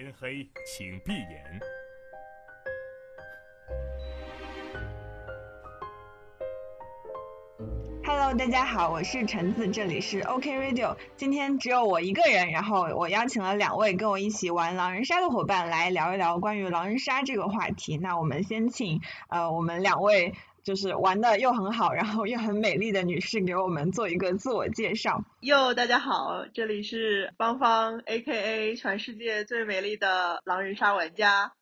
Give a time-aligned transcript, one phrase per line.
[0.00, 1.60] 天黑，请闭眼。
[8.02, 10.96] Hello，大家好，我是橙子，这里是 OK Radio。
[11.16, 17.98] 今天只有我一个人，然后我邀请了两位跟我一起玩狼人杀的伙伴来聊一聊关于狼人杀这个话题。
[17.98, 20.32] 那我们先请呃我们两位
[20.62, 25.22] 就是玩的又很好，然后又很美丽的女士给我们做一个自我介绍。
[25.40, 31.52] 哟，大家好，这里是芳芳 A.K.A 全世界最美丽的狼人杀玩家。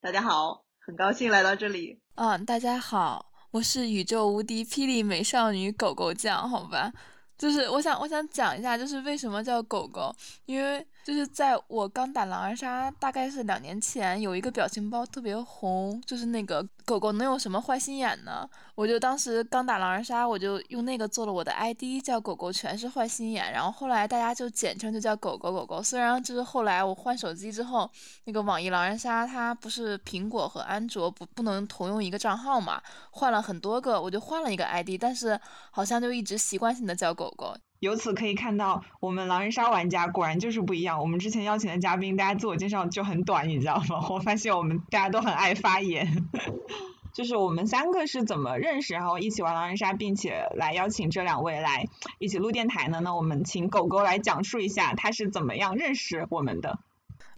[0.00, 1.98] 大家好，很高兴来到这里。
[2.14, 3.32] 嗯，大家好。
[3.50, 6.92] 我是宇宙无敌霹雳美少女狗狗酱，好吧，
[7.36, 10.14] 就是我想我想讲一下，就是为什么叫狗狗，
[10.46, 10.86] 因为。
[11.04, 18.48] 就是在我刚打狼人杀，大概是两年前，有一个表情包特别红，就是那个狗狗能有什么坏心眼呢？
[18.74, 23.52] 我就当时刚打狼人杀，我就用那个做了我的 ID，叫狗狗全是坏心眼。
[23.52, 25.82] 然后后来大家就简称就叫狗狗狗狗。
[25.82, 27.88] 虽然就是后来我换手机之后，
[28.24, 35.38] 那个网易狼人杀它不是苹果和安卓不不能同用一个账号嘛，换了很多个，我就换了一个 ID，但是
[35.70, 37.54] 好像就一直习惯性的叫狗狗。
[37.80, 41.00] 由此可以看到，我们狼人杀玩家果然就是不一样。
[41.00, 44.06] 我们之前邀请的嘉宾，大家自我介绍就很短，你知道吗？
[44.10, 46.26] 我发现我们大家都很爱发言。
[47.12, 51.86] 就是我们三个是怎么认识，然后一起玩狼人杀，并且来邀请这两位来
[52.18, 53.00] 一起录电台呢？
[53.02, 56.78] 那我们请狗狗来讲述一下他是怎么样认识我们的。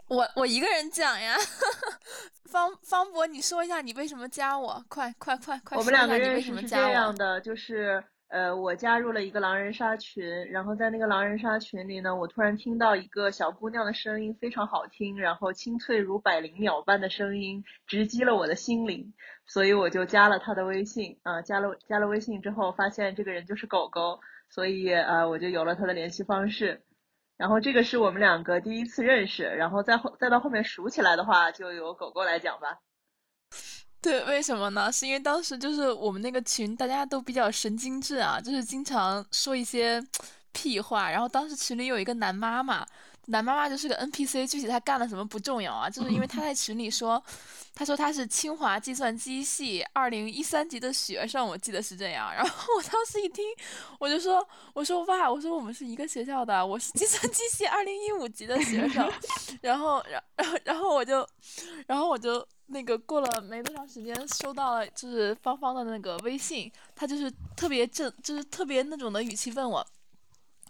[0.08, 1.36] 我我一个人讲呀。
[2.46, 4.82] 方方博，你说一下你为什么加我？
[4.88, 5.76] 快快快快！
[5.76, 8.02] 我们两个认识是这样的，就是。
[8.28, 19.14] 呃，我加入了一个狼人杀群，然后在那个狼人杀群里呢，我突然听到一个小姑娘的声音非常好听，然后清脆如百灵鸟般的声音直击了我的心灵，
[19.46, 24.18] 所以我就加了她的微信啊，加了加了微信之后，发现这个人就是狗狗，
[24.50, 26.82] 所以呃，我就有了她的联系方式，
[27.36, 32.80] 然后这个是我们两个第一次认识，然后再后再到后面熟起来的话，就由狗狗来讲吧。
[34.06, 34.90] 对，为什么呢？
[34.92, 40.00] 是因为当时就是我们那个群大家都比较神经质啊，就是经常说一些
[40.52, 41.10] 屁话。
[41.10, 42.86] 然后当时群里有一个男妈妈，
[43.26, 47.20] 男妈妈就是个 NPC，具体他干了什么不重要啊，就是因为他在群里说，
[47.74, 52.32] 他说他是清华计算机系二零一三级的学生，我记得是这样。
[52.32, 53.44] 然后我当时一听，
[53.98, 59.10] 我就说，我说哇，我说我们是一个学校的，我是计算机系二零一五级的学生。
[59.60, 61.28] 然后，然，然后，然后我就，
[61.88, 62.46] 然后我就。
[62.66, 69.86] 那个过了没多长时间，收到了就是芳芳的那个微信，他就是特别正，就是特别那种的语气问我，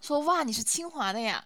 [0.01, 1.45] 说哇你是清华的呀。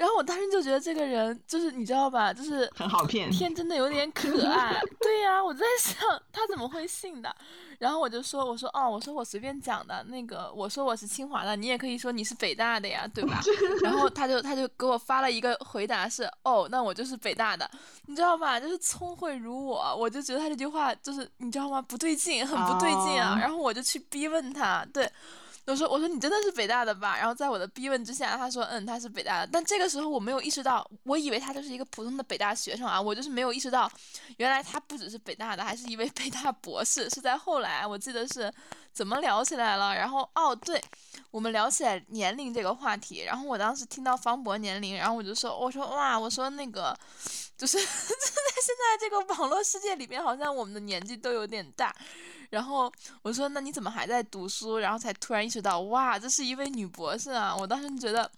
[0.00, 4.80] 然后我当时就觉得这个人就是你知道吧，就是很好骗，天真的有点可 爱。
[4.98, 5.94] 对呀，我在想
[6.32, 7.36] 他怎么会信的。
[7.78, 10.02] 然后我就说，我说哦，我说我随便讲的。
[10.04, 13.42] 那个我说我是清华的，你也可以说你是北大的呀，对吧？
[13.84, 17.70] 然后他就他就给我发了一个回答是哦，那我就是北大的，
[18.06, 18.58] 你知道吧？
[18.58, 21.82] 就是聪慧如我，我就觉得他这句话就是你知道吗？
[21.82, 23.36] 不对劲，很不对劲啊。
[23.38, 25.06] 然后我就去逼问他，对。
[25.66, 27.16] 我说我说你真的是北大的吧？
[27.16, 29.48] 然后在我的逼问之下，他说嗯他是北大的。
[29.52, 33.90] 但这个时候我没有意识到，我以为他就是一个普通的北大学生啊，我就是没有意识到，
[34.38, 37.08] 原来他不只是北大的，还是一位 北大博士。
[37.10, 38.52] 是在后来我记得是
[38.92, 39.94] 怎么聊起来了？
[39.94, 40.82] 然后哦对，
[41.30, 43.22] 我们聊起来年龄这个话题。
[43.24, 46.98] 然后我当时听到方博年龄，然后我就说我说哇我说那个
[47.56, 51.94] 就是 在现在这个网络世界里面，好像我们的年纪都有点大。
[52.50, 54.78] 然后我说那你怎么还在读书？
[54.78, 57.56] 然后才突然意识到，哇，这是一位女博士啊！
[57.56, 58.30] 我当时觉得，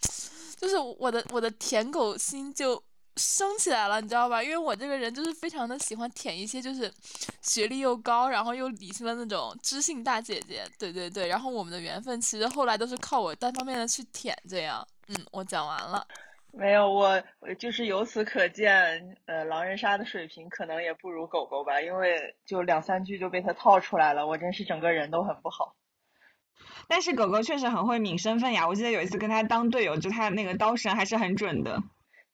[0.56, 2.80] 就是我的我的舔狗心就
[3.16, 4.42] 升起来了，你知道吧？
[4.42, 6.92] 因为我这个人就是非常的喜欢舔一些就是
[7.40, 10.64] 学历又高，然后又理性的那种知性大姐姐。
[10.78, 14.86] 对对对，然后我们的缘分其实后来都是靠我单方面的去舔这样。
[15.08, 16.06] 嗯，我讲完了。
[16.54, 17.20] 没有我，
[17.58, 25.74] 就是由此可见，呃，狼人杀的水平可能也不如狗狗吧，因为就两三句就被他套出来了，我真是整个人都很不好。
[26.88, 31.82] 但是狗狗确实很会抿身份呀，我记得有一次跟他当队友，就他那个刀神还是很准的。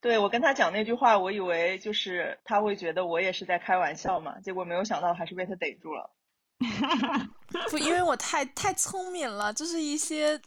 [0.01, 6.11] 对，我跟他讲那句话，我以为就是他会觉得我也是在开玩笑嘛，结果没有想到还是被他逮住了。
[7.71, 10.39] 不，因为我太太聪明了，就是一些。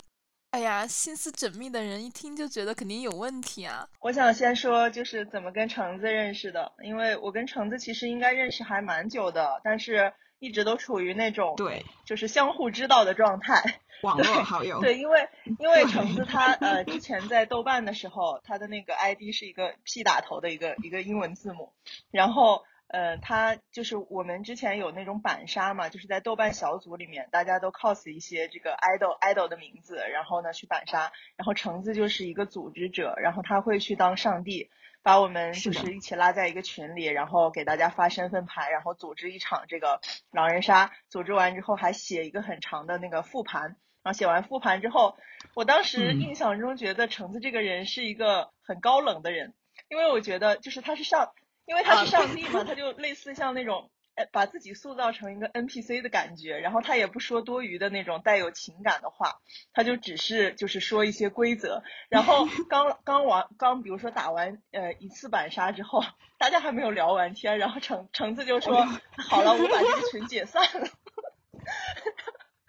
[0.52, 3.88] 哎呀，心思缜密的人一听就觉得肯定有问题啊！
[4.00, 13.80] 我想先说就是怎么跟橙子认识的，因为我跟橙子其实应该认识还蛮久的，但是一直都处于那种对，就是相互知道的状态。
[14.02, 14.78] 网络好友。
[14.80, 15.26] 对，因为
[15.58, 21.72] 因为橙子他 呃之前在豆瓣的时候，他的那个 ID 是一个 P 打头的一个一个英文字母，
[22.10, 22.62] 然后。
[22.92, 34.70] 呃，他就是我们之前有那种板杀嘛，就是在豆瓣小组里面，大家都 cos 一些这个 idol idol 的名字，然后呢去板杀，然后橙子就是一个组织者，然后他会去当上帝，
[35.02, 40.92] 把我们就是一起拉在一个群里，然后给大家发身份牌，然后组织一场这个狼人杀。
[41.08, 43.76] 组织完之后还写一个很长的那个复盘。
[44.04, 45.16] 然后写完复盘之后，
[45.54, 49.54] 我当时印象中觉得橙子这个人是一个很高冷的人，
[49.88, 51.32] 因为我觉得就是他是上，
[51.66, 53.90] 因为他是上帝嘛，他就类似像那种。
[54.14, 59.40] 呃，把自己塑造成一个 NPC 的感觉，然后他也不说多余的那种带有情感的话，
[59.72, 61.82] 他就只是就是说一些规则。
[62.10, 66.04] 然后刚刚完刚，比如说打完呃一次板杀之后，
[66.36, 68.84] 大家还没有聊完天，然后橙橙子就说
[69.16, 70.88] ：“好了，我把这个群解散了。”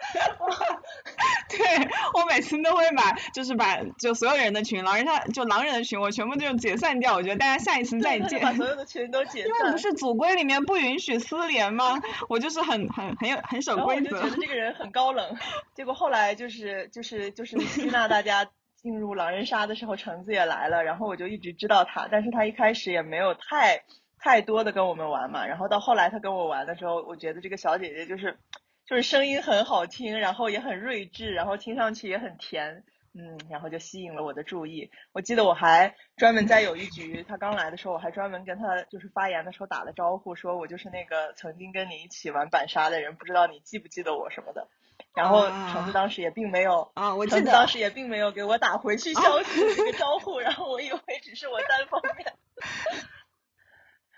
[1.50, 1.60] 对
[2.14, 7.14] 我每次都会把，就是把就所有人的群，狼人杀就狼人的群，我全部就解散掉。
[7.14, 8.42] 我觉得大家下一次再见。
[8.42, 9.48] 把所有的群都解散。
[9.48, 12.02] 因为不是组规里面不允许私联吗？
[12.28, 14.18] 我就是很很很有很守规则。
[14.18, 15.38] 我就觉得这个人很高冷。
[15.76, 23.84] 结果后来就是就是就是吸纳大家进入狼人杀的时候，橙子也来了，然后我就一直知道他，但是他一开始也没有太
[24.20, 25.46] 太多的跟我们玩嘛。
[25.46, 28.40] 然后到后来他跟我玩的时候，我觉得这个小姐姐就是。
[28.86, 32.84] 就是声音很好听，然后也很睿智，然后听上去也很甜，
[33.14, 34.92] 嗯，然后就吸引了我的注意。
[35.14, 44.68] 我记得我还专门在有一局他刚来的时候，我还专门跟他就是发言的时候打了招呼，说我就是那个曾经跟你一起玩板杀的人，不知道你记不记得我什么的。
[45.16, 52.34] 然后橙子当时也并没有啊，我记得当时也并没有给我打回去消息这个招呼，然后我以为只是我单方面。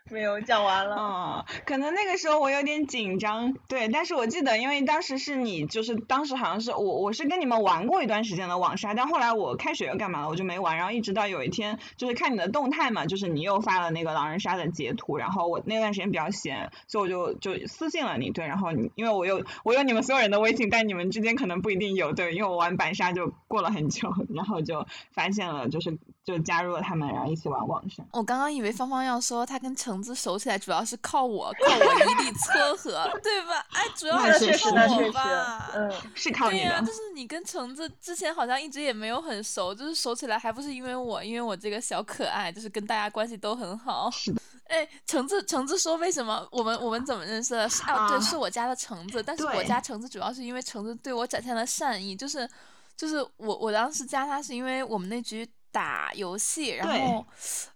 [0.12, 1.46] 没有讲完了。
[1.66, 28.04] 可能那个时候我有点紧张，对，但是我记得，因为当时是你，就是当时好像是我，我是跟你们玩过一段时间的网杀，但后来我开学又干嘛了，我就没玩，然后一直到有一天，就是看你的动态嘛，就是你又发了那个狼人杀的截图，然后我那段时间比较闲，所以我就就私信了你，对，然后你因为我有我有你们所有人的微信，但你们之间可能不一定有，对，因为我玩白杀就过了很久， 然后就发现了，就是就加入了他们，然后一起玩网上。
[28.12, 29.76] 我刚刚以为芳芳要说她跟。
[29.76, 33.64] 橙子熟起来主要是靠我，靠我一力撮合， 对吧？
[33.72, 36.80] 哎，主要是靠我吧，嗯，是靠你的。
[36.80, 44.10] 就是你跟橙子之前好像一直也没有很熟，就是熟起来还不是因为我，因为我这个小可爱，就是跟大家关系都很好。
[44.10, 44.42] 是的。
[44.70, 47.70] 哎，橙子，橙子说为什么我们我们怎么认识的？
[47.70, 52.50] 是啊，对，是我家的橙子，但是我家橙子主要是因为橙子对我展现了善意，就是
[52.96, 55.48] 就是我我当时加他是因为我们那局。
[55.76, 57.26] 打游戏，然后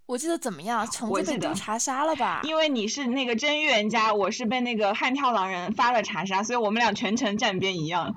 [0.05, 0.89] 我记得怎么样？
[0.89, 2.39] 橙子被丢查杀了吧？
[2.45, 8.15] 因为你是那个真预言家，我是被那个悍跳狼人发了查杀，所以我们俩全程站边一样。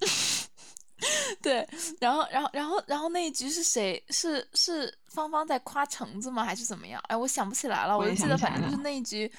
[1.40, 1.66] 对，
[2.00, 4.04] 然后，然后，然后，然后那一局是谁？
[4.10, 6.44] 是是芳芳在夸橙子吗？
[6.44, 7.02] 还是怎么样？
[7.08, 7.96] 哎，我想不起来了。
[7.96, 9.32] 我就记得反正就是那一局。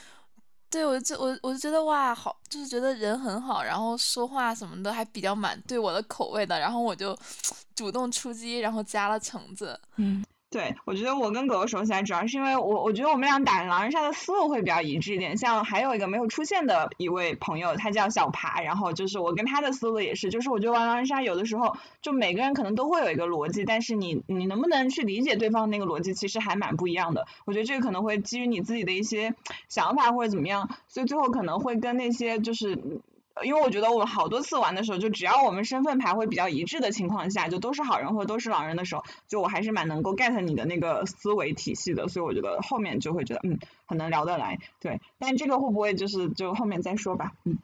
[0.69, 7.17] 对，我就我我就觉得哇，好，就是觉得人很好，然后说话什么的还比较蛮对我的口味的，然后我就
[7.75, 9.79] 主动出击，然后加了橙子。
[9.95, 10.23] 嗯。
[10.51, 15.37] 对，我觉得我跟狗狗熟起来，主要是因为我我觉得我们俩打狼人杀的思路会比较一致一点。
[15.37, 27.27] 像还有一个没有出现的一位朋友，他叫小爬，然后就是我跟他的思路也是，就是我觉得玩狼人杀有的时候就每个人可能都会有一个逻辑，但是你你能不能去理解对方那个逻辑，其实还蛮不一样的。
[27.45, 29.35] 我觉得这个可能会基于你自己的一些
[29.67, 33.01] 想法或者怎么样，所以最后可能会跟那些就是。
[33.43, 44.99] 因为我觉得我好多次玩的时候，就只要我们身份牌会比较一致的情况下，就都是好人或者都是狼人的时候，就我还是蛮能够 get 你的那个思维体系的，所以我觉得后面就会觉得嗯很能聊得来，对。
[45.17, 47.57] 但这个会不会就是就后面再说吧，嗯。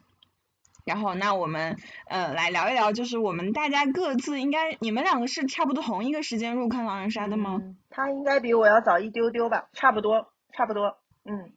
[0.84, 7.60] 然后那我们呃来聊一聊，就是我们大家各自应该，你们两个是差不多同一个时间入坑狼人杀的吗？
[7.90, 11.50] 他应该比我要早一丢丢吧，差不多，差不多，嗯。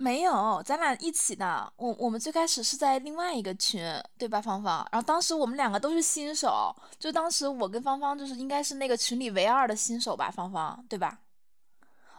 [0.00, 1.72] 没有，咱俩一起的。
[1.76, 3.82] 我我们最开始是在另外一个群，
[4.16, 4.88] 对吧，芳芳？
[4.92, 11.18] 然后当时我们两个都是新手，就当时我跟芳芳就是应该是那个群里唯二的新手吧，芳芳，对吧？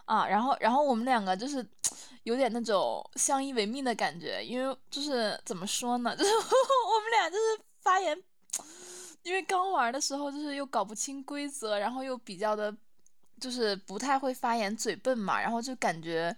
[0.04, 1.66] 啊，然后然后我们两个就是
[2.24, 8.22] 有点那种相依为命的感觉，因为就是怎么说呢， 就是我们俩就是发言，
[9.24, 12.76] 因为刚玩的时候就是又搞不清规则，然后又比较的，
[13.40, 16.36] 就是不太会发言，嘴笨嘛，然后就感觉。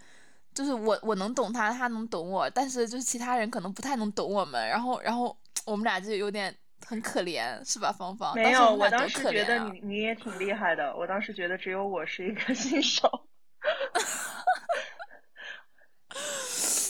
[0.53, 6.53] 就是我我能懂他，他能懂我，但是就是其他人可能不太能懂我们，然后然后我们俩就有点
[6.85, 8.35] 很可怜，是吧，芳芳？
[8.35, 13.27] 没有，我当时觉得你你也挺厉害的，我当时觉得只有我是一个 新手。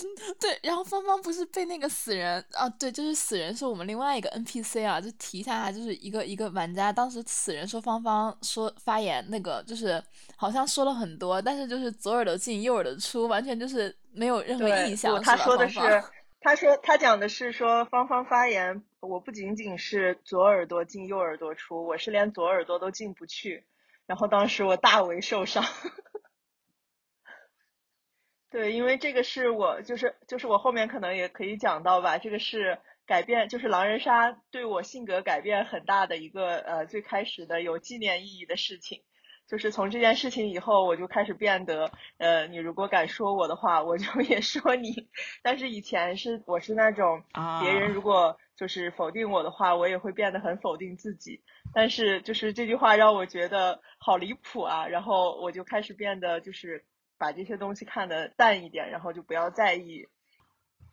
[0.39, 2.67] 对，然后芳芳不是被那个死人啊？
[2.79, 10.01] 对，就是死人是我们另外一个 NPC 啊，就提一下，就是一个一个玩家，当时死人说芳芳说发言那个就是
[10.35, 15.21] 好像说了很多，但是就是左耳朵进右耳朵出，完全就是没有任何印象。
[15.21, 15.79] 他说的是，
[16.41, 23.63] 他说他讲的是说芳芳发言，我不仅仅是左耳朵进右耳朵出，我是连左耳朵都进不去。
[24.07, 25.63] 然后当时我大为受伤。
[28.51, 32.77] 对，因为这个是我就是就是我后面可能也可以讲到吧，这个是
[33.07, 39.01] 改变，就是狼人杀对我性格改变很大的一个呃最开始的有纪念意义的事情。
[39.47, 45.09] 就是从这件事情以后，我就开始变得，呃，你如果敢说我的话，我就也说你。
[45.43, 47.23] 但是以前是我是那种，
[47.61, 51.41] 别人如果就是否定我的话，我也会变得很否定自己。
[51.73, 56.85] 但是就是这句话让我觉得好离谱啊，然后我就开始变得就是
[57.21, 60.07] 把这些东西看得淡一点，然后就不要在意。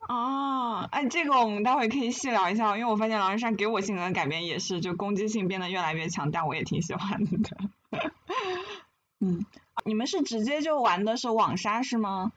[0.06, 7.56] 哦，哎，这个我们待会可以细聊一下，因为我发现狼人杀给我性格的改变也是，就攻击性变得越来越强，但我也挺喜欢的。
[9.20, 9.46] 嗯，
[9.86, 12.30] 你们是直接就玩的是网杀是吗？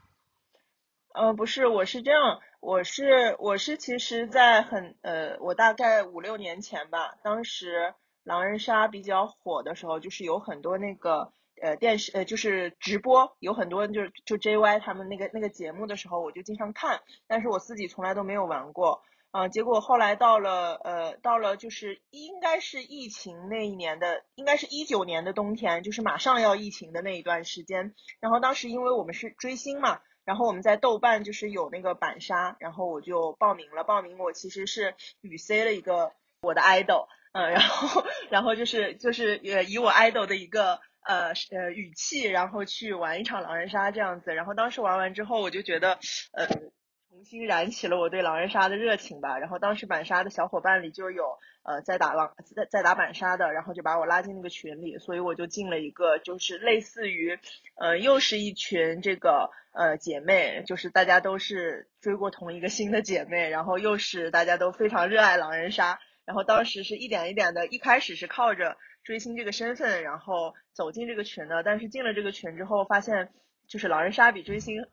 [1.14, 7.94] 呃，不是，我是这样，我是我是其实，在很呃，我大概五六年前吧，当时
[8.24, 11.30] 狼人杀比较火的时候，就是有很多那个
[11.62, 19.02] 呃电视呃就是直播，有很多就是就 JY 他们那个那个节目的时候，我就经常看，但是我自己从来都没有玩过。
[19.30, 27.94] 啊，结果后来到了，呃，到了就是应该是疫情那一年的，应该是一九年的冬天，就是马上要疫情的那一段时间。
[28.20, 33.84] 然后当时因为我们是追星嘛，然后我们在豆瓣就是有那个板杀，然后我就报名了。
[33.84, 44.34] 报名我其实是雨 C 了一个我的 idol，嗯，然后然后就是就是呃以我 idol 的一个呃呃语气，然后去玩一场狼人杀这样子。
[44.34, 45.98] 然后当时玩完之后，我就觉得，
[46.32, 46.46] 呃。
[47.14, 49.38] 重新燃起了我对狼人杀的热情吧。
[49.38, 57.38] 然后当时板杀的小伙伴里就有呃在打狼在在打板杀的，然后就把我拉进那个群里，所以我就进了一个就是类似于
[57.76, 66.00] 呃又是一群这个呃姐妹，就是大家都是追过同一个星的姐妹，然后又是大家都非常热爱狼人杀。
[66.24, 71.62] 然后当时是一点一点的，一开始是靠着追星这个身份，然后走进这个群的。
[71.62, 73.32] 但是进了这个群之后，发现
[73.66, 74.84] 就是狼人杀比追星。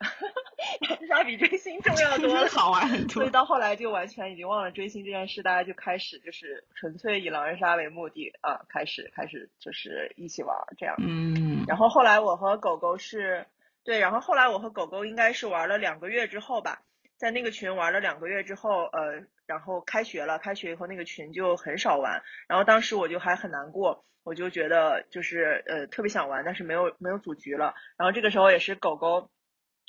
[0.82, 3.14] 狼人杀比追星重要多了，好玩很多。
[3.14, 10.96] 所以到后来就完全已经忘了追星这件事，大家就开始就是纯粹以狼人杀为目的啊，开始开始就是一起玩这样。
[11.00, 11.64] 嗯。
[11.68, 13.46] 然后后来我和狗狗是，
[13.84, 16.82] 对，然后后来我和狗狗应该是玩了两个月之后吧，
[17.20, 29.30] 在那个群玩了两个月之后，呃，然后开学了，开学以后那个群就很少玩，然后当时我就还很难过，我就觉得就是呃特别想玩，但是没有没有组局了，然后这个时候也是狗狗。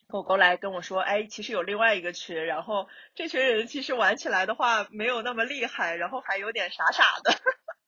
[0.08, 7.32] 狗狗来跟我说，哎，其实有另外一个群，然后这群人其实玩起来的话没有那么厉害，然后还有点傻傻的，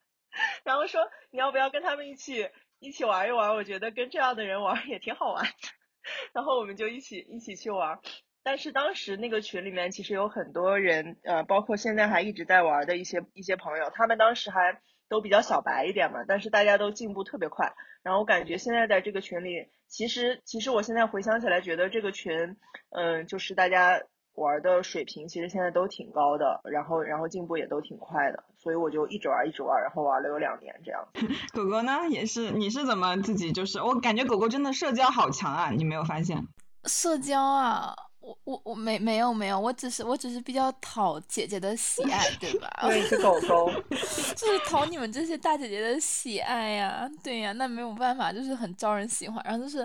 [0.63, 3.57] 然后说你要不要跟他们一起一起玩一玩？
[3.57, 5.51] 我觉得跟这样的人玩也挺好玩的，
[6.33, 7.99] 然后我们就一起一起去玩。
[8.43, 14.81] 但是当时那个群里面其实有很多人，呃，包括现在还一直在玩的一些一些朋友，他们当时还。
[15.09, 17.75] 都比较小白一点嘛，但是大家都进步特别快。
[18.03, 22.57] 然后我感觉现在在这个群里，其实其实我现在回想起来，觉得这个群，
[22.89, 24.01] 嗯，就是大家
[24.33, 31.07] 玩的水平其实现在都挺高的，然后然后进步也都挺快的，所以我就一直玩一直玩，然后玩了有两年这样。
[31.53, 33.83] 狗狗呢，也是，你是怎么自己就是？
[33.83, 36.49] 我感觉狗狗真的社交好强啊，你没有发现？
[36.85, 37.95] 社交啊。
[38.23, 42.71] 我我我没没有没有，我只是我只是比较讨姐姐的喜爱，对吧？
[42.87, 49.45] 我也是狗狗， 就是讨你们这些大姐姐的喜爱呀，对呀，那没有办法，就是很招人喜欢。
[49.45, 49.85] 然后就是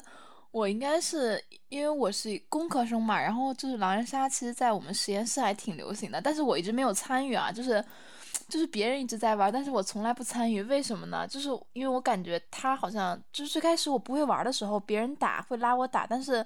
[0.51, 7.84] 我应该是因为我是工科生嘛，然后就是狼人杀，其实在我们实验室还挺流行的，但是我一直没有参与啊，就是
[8.48, 11.27] 就是别人一直在玩，但是我从来不参与，为什么呢？
[11.27, 16.46] 就是因为我感觉他好像就是最开始我不会玩的时候，别人打会拉我打，但是。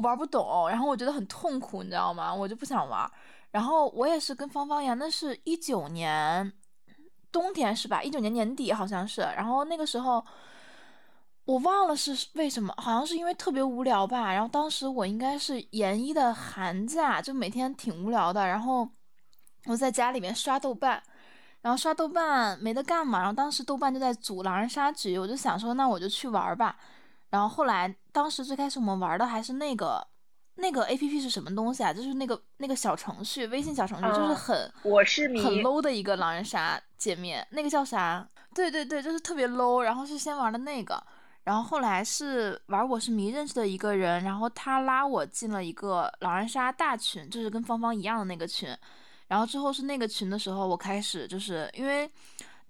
[0.00, 2.34] 我玩不懂，然后我觉得很痛苦，你知道吗？
[2.34, 3.10] 我就不想玩。
[3.50, 6.50] 然后我也是跟芳芳一样，那是一九年
[7.30, 8.02] 冬天是吧？
[8.02, 9.20] 一九年年底好像是。
[9.20, 10.24] 然后那个时候
[11.44, 14.32] 我忘了是为什么，好像是因为特别无聊吧。
[14.32, 18.46] 然后当时我应该是研一的寒假，就每天挺无聊的。
[18.46, 18.88] 然后
[19.66, 21.02] 我在家里面刷豆瓣，
[21.60, 23.18] 然后刷豆瓣没得干嘛。
[23.18, 26.76] 然后当时豆瓣就在组狼人杀局，我就想说，那我就去玩吧。
[27.30, 30.04] 然后后来，当时最开始我们玩的还是那个
[30.56, 31.92] 那个 A P P 是什么东西啊？
[31.92, 37.46] 就是那个那个小程序，微信小程序，就是很我是很 low 的一个狼人杀界面。
[37.52, 38.28] 那个叫啥？
[38.54, 39.80] 对对对，就是特别 low。
[39.80, 41.02] 然后是先玩的那个，
[41.44, 48.76] 然后后来是玩我是迷认识的一个人，然后他拉我进了一个狼人杀大群，就是跟芳芳一样的那个群。
[49.28, 52.10] 然后之后是那个群的时候，我开始就是因为。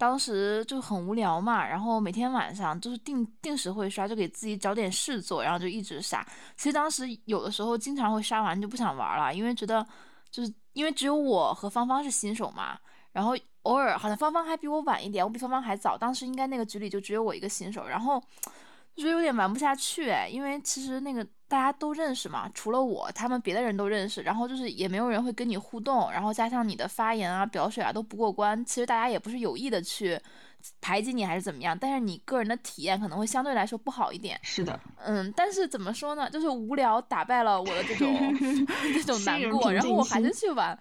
[0.00, 6.26] 当时就很无聊嘛，然后每天晚上就是定定时会刷，就给自己找点事做，然后就一直刷。
[6.56, 9.86] 其实当时有的时候经常会刷完就不想玩了，因为觉得
[10.30, 12.78] 就是因为只有我和芳芳是新手嘛，
[13.12, 15.98] 然后偶尔好像芳芳还比我晚一点，我比芳芳还早。
[15.98, 18.18] 当时应该那个局里就只有我一个新手，然后
[18.96, 30.16] 就觉得有点玩不下去哎，因为其实那个大家都认识嘛，除了我，他们别的人都认识，然后就是也没有人会跟你互动，然后加上你的发言啊、表水啊都不过关，其实大家也不是有意的去
[30.80, 34.38] 排挤你还是怎么样，但是你个人的体验可能会相对来说不好一点。
[34.44, 38.08] 是的，嗯，但是怎么说呢，就是无聊打败了我的这种
[38.94, 40.78] 这种难过，然后我还是去玩。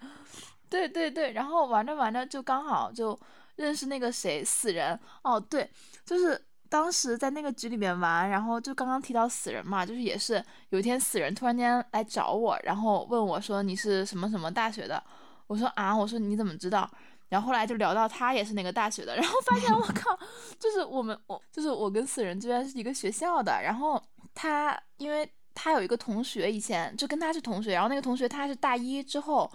[0.68, 3.18] 对对对，然后玩着玩着就刚好就
[3.56, 5.68] 认识那个谁死人哦，对，
[6.06, 15.02] 就是当时在那个局里面玩，然后就刚刚提到死人嘛，就是也是有一天死人突然间来找我，然后问我说你是什么什么大学的，
[15.48, 16.88] 我说啊，我说你怎么知道？
[17.28, 20.18] 然后后来就聊到他也是那个大学的，然后发现我 靠，
[20.58, 29.50] 就是我们我就是我跟死人居然是一个学校的，然后他因为他有一个同学以前就跟他是同学，然后那个同学他是大一之后。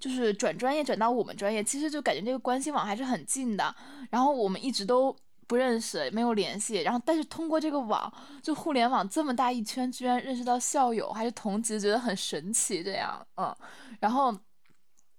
[0.00, 3.74] 就是转专业转到我们专业，其实就感觉这个关系网还是很近的。
[4.08, 5.14] 然后我们一直都
[5.50, 6.82] 不认识，没有联系。
[6.82, 12.84] 然后但是通过这个网，就互联网这么大一圈，居然认识到校友还是同级，觉得很神奇。
[12.84, 13.52] 这样，嗯。
[13.98, 14.32] 然后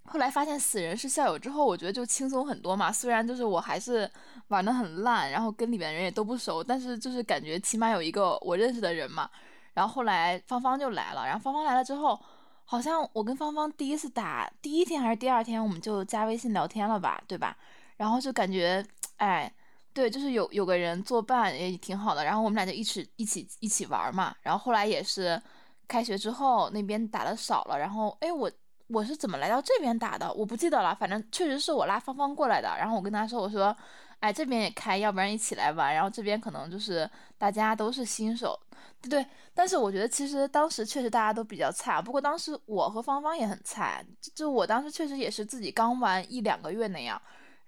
[0.06, 2.90] 后来发现死人是校友之后，我觉得就轻松很多嘛。
[2.90, 4.10] 虽然就是我还是
[4.48, 9.30] 玩的很烂，然后跟里面人也都不熟，但是就是感觉起码有一个我认识的人嘛。
[9.74, 12.18] 然后后来芳芳就来了，然后芳芳来了之后。
[12.64, 17.58] 好像我跟芳芳第一次打第一天还是第二天，我们就加微信聊天了吧，对吧？
[17.98, 18.86] 然后就感觉，
[19.18, 19.52] 哎，
[19.94, 22.24] 对，就是有有个人作伴也挺好的。
[22.24, 24.36] 然后我们俩就一起一起一起玩嘛。
[24.42, 25.42] 然后后来也是
[25.88, 28.50] 开学之后那边打的少了，然后哎我
[28.88, 30.32] 我是怎么来到这边打的？
[30.34, 32.76] 我不记得了，反正确实是我拉芳芳过来的。
[32.78, 33.76] 然后我跟他说，我说，
[34.20, 35.94] 哎这边也开，要不然一起来玩。
[35.94, 38.60] 然后这边可能就是大家都是新手。
[39.02, 44.06] 对对，但是我觉得其实当时确实大家都比较菜，不过当时我和芳芳也很菜，
[44.36, 47.20] 就我当时确实也是自己刚玩一两个月那样，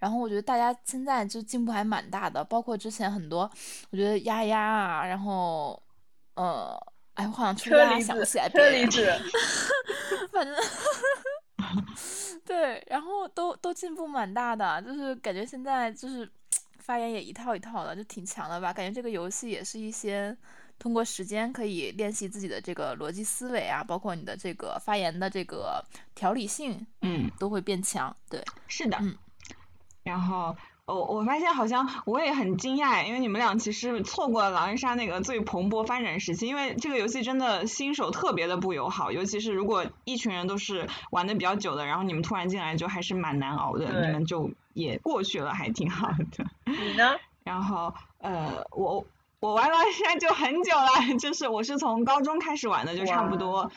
[0.03, 3.49] 然后我觉得大家现在就进步还蛮大的，包括之前很多，
[3.89, 5.81] 我觉得丫丫啊，然后，
[6.33, 6.77] 呃，
[7.13, 8.89] 哎，我好像突然想不起来别人，
[10.29, 10.53] 反正，
[12.45, 16.29] 对，然后都都进步蛮大的，就是感觉现在就是
[16.79, 20.35] 发言也一套一套的，就挺强的吧，感觉这个游戏也是一些。
[20.79, 25.81] 通过时间可以练习自己的这个逻辑思维啊，包括你的这个发言的这个
[26.13, 28.13] 条理性，嗯，都会变强。
[28.27, 29.15] 对，是的，嗯。
[30.03, 46.45] 然后我我发现好像我也很惊讶，因为你们俩其实错过了狼人杀那个最蓬勃发展时期，因为这个游戏真的新手特别的不友好，尤其是如果一群人都是玩的比较久的，然后你们突然进来就还是蛮难熬的，你们就也过去了，还挺好的。
[46.65, 47.15] 你呢？
[47.43, 49.05] 然后呃，我。
[49.39, 53.69] 我玩狼人杀就很久了，就是我是从高中开始玩的，就差不多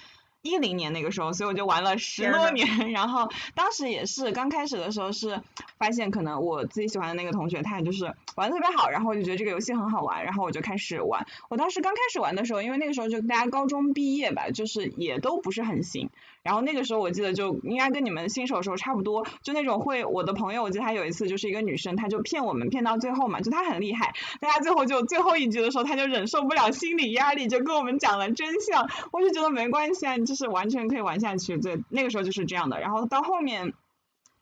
[0.46, 2.90] 一零年那个时候，所以我就玩了十多年。
[2.92, 5.40] 然后当时也是刚开始的时候是
[5.78, 8.04] 发现可能我自己喜欢的那个同学他也就是
[8.36, 11.26] 玩的特别好，然后我就觉得这个游戏很好玩，然后我就开始玩。
[11.48, 16.08] 我当时刚开始玩的时候，因为那个时候就大家高中毕业吧，就是也都不是很行。
[16.46, 28.88] 然后那个时候我记得就应该跟你们新手时候差不多，就那种会我的朋友，我记得他有一次就是一个女生，她就骗我们骗到最后嘛，就她很厉害，但她最后就最后一局的时候，她就忍受不了心理压力，就跟我们讲了真相。
[29.10, 31.58] 我就觉得没关系啊，就是完全可以玩下去。
[31.58, 32.78] 对，那个时候就是这样的。
[32.78, 33.72] 然后到后面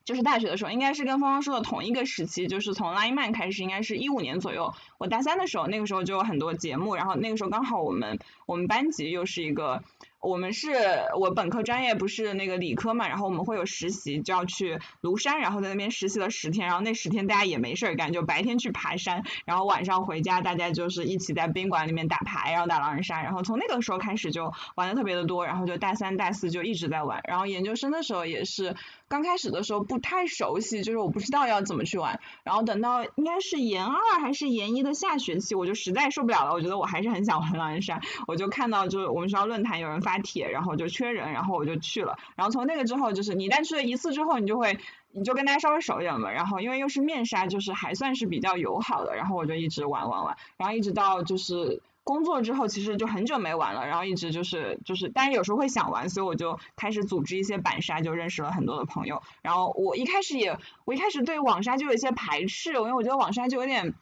[0.05, 4.75] 就是大学的时候，应该是跟芳芳说的同一个时期，就是从拉伊曼开始，应该是一五年左右。
[4.99, 9.83] 我大三的时候，那个时候就有很多节目，然后那个时候刚好我们我们班级又是一个。
[10.25, 10.73] 我们是
[11.19, 28.75] 我本科专业不是那个理科嘛，然后我们会有实习，就要去庐山，然后在那边实习了十天，然后那十天大家也没事儿干，就白天去爬山，然后晚上回家，大家就是一起在宾馆里面打牌，然后打狼人杀，然后从那个时候开始就玩的特别的多，然后就大三大四就一直在玩，然后研究生的时候也是。
[29.09, 32.21] 刚开始的时候不太熟悉，就是我不知道要怎么去玩。
[32.43, 36.53] 然后等到应该是研二还是研一的下学期，我就实在受不了了。
[36.53, 42.17] 我觉得我还是很想玩狼人杀，我就看到就是我们学校论坛有人发帖，然后就缺人，然后我就去了。
[42.35, 44.79] 然后从那个之后，就是你一旦去了一次之后，你就会
[45.12, 46.31] 你就跟大家稍微熟一点嘛。
[46.31, 49.14] 然后因为又是面杀，就是还算是比较友好的。
[49.14, 51.83] 然后我就一直玩玩玩，然后一直到就是。
[52.05, 59.23] 工作之后其实就很久没玩了，然后一直就是就是，但是有时候会想玩，所以我就开始组织一些板杀，就认识了很多的朋友。
[59.43, 63.95] 然后我一开始也，我一开始对网杀就有一些排斥，因为我觉得网杀就有点。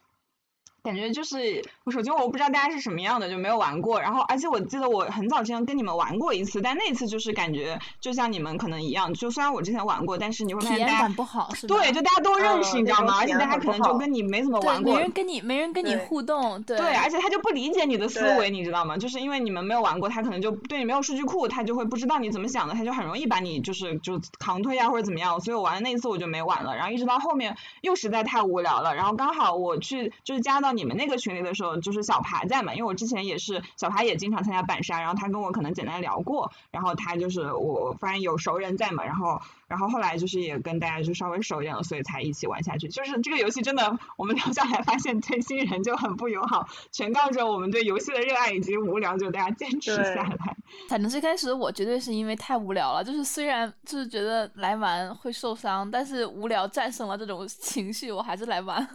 [0.83, 4.01] 感觉就是我首先我不知道大家是什么样的，就没有玩过。
[4.01, 13.18] 然后而且我记得我很早之前跟你们玩过一次，但那次就是感觉就像你们可能一样，就虽然我之前玩过，但是你会发现大家不好，对，就大家都认识，你知道吗？
[13.21, 18.97] 而且大家可能就跟你没怎么玩过，没人跟你没人跟你互动，对，对，而且他就不理解你的思维，你知道吗？
[18.97, 25.40] 就是因为你们没有玩过，他可能就对你没有数据库，他就会不知道你怎么想的，他就很容易把你就是就扛推啊或者怎么样。
[25.40, 26.75] 所以我玩的那一次我就没玩了。
[26.75, 30.72] 然后一直到后面又实在太无聊了，然后刚好我去就是加到。
[30.73, 42.89] 到你们那个群里的时候，就是小爬在嘛，因为我之前也是小爬也经常参加板杀，然后他跟我可能简单聊过，然后他就是我发现有熟人在嘛，然后然后后来就是也跟大家就稍微熟一点了，所以才一起玩下去。
[42.89, 50.57] 就是这个游戏真的，我们聊下来发现对新人就很不友好，全靠着我们对游戏的热爱以及无聊，就大家坚持下来。
[50.89, 58.89] 反正最开始我绝对是因为太无聊了，就是虽然就是觉得来玩会受伤，但是无聊战胜了这种情绪，我还是来玩。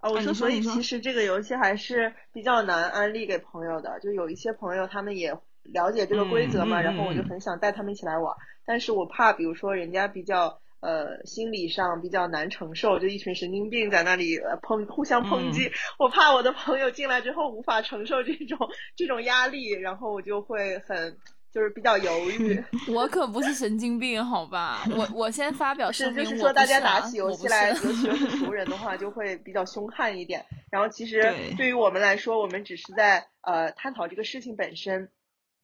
[0.00, 4.00] 啊，我说，所以其实这个游戏还是比较难安利给朋友的。
[4.00, 8.34] 就有一些朋友他们也了解这个规则嘛，然后我就很想带他们一起来玩，
[8.64, 18.58] 但是我怕，比如说人家比较呃心理上比较难承受，就一群神经病在那里抨互相抨击，我怕我的朋友进来之后无法承受这种
[18.96, 21.16] 这种压力，然后我就会很。
[21.52, 24.84] 就是比较犹豫， 我可不是神经病，好吧？
[24.96, 30.44] 我我先发表声明，就是说大家打起游戏来，尤其是 熟人的话，就会比较凶悍一点。
[30.70, 35.08] 然后其实对于我们来说，我们只是在呃探讨这个事情本身。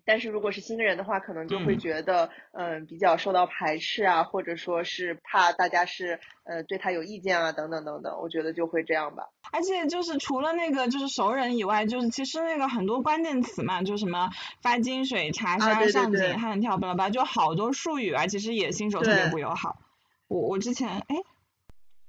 [0.06, 9.24] 但是如果是新人的话，可能就会觉得，嗯，比较受到排斥啊，或者说是怕大家是，呃，对他有意见啊，等等等等，我觉得就会这样吧。
[9.52, 14.30] 而且就是除了那个就是熟人以外，就是其实那个很多关键词嘛，就什么
[14.62, 19.76] 发金水、查杀、上井、悍跳，巴拉巴拉，就好多术语啊，其实也新手特别不友好。
[20.28, 21.16] 我我之前哎。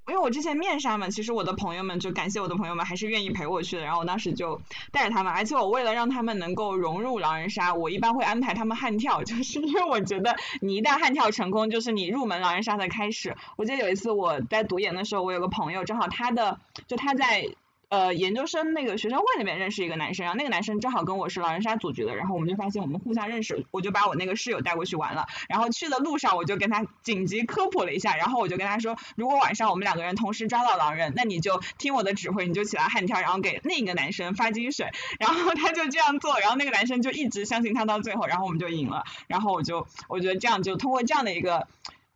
[0.07, 4.59] 因为我之前面纱嘛，其实我的朋友们就感谢我的朋友们还是愿意陪我去的，然后我当时就
[4.91, 13.35] 带着他们，而且我为了让他们能够融入狼人杀，我一般会安排他们悍跳， 就是因为我觉得你一旦悍跳成功，就是你入门狼人杀的开始。
[13.57, 17.49] 我记得有一次我在读研的时候，我有个朋友正好他的就他在。
[17.89, 25.25] 呃，研究生那个学生会那边认识一个男生，然后那个男生正好跟我是狼人杀组局的，然后我们就发现我们互相认识，我就把我那个室友带过去玩了。
[25.47, 34.87] 然后去的路上我就跟他紧急科普了一下，然后我就跟他说，如果晚上我们两个人同时抓到狼人，那你就听我的指挥，你就起来悍跳，然后给另一个男生发金水。
[35.17, 39.05] 然后他就这样做，然后那个男生就一直相信他到最后，然后我们就赢了。
[39.27, 41.67] 然后我就我觉得这样就通过这样的一个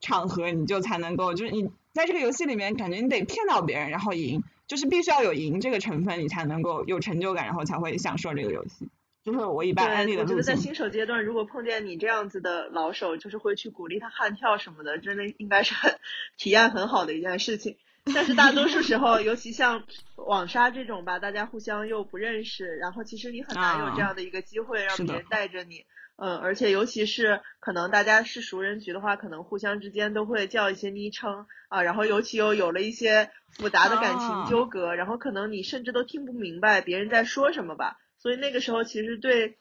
[0.02, 4.44] 场合，你就才能够就是你在这个游戏里面感觉你得骗到别人，然后赢。
[4.72, 8.88] 就是必须要有赢这个成分，你才能够有成就感，然后才会享受这个游戏。
[9.22, 16.00] 就是我一般安利的我觉得在新手阶段，如果碰见你这样子的老手，就是会去鼓励他悍跳什么的，真的应该是很
[16.38, 17.76] 体验很好的一件事情。
[18.16, 19.84] 但是大多数时候，尤其像
[20.16, 25.84] 网杀这种吧，大家互相又不认识，然后其实你很难有这样的一个机会让别人带着你。
[26.24, 37.98] 嗯，而且尤其是可能大家是熟人局的话，可能互相之间都会叫一些昵称啊，然后尤其又有了一些复杂的感情纠葛，然后可能你甚至都听不明白别人在说什么吧。
[38.20, 39.58] 所以那个时候其实对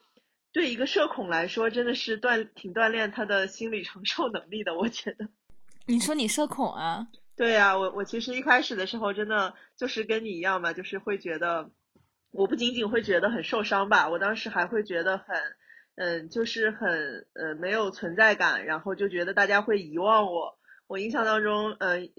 [0.52, 5.28] 对一个社恐来说，真的是锻挺锻炼他的心理承受能力的，我觉得。
[5.88, 7.08] 你说你社恐啊？
[7.36, 11.70] 对呀，我我其实一开始的时候真的就是跟你一样嘛，就是会觉得，
[12.32, 15.26] 我不仅仅会觉得很受伤吧，我当时还会觉得很。
[16.00, 20.58] 嗯，就是很呃没有存在感，然后就觉得大家会遗忘我。
[20.86, 22.10] 我印象当中，嗯，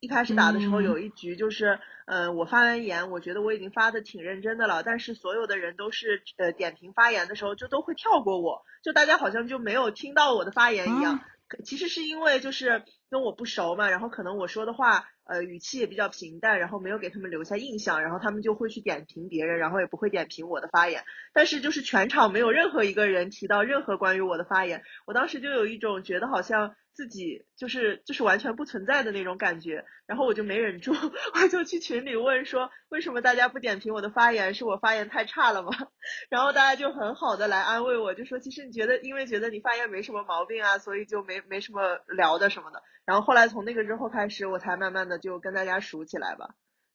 [0.00, 11.20] 一开始打的时候有一局就是，嗯，我发完言，我觉得我已经发的挺认真的了，但是所有的人都是呃点评发言的时候就都会跳过我，就大家好像就没有听到我的发言一样。
[11.64, 15.08] 其实是因为就是跟我不熟嘛，然后可能我说的话。
[15.30, 21.04] 呃，语气也比较平淡，然后没有给他们留下印象，然后他们就会去点评别人，然后也不会点评我的发言。
[21.34, 26.74] 但是就是全场没有任何一个人提到任何关于我的发言，我当时就有一种觉得好像。
[26.98, 30.92] 自己就是就是完全不存在的那种感觉，然后我就没忍住，
[31.40, 34.52] 我就去群里问说，为什么大家不点评我的发言？
[34.52, 35.70] 是我发言太差了吗？
[36.28, 42.82] 然后大家就很好的来安慰我，就说其实你觉得，因为觉得你发言没什么毛病啊，所以就没没什么聊的什么的。
[43.08, 46.50] 然后后来从那个之后开始，我才慢慢的就跟大家熟起来吧，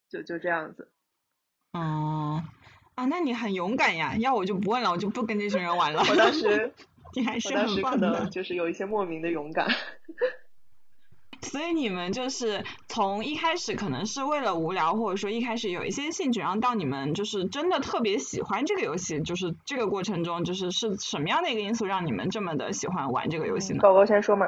[0.08, 0.92] 就就这样子。
[1.72, 2.44] 哦，
[2.94, 6.04] 啊，那你很勇敢呀，要我就不问了，我就不跟这群人玩了。
[6.08, 6.72] 我当时。
[7.16, 9.68] 你还是很棒的，就是有一些莫名的勇敢。
[11.42, 23.78] 所以你们就是从一开始可能是为了无聊，或者说一开始有一些兴趣，然后到你们就是真的特别喜欢这个游戏，就是这个过程中就是是什么样的一个因素让你们这么的喜欢玩这个游戏呢？
[23.80, 24.46] 高高先说嘛。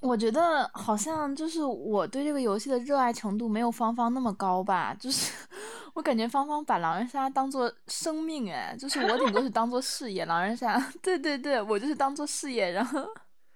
[0.00, 5.32] 我觉得好像就是我对这个游戏的热爱程度没有芳芳那么高吧，就是
[5.94, 13.04] 我感觉芳芳把狼人杀当做生命哎，就是我顶多是当做事业，狼人杀， 对对对，我就是当做事业，然后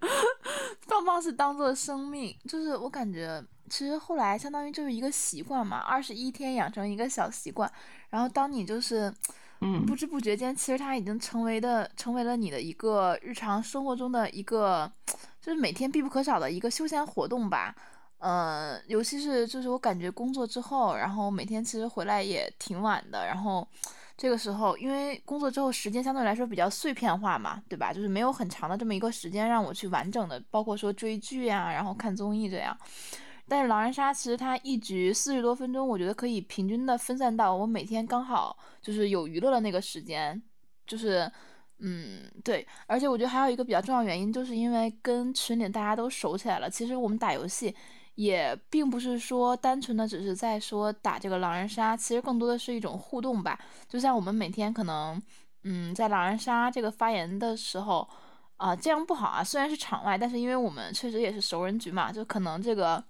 [0.88, 7.70] 芳芳是当做生命，就是我感觉其实后来相当于就是一个习惯嘛，二十一天养成一个小习惯，
[8.08, 9.12] 然后当你就是
[9.60, 14.90] 嗯不知不觉间，其实它已经成为的成为了你的一个日常生活中的一个。
[15.40, 17.74] 就是每天必不可少的一个休闲活动吧，
[18.18, 23.66] 嗯，尤其是就是我感觉工作之后，然后每天其实回来也挺晚的，然后
[24.16, 27.90] 这个时候因为工作之后时间相对来说比较碎片化嘛，对吧？
[27.90, 32.76] 就是没有很长的这么一个时间让我去完整的，包括说追剧呀，然后看综艺这样。
[33.48, 40.40] 但是狼人杀其实它一局四十多分钟，我觉得可以平均的分散到我每天刚好就是有娱乐的那个时间，
[40.86, 41.28] 就是，
[41.80, 42.66] 嗯，对。
[42.86, 47.74] 而且我觉得还有一个比较重要原因，就是因为跟群里大家都熟起来了，其实我们打游戏
[48.14, 53.58] 也并不是说单纯的只是在说打这个狼人杀，其实更多的是一种互动吧。
[53.88, 55.20] 就像我们每天可能，
[55.64, 58.08] 嗯，在狼人杀这个发言的时候，
[58.56, 59.42] 啊，这样不好啊。
[59.42, 63.02] 虽然是场外，但是因为我们确实也是熟人局嘛，就可能这个。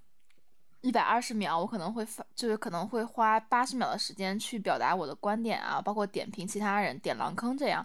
[0.82, 7.84] 一百二十秒，我可能会发，就是可能会花八十秒的时间去表达我的观点啊，包括点评其他人、点狼坑这样，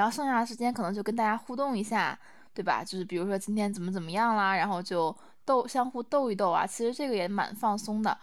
[0.00, 2.18] 然后剩下的时间可能就跟大家互动一下，
[2.54, 2.82] 对吧？
[2.82, 8.16] 就是比如说今天怎么怎么样啦，然后就斗相互斗一斗啊，其实这个也蛮放松的。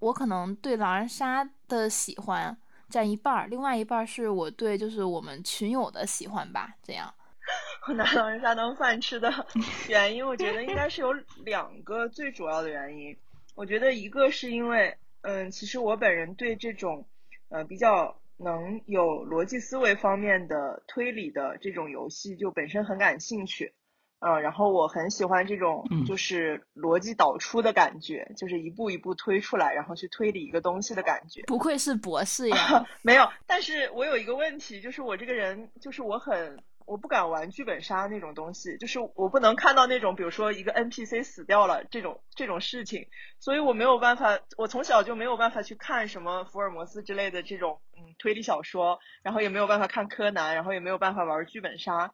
[0.00, 2.54] 我可能对狼人杀的喜欢
[2.90, 7.10] 占一半儿，另外一半儿是我对就是我们群友的喜欢吧，这样。
[7.88, 9.32] 我拿狼人杀当饭吃的
[9.88, 11.10] 原因，我觉得应该是有
[11.46, 13.16] 两个最主要的原因。
[13.54, 17.06] 我觉得一个是因为，嗯，其实我本人对这种，
[17.48, 23.74] 呃，比较能有逻辑思维方面的推理的这种游戏就本身很感兴趣，
[24.20, 31.42] 嗯，然后我很喜欢这种就是逻辑导出的感觉，就是一步一步推出来，然后去推理一个东西的感觉。
[31.46, 32.86] 不愧是博士呀！
[33.02, 36.58] 没有，但是我有一个问题，就是我这个人就是我很。
[36.86, 52.12] 我不敢玩剧本杀那种东西，就是我不能看到那种，比如说一个 NPC 死掉了这种这种事情，所以我没有办法，我从小就没有办法去看什么福尔摩斯之类的这种嗯推理小说，然后也没有办法看柯南，然后也没有办法玩剧本杀，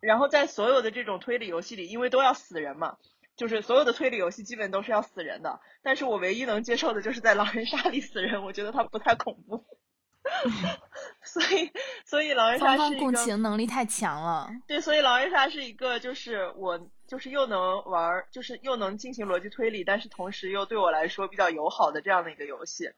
[0.00, 2.96] 然后在所有的这种推理游戏里，因为都要死人嘛，
[3.36, 9.64] 就是所有的推理游戏基本都是要死人的，但是我唯一能接受的就是在狼人杀里死人，我觉得它不太恐怖。
[11.24, 11.70] 所以，
[12.04, 14.48] 所以狼人杀是一个共情能力太强了。
[14.66, 22.90] 对，所以狼人杀是一个，就是我就是又能玩，就是又能进行逻辑推理，但是同时又对我来说比较友好的这样的一个游戏。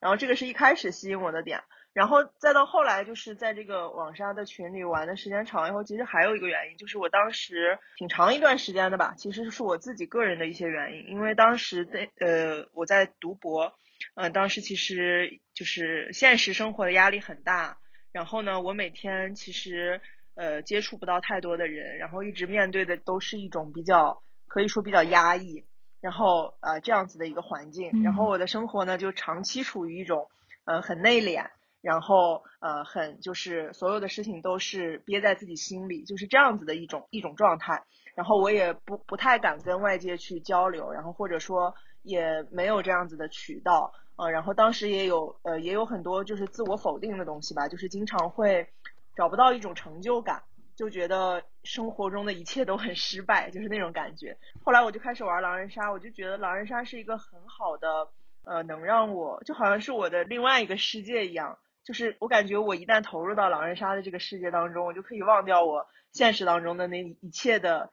[0.00, 1.62] 然后这个是一开始吸引我的点，
[1.92, 13.72] 然后再到后来就是在这个网上的群里玩的时间长以后，其实还有一个原因，就是我当时挺长一段时间的吧，其实是我自己个人的一些原因，因为当时在呃我在读博。
[14.14, 17.78] 嗯，当时其实就是现实生活的压力很大，
[18.12, 20.00] 然后呢，我每天其实
[20.34, 25.64] 呃接触不到太多的人，然后一直面对的都是一种比较可以说比较压抑，
[26.00, 30.28] 然后呃这样子的一个环境，然后我的生活呢就长期处于一种
[30.64, 31.46] 呃很内敛，
[31.80, 37.84] 然后呃很就是所有的事情都是憋在自己心里，就是这样子的一种一种状态，
[38.14, 41.74] 然后我也不不太敢跟外界去交流，然后或者说。
[42.02, 48.68] 也没有这样子的渠道，呃，然后当时也有，呃，也有很多就是自我否定的东西吧，就是经常会
[49.14, 50.42] 找不到一种成就感，
[50.74, 54.38] 就觉得生活中的一切都很失败， 就是那种感觉。
[54.64, 58.08] 后来我就开始玩狼人杀，我就觉得狼人杀是一个很好的，
[58.44, 67.90] 呃，能让我就好像是我的另外一个世界一样，就是我感觉我一旦投入到狼人杀的这个世界当中，我就可以忘掉我现实当中的那一切的，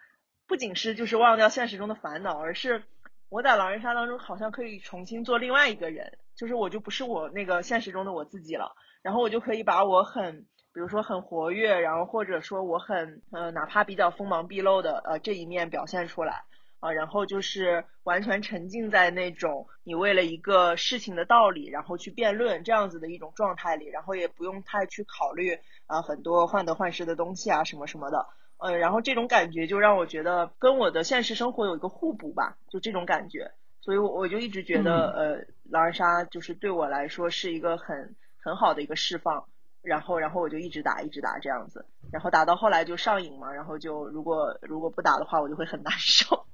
[0.48, 2.84] 不仅是就是忘掉现实中的烦恼，而是。
[3.30, 16.44] 我在狼人杀当中好像可以重新做另外一个人，就是我就不是我那个现实中的我自己了，然后我就可以把我很，比如说很活跃，然后或者说我很，呃，哪怕比较锋芒毕露的，呃，这一面表现出来，
[16.80, 28.28] 啊，然后就是完全沉浸在那种你为了一个事情的道理，然后去辩论这样子的一种状态里，然后也不用太去考虑啊很多患得患失的东西啊什么什么的。
[28.58, 39.46] 呃，然后这种感觉就让我觉得跟我的现实生活有一个互补吧，就这种感觉，所以我我就一直觉得，呃，狼人杀就是对我来说是一个很很好的一个释放，
[39.82, 46.46] 然后然后我就一直打一直打这样子，然后打到后来就上瘾嘛，然后就如果如果不打的话，我就会很难受，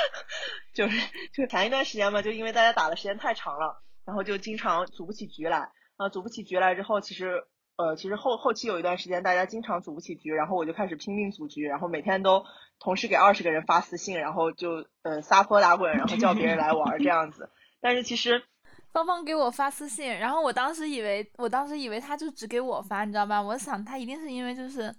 [0.72, 0.98] 就是
[1.32, 7.44] 就前一段时间嘛，就因为大家打的时间太长了，然后就经常组不起局来，啊，组不起局来之后，其实。
[7.76, 12.44] 呃，其实后后期有一段时间，大家经常组不起局，然后我就开始拼命组局，然后每天都
[12.78, 17.50] 同时给二十个人发私信，然后就呃撒泼打滚，然后叫别人来玩这样子。
[17.80, 18.42] 但是其实
[18.92, 23.42] 芳芳给我发私信，然后我当时以为，我当时以为他就只给我发，你知道吧？
[23.42, 24.94] 我想他一定是因为就是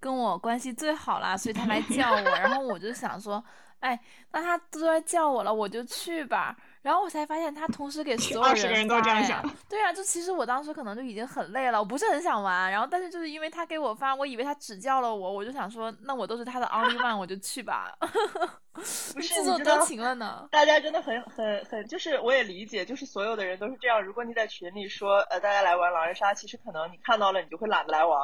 [0.00, 2.20] 跟我关系最好啦，所以他来叫我。
[2.22, 3.42] 然后我就想说，
[3.78, 3.96] 哎，
[4.32, 6.56] 那他都来叫我了，我就去吧。
[6.86, 9.42] 然后我才发现他同时给 所有二十个人都这样想。
[9.68, 12.70] 对啊，就其实我当时可能就已经很累了，我不是很想玩。
[12.70, 17.92] 然后但是就是因为他给我发，我以为他指教了我，我就想说，那我都是他的 only one，我就去吧。
[18.72, 18.82] 不
[19.20, 20.46] 是自作多情了呢？
[20.52, 24.00] 大家真的很很很，就是我也理解，就是所有的人都是这样。
[24.00, 28.16] 如果你在群里说，呃，大家来玩狼人杀，其实可能你看到了，你就会懒得来玩。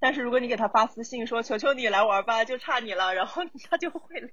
[0.00, 4.28] 但是如果你给他发私信说，求求你来玩吧，就差你了，然后 他就会来。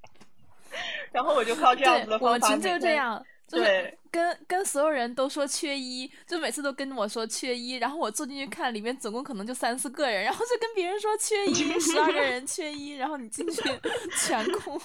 [1.12, 2.46] 然后我就靠这样子的方法。
[2.46, 13.62] 我们群就这样，就是跟跟所有人都说缺一，就每次都跟我说缺一，然后我坐进去看，里面总共可能就三四个人，然后就跟别人说缺一，十二个人缺一，然后你进去
[14.18, 14.80] 全空。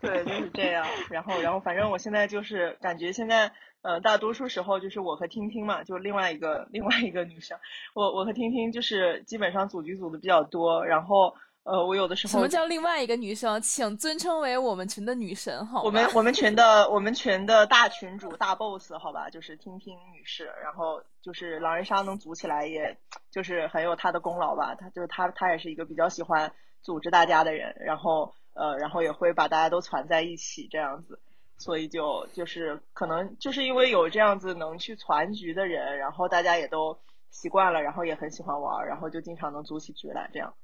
[0.00, 0.86] 对，就是这样。
[1.10, 3.52] 然后，然后反正我现在就是感觉现在，
[3.82, 7.58] 呃，大多数时候就是我和听听嘛，就另外一个另外一个女生，
[7.94, 11.34] 我我和听听就是基本上组局组的比较多，然后。
[11.64, 13.60] 呃，我有的时候什么叫另外一个女生？
[13.62, 20.46] 请尊称为我们群的女神，好我们我们群的我们群的大群主大 boss，好吧，就是听听女士。
[20.60, 22.98] 然后就是狼人杀能组起来，也
[23.30, 24.74] 就是很有她的功劳吧。
[24.74, 27.76] 她就是她，她也是一个比较喜欢组织大家的人。
[27.78, 31.20] 然后呃，然后也会把大家都攒在一起这样子。
[31.58, 36.98] 所以就就是可能就是因为有这样子能去攒局的人，然后大家也都
[37.30, 40.54] 习惯了，然后也很喜欢玩，然后就经常能组起局来这样。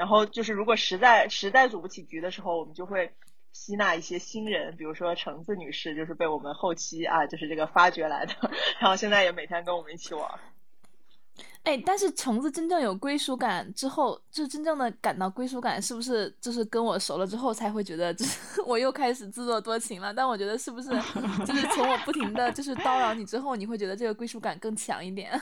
[0.00, 3.12] 然后就是，如果实在实在组不起局的时候，我们就会
[3.52, 8.32] 吸纳一些新人，比如说橙子女士，就是被我们后期啊，就是这个发掘来的，
[8.80, 10.26] 然后现在也每天跟我们一起玩。
[11.64, 20.14] 哎，但是橙子真正有归属感之后，就真正的感到归属感，是不是就是跟我熟了之后才会觉得，就是我又开始自作多情了？
[20.14, 20.88] 但我觉得是不是，
[21.44, 25.38] 就是从我不停的就是叨扰你之后，你会觉得这个归属感更强一点？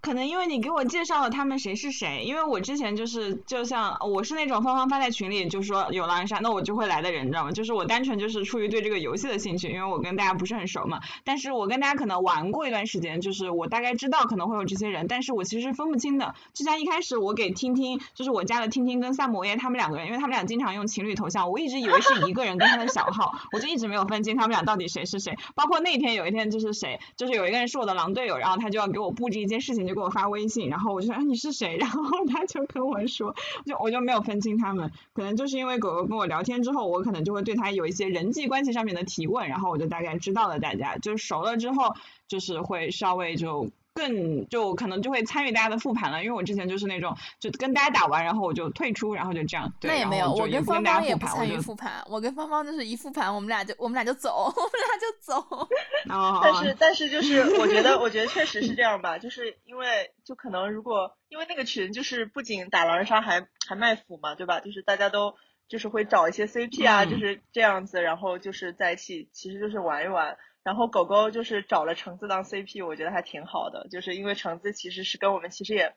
[0.00, 7.52] 可能因为你给我介绍了他们谁是谁，因为我之前就是就像我是那种芳芳发在群里就说有狼人杀，那我就会来的人，你知道吗？
[7.52, 11.00] 就是我单纯就是出于对这个游戏的兴趣，因为我跟大家不是很熟嘛。
[11.24, 16.34] 但是我跟大家可能玩过一段时间，就是我大概知道可能会有这些人，但是我其实分不清的。
[16.54, 25.36] 就像一开始我给听听，就是我加了听听跟萨摩耶他们两个人，因为他们俩经常用情侣头像，我一直以为是一个人跟他的小号，我就一直没有分清他们俩到底谁是谁。
[25.54, 30.48] 包括那天有一天就是谁，就是有一个人是我的狼队友，然后他就要给我布置一件事情，就给我发微。
[30.48, 31.76] 信，然后我就说你是谁？
[31.76, 33.34] 然后他就跟我说，
[33.66, 41.94] 就我就没有分清他们，可能就是因为狗狗跟我聊天之后，我可能就会对他有一些人际关系上面的提问，然后我就大概知道了大家，就是熟了之后，
[42.28, 43.68] 就是会稍微就。
[43.98, 49.72] 更就可能就会参与大家的复盘了，因为我之前就是那种就跟大家打完，然后我就退出，然后就这样。
[49.82, 55.68] 那也没有，我跟芳芳也不参与复盘，我跟芳芳就是一复盘，我们俩就我们俩就走，我们俩就走。
[56.42, 64.60] 但是但是就是我觉得 我觉得确实是这样吧，就是因为就可能如果因为那个群就是不仅打狼人杀还还卖腐嘛，对吧？
[64.60, 65.34] 就是大家都
[65.68, 70.36] 就是会找一些 CP 啊，就是这样子，然后就是在一起，其实就是玩一玩。
[70.68, 75.96] 然后狗狗就是找了橙子当 CP，我觉得还挺好的，就是因为橙子其实是跟我们其实也，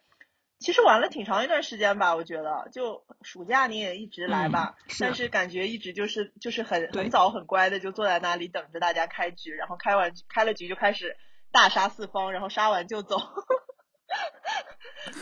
[0.60, 11.18] 其实玩了挺长一段时间吧，我觉得就暑假你也一直来吧，但是感觉一直就是就是很很早很乖的就坐在那里等着大家开局，然后开完开了局就开始
[11.52, 13.18] 大杀四方，然后杀完就走。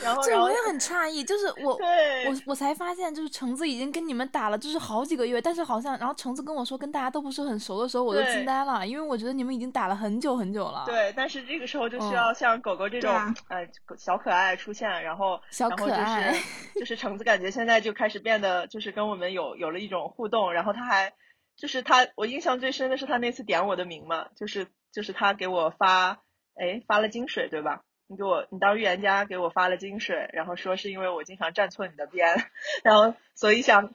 [0.04, 10.84] 然后，这我也很诧异，就是 我，我我才发现，就是橙子已经跟你们打了，就是好几个月，但是好像，然后橙子跟我说跟大家都不是很熟的时候，我都惊呆了，因为我觉得你们已经打了很久很久了。
[10.86, 13.12] 对，但是这个时候就需要像狗狗这种，
[13.50, 16.34] 呃，小可爱出现，然后，小可爱，
[16.76, 21.14] 就是橙子感觉现在就开始变得，就是跟我们有有了一种互动，然后他还，
[21.58, 26.20] 就是他，我印象最深的是他那次点我的名嘛，就是就是他给我发，
[26.56, 27.82] 哎，发了金水对吧？
[28.10, 32.44] 你给我，你当预言家给我发了金水，然后说是因为我经常站错你的边，
[32.84, 33.94] 然后所以想，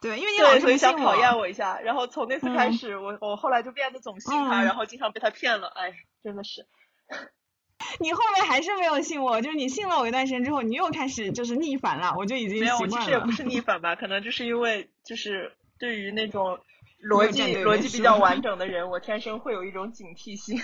[0.00, 6.68] 对，因为你老所以想考验我一下，然后从那次开始，我我后来就变得总信他，然后经常被他骗了，哎，真的是。
[7.98, 16.60] 你后面还是没有信我，就是你信了我一段时间之后，你又开始就是逆反了，我就已经没有，其实也不是逆反吧，可能就是因为就是对于那种
[17.02, 20.60] 逻辑逻辑比较完 整的人，我天生会有一种警惕性。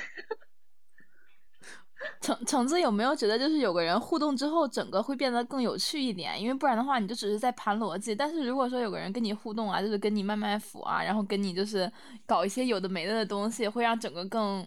[2.21, 6.41] 橙橙子有没有觉得，就是有个人互动之后，整个会变得更有趣一点？
[6.41, 8.15] 因为不然的话，你就只是在盘逻辑。
[8.15, 11.91] 但是如果说有个人跟你互动啊，就是跟你慢慢抚啊，然后跟你就是
[12.27, 14.61] 搞一些有的没的的东西，会让整个更，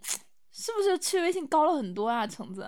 [0.52, 2.26] 是不是趣味性高了很多啊？
[2.26, 2.68] 橙子，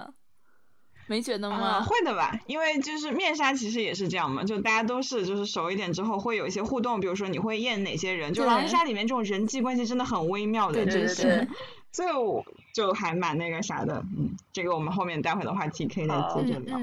[1.08, 1.84] 没觉得吗？
[1.84, 11.48] 会的吧，因为就是面纱其实也是这样嘛，就大家都是就是熟一点之后会有一些互动，比如说你会验哪些人，就狼人杀里面这种人际关系真的很微妙的，真是。
[11.92, 16.80] 就就还蛮那个啥的，嗯，这个我们后面待会的话题可以再接着聊。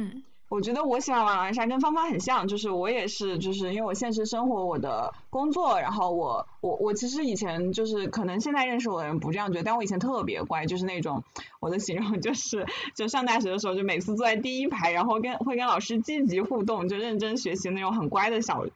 [0.49, 11.23] 我觉得我喜欢玩狼人杀跟芳芳很像，就是我也是，就是因为我现实生活我的工作，然后我我我其实以前就是可能现在认识我的人不这样觉得，但我以前特别乖，就是那种
[11.61, 18.67] 我的形容就是就上大学的时候就每次坐在第一排，然后跟会跟老师积极互动，就认真学习那种很乖的小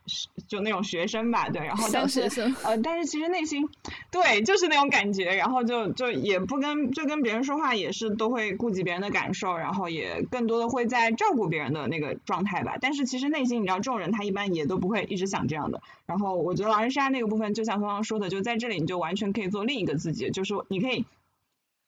[0.46, 2.20] 就那种学生吧，对，然后但是
[2.62, 3.68] 呃但是其实内心
[4.12, 17.71] 对就是那种感觉，然后就就也不跟就跟别人说话也是都会顾及别人的感受，然后也更多的会在照顾别人的那个状态吧，但是其实内心你知道这种人他一般也都不会一直想这样的，然后我觉得狼人杀那个部分就像。
[17.72, 21.04] 像芳芳说的，就在这里，你就完全可以做另一个自己，就是你可以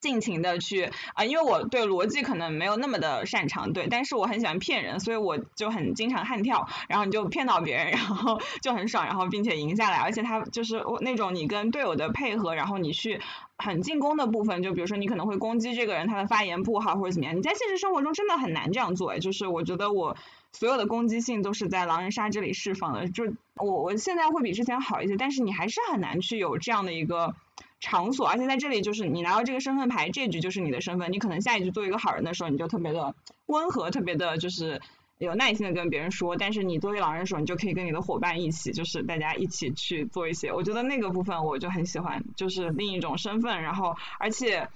[0.00, 13.20] 尽情的去啊，因为我对逻辑可能没有那么的擅长，对，但是我很喜欢骗人，所以我就很经常悍跳，然后你就骗到别人，然后 就很爽，然后并且赢下来，而且他就是那种你跟队友的配合，然后你去
[13.56, 20.16] 很进攻的部分，就比如说你可能会攻击这个人他的发言不好或者怎么样，你在现实生活中真的很难这样做，就是我觉得我。
[20.54, 23.24] 所有的攻击性都是在狼人杀这里释放的，就
[23.56, 27.34] 我我现在会比之前好一些，但是你还是很难去有这样的一个
[27.80, 34.80] 场所，而且在这里就是你拿到这个身份牌，这局就是你的身份，你可能下一局做一个好人的时候，你就特别的温和，特别的就是
[35.18, 44.68] 有耐心的跟别人说，但是你作为狼人的时候，你就可以跟你的伙伴一起，就是大家一起去做一些，我觉得那个部分我就很喜欢，就是另一种身份，然后而且。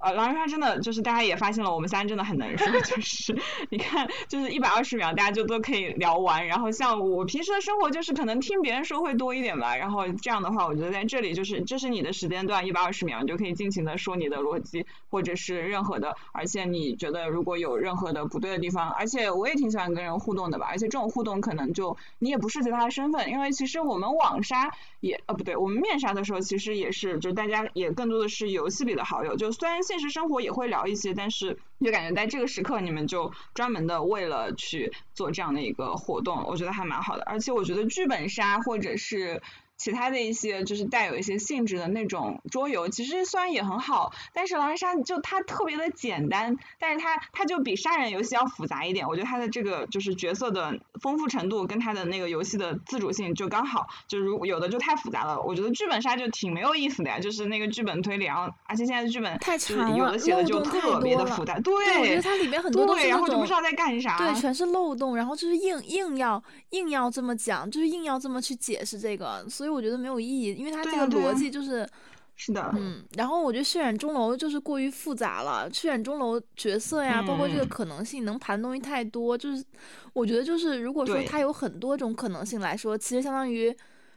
[0.00, 3.38] 呃，狼人杀真的就是大家也发现了，我们三真的很能说， 就是
[3.68, 6.46] 你看，就是一百二十秒大家就都可以聊完。
[6.46, 9.76] 然后像我平时的生活就是可能听别人说会多一点吧。
[9.76, 16.16] 然后这样的话，我觉得在这里就是这是你的时间段一百二十秒，你就可以尽情的说你的逻辑或者是任何的。
[16.32, 20.66] 而且你觉得如果有任何的不对的地方，而且我也挺喜欢跟人互动的吧。
[20.70, 29.78] 而且这种互动可能就你也不涉及他的身份，因为其实我们网杀也呃不对，我们面杀的时候其实也是就大家也更多的是游戏里的好友，就虽然。
[29.90, 37.24] 现实生活也会聊一些，但是就感觉在这个时刻，你们就专门的为了去做这样的一个活动，我觉得还蛮好的。
[37.24, 39.42] 而且我觉得剧本杀或者是。
[39.80, 49.08] 其他的一些就是带有一些性质的那种桌游，其实虽然也很好，但是狼人杀就它特别的简单，但是它它就比杀人游戏要复杂一点。
[49.08, 55.40] 我觉得它的这个就是角色的丰富程度跟它的那个游戏的自主性就刚好，就如有的就太复杂了。
[55.40, 61.58] 我觉得剧本杀就挺没有意思的呀，就是那个剧本推理，然后而且现在的剧本太长了，有的写的就特别的复杂。
[61.60, 64.18] 对，我觉得它里面很多都是然后就不知道在干啥。
[64.18, 69.69] 对， 全是漏洞，然后就是硬硬要硬要这么讲，就是硬要这么去解释这个，所以。
[69.70, 71.88] 我觉得没有意义，因为它这个逻辑就是
[72.36, 79.64] 是的，嗯，然后我觉得血染钟楼就是过于复杂了，血染钟楼角色呀，包括这个可能性能盘的东西太多，就是
[80.12, 83.74] 我觉得就是如果说它有很多种可能性来说，其实相当于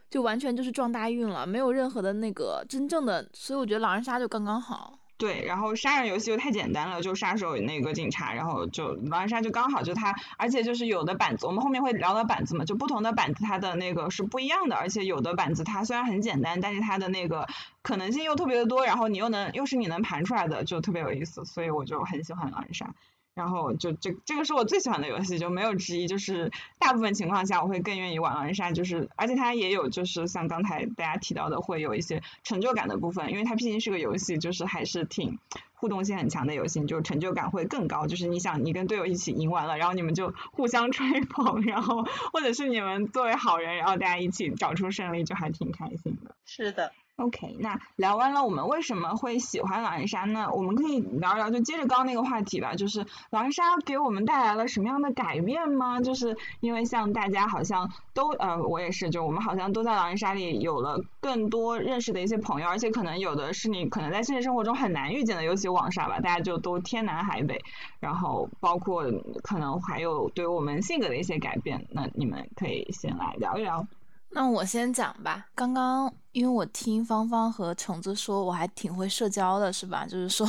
[0.10, 4.98] 就完全就是撞大运了，没有任何的那个真正的，所以我觉得狼人杀就刚刚好。
[5.16, 17.48] 对，然后杀人游戏又太简单了，就杀手那个警察，然后就狼人杀就刚好就他，而且就是有的板子，我们后面会聊到板子嘛，就不同的板子它的那个是不一样的，而且有的板子它虽然很简单，但是它的那个
[17.82, 22.94] 可能性又特别的多，然后你又能又是你能盘出来的，就特别有意思，所以我就很喜欢狼人杀。
[23.36, 26.08] 然后就这这个是我最喜欢的游戏，就没有之一。
[26.08, 28.72] 就是大部分情况下，我会更愿意玩狼人杀。
[28.72, 35.40] 就是而且它也有就是像刚才大家提到的，会有一些成就感的部分，因为它毕竟是个游戏，就是还是挺
[35.74, 38.06] 互动性很强的游戏，就成就感会更高。
[38.06, 46.36] 就是你想你跟队友一起赢完了，然后你们就互相吹捧，然后或者是你们作为好人，然后大家一起找出胜利，就还挺开心的。
[46.46, 46.92] 是的。
[47.18, 50.50] OK，那聊完了我们为什么会喜欢狼人杀呢？
[50.52, 56.02] 我们可以聊一聊，就接着刚刚那个话题吧，就是狼人杀给我们带来了什么样的改变吗？
[56.02, 67.62] 就是因为像大家好像都呃，我也是，就我们好像都在狼人杀里有了更多认识的一些朋友，而且可能有的是你可能在现实生活中很难遇见的，尤其网杀吧，大家就都天南海北，
[68.00, 69.04] 然后包括
[69.44, 73.88] 可能还有对我们性格的一些改变，那你们可以先来聊一聊。
[74.34, 75.48] 那我先讲吧。
[75.56, 80.06] 刚刚因为我听芳芳和橙子说，我还挺会社交的，是吧？
[80.06, 80.48] 就是说，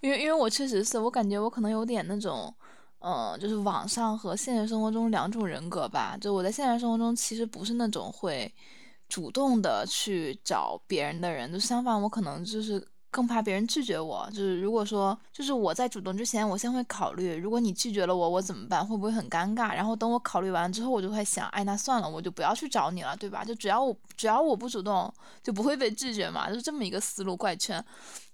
[0.00, 2.52] 因为因为我确实是我感觉我可能有点那种，
[2.98, 6.16] 嗯，就是网上和现实生活中两种人格吧。
[6.20, 8.52] 就我在现实生活中其实不是那种会
[9.08, 12.86] 主动的去找别人的人，就相反，我可能就是。
[13.14, 18.84] 更怕别人拒绝我，就是如果说，就是我在主动之前，我先会考虑，如果你拒绝了我，我怎么办？
[18.84, 19.72] 会不会很尴尬？
[19.72, 23.44] 然后等我考虑完之后，我就会想，哎，那算了，我就不要去找你了，对吧？
[23.44, 27.84] 就只要我只要我不主动，就不会被拒绝嘛，就这么一个思路怪圈。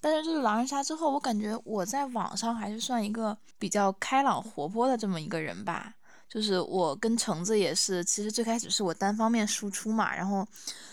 [0.01, 5.93] 但是就是狼人杀之后，我感觉我在网上还是算一个比较开朗活泼的这么一个人吧。
[6.31, 10.47] 就是我跟橙子也是，其实最开始是我单方面输出嘛，然后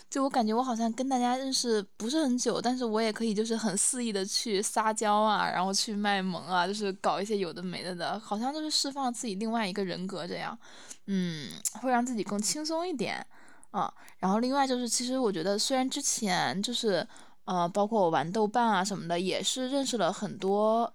[0.10, 10.58] 就我感觉我好像跟大家认识不是很久，但是我也可以就是很肆意的去撒娇啊，然后去卖萌啊，就是搞一些有的没的的，好像就是释放自己另外一个人格这样，
[11.06, 13.26] 嗯，会让自己更轻松一点。
[13.72, 17.06] 啊，然后另外就是，其实我觉得虽然之前就是
[17.44, 20.92] 呃，包括我玩豆瓣啊什么的，也是认识了很多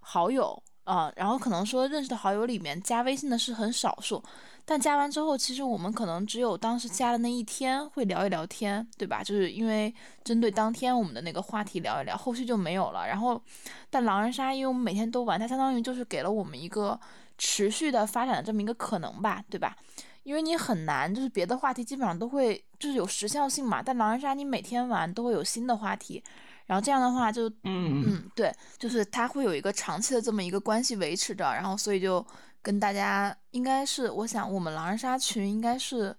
[0.00, 4.22] 好友啊，然后可能说认识的好友里面加微信的是很少数。
[4.64, 9.22] 但加完之后，其实我们可能只有当时加的那一天会聊一聊天，对吧？
[9.22, 13.06] 就是因为针对当天我们的那个话题聊一聊，后续就没有了。
[13.06, 13.40] 然后，
[13.88, 16.98] 但狼人杀，因为我们每天都玩，它相当于就是给了我们一个
[17.38, 19.76] 持续的发展的这么一个可能吧，对吧？
[20.24, 26.22] 因为你很难，就是别的话题基本上都会就是有时效性嘛，但狼人杀你每天玩都会有新的话题，
[26.68, 32.24] 然后这样的话就嗯嗯对，就是他会有一个长期的这么一个关系维持着，然后所以就。
[32.60, 36.14] 跟大家应该是，我想我们狼人杀群应该是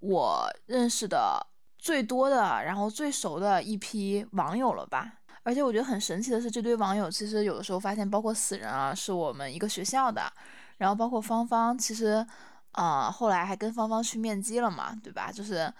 [0.00, 1.40] 我认识的
[1.78, 5.10] 最多的，然后最熟的一批网友了吧。
[5.44, 10.30] 而且我觉得很神奇的是，这堆网友其实有的时候发现，包括死人啊，是我们一个学校的，
[10.78, 12.26] 然后包括芳芳，其实
[12.72, 15.30] 啊，后来还跟芳芳去面基了嘛，对吧？
[15.30, 15.72] 就是，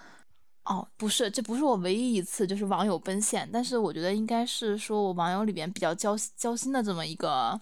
[0.68, 7.58] 哦，不是，这不是我唯一一次就是网友奔现，但是我觉得应该是说我网友里边比较交交心的这么一个。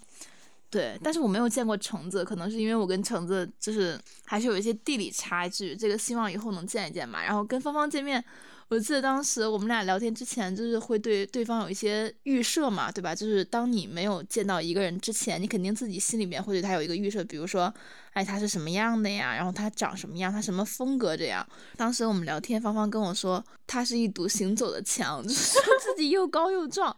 [0.69, 7.23] 对，但是我没有见过橙子，可能是因为我跟橙子就是还是有一些地理差距，这个希望以后能见一见嘛。
[7.23, 8.23] 然后跟芳芳见面。
[8.69, 13.15] 我记得当时我们俩聊天之前，就是会对对方有一些预设嘛，对吧？
[13.15, 17.73] 就是当你没有见到一个人之前，你肯定自己心里面会对他有一个预设，比如说，
[18.13, 19.37] 哎，他是什么样的呀？
[19.37, 20.33] 然后他长什么样？
[20.33, 21.47] 他什么风格这样？
[21.77, 26.95] 当时我们聊天，芳芳跟我说，他是一堵行走的墙， 就是说自己又高又壮。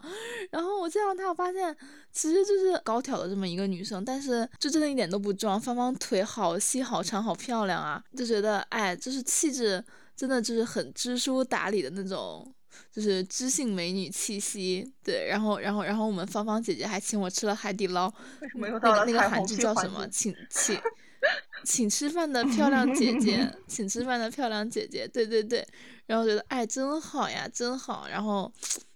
[0.51, 1.77] 然后我见到他，我发现
[2.11, 5.61] 其实就是高挑的这么一个女生，但是就真的一点都不壮。
[5.61, 9.85] 芳芳腿好细、好长、好漂亮啊，就觉得哎，就是气质。
[10.19, 12.53] 真的就是很知书达理的那种，
[12.91, 14.93] 就是知性美女气息。
[15.05, 18.13] 对，然后，然后，然后我们芳芳姐姐还请我吃了海底捞。
[18.41, 20.05] 为什么又到了那个韩剧叫什么？
[20.09, 20.77] 请请
[21.65, 25.07] 请吃饭的漂亮姐姐，请吃饭的漂亮姐姐。
[25.07, 25.65] 对对对，
[26.07, 28.09] 然后觉得哎，真好呀，真好。
[28.11, 28.53] 然后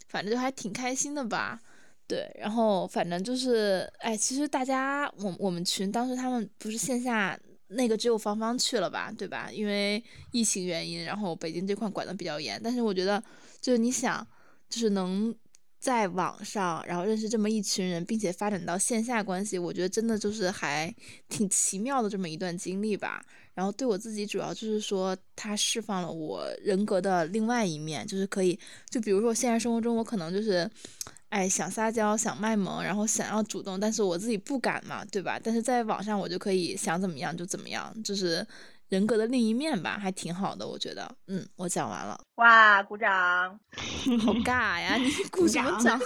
[0.08, 1.60] 反正就还挺开心的吧。
[2.08, 7.38] 对，然后反正就是哎，其实大家，我我们群当时他们不是线下。
[7.72, 9.50] 那个只有芳芳去了吧，对吧？
[9.52, 12.60] 因为疫情原因，然后北京这块管的比较严。
[12.62, 13.22] 但是我觉得，
[13.60, 14.26] 就是你想，
[14.68, 15.34] 就是能
[15.78, 20.94] 在网上，然后认识这么一群人，并且发展到线下关系，我觉得真的就是还
[21.28, 23.24] 挺奇妙的这么一段经历吧。
[23.54, 28.58] 然后对我自己，主要就是说，它释放了我人格的另外一面，就是可以，
[28.88, 30.70] 就比如说现实生活中，我可能就是。
[31.32, 35.40] 哎，想撒娇，想卖萌，然后想要主动，但是我自己不敢嘛，对吧？
[35.42, 38.46] 但是在网上，我就可以想怎么样就怎么样，就是
[38.90, 41.10] 人格的另一面吧，还挺好的，我觉得。
[41.28, 42.20] 嗯，我讲完了。
[42.34, 43.58] 哇，鼓掌！
[44.20, 45.98] 好尬呀，你 鼓什么掌？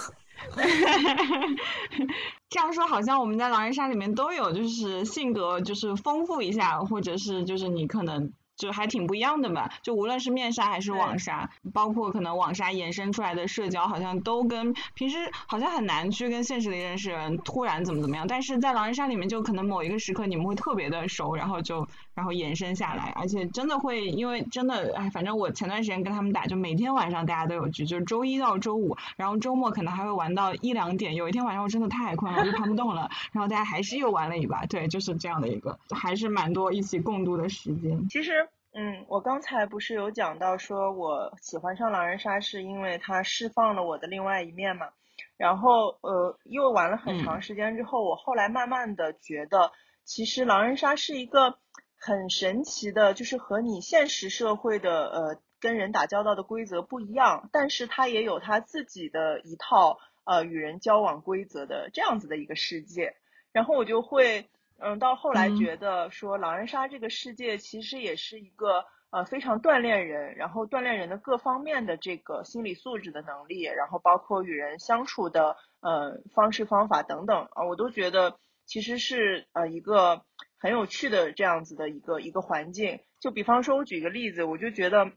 [2.49, 8.31] 这样说好像我们在狼人杀里面都有，就是性格就是丰富一下，或者是就是你可能。
[8.57, 38.09] 就还挺不一样的吧，就无论是面纱还是网纱，包括可能网纱延伸出来的社交，好像都跟平时好像很难去跟现实里认识人突然怎么怎么样，但是在狼人杀里面就可能某一个时刻你们会特别的熟，然后就然后延伸下来，而且真的会因为真的哎，反正我前段时间跟他们打，就每天晚上大家都有局，就是周一到周五，然后周末可能还会玩到一两点，有一天晚上我真的太困了，我就爬不动了，然后大家还是又玩了一把，对，就是这样的一个，还是蛮多一起共度的时间。
[38.09, 38.46] 其实。
[38.79, 44.89] 嗯，我刚才不是有讲到说我喜欢上狼人杀是因为它释放了我的另外一面嘛，
[45.35, 49.71] 然后呃，又玩了很长时间之后，我后来慢慢的觉得，
[50.03, 51.57] 其实狼人杀是一个
[51.99, 63.15] 很神奇的，就是和你现实社会的呃跟人打交道的规则不一样，但是它也有它自己的一套呃与人交往规则的这样子的一个世界，
[63.51, 64.47] 然后我就会。
[64.79, 80.23] 嗯，到后来觉得说狼人杀这个世界其实也是一个呃非常锻炼人，然后锻炼人的各方面的这个心理素质的能力，然后包括与人相处的呃方式方法等等啊，我都觉得其实是呃一个
[80.59, 82.99] 很有趣的这样子的一个一个环境。
[83.19, 85.11] 就比方说，我举个例子，我就觉得，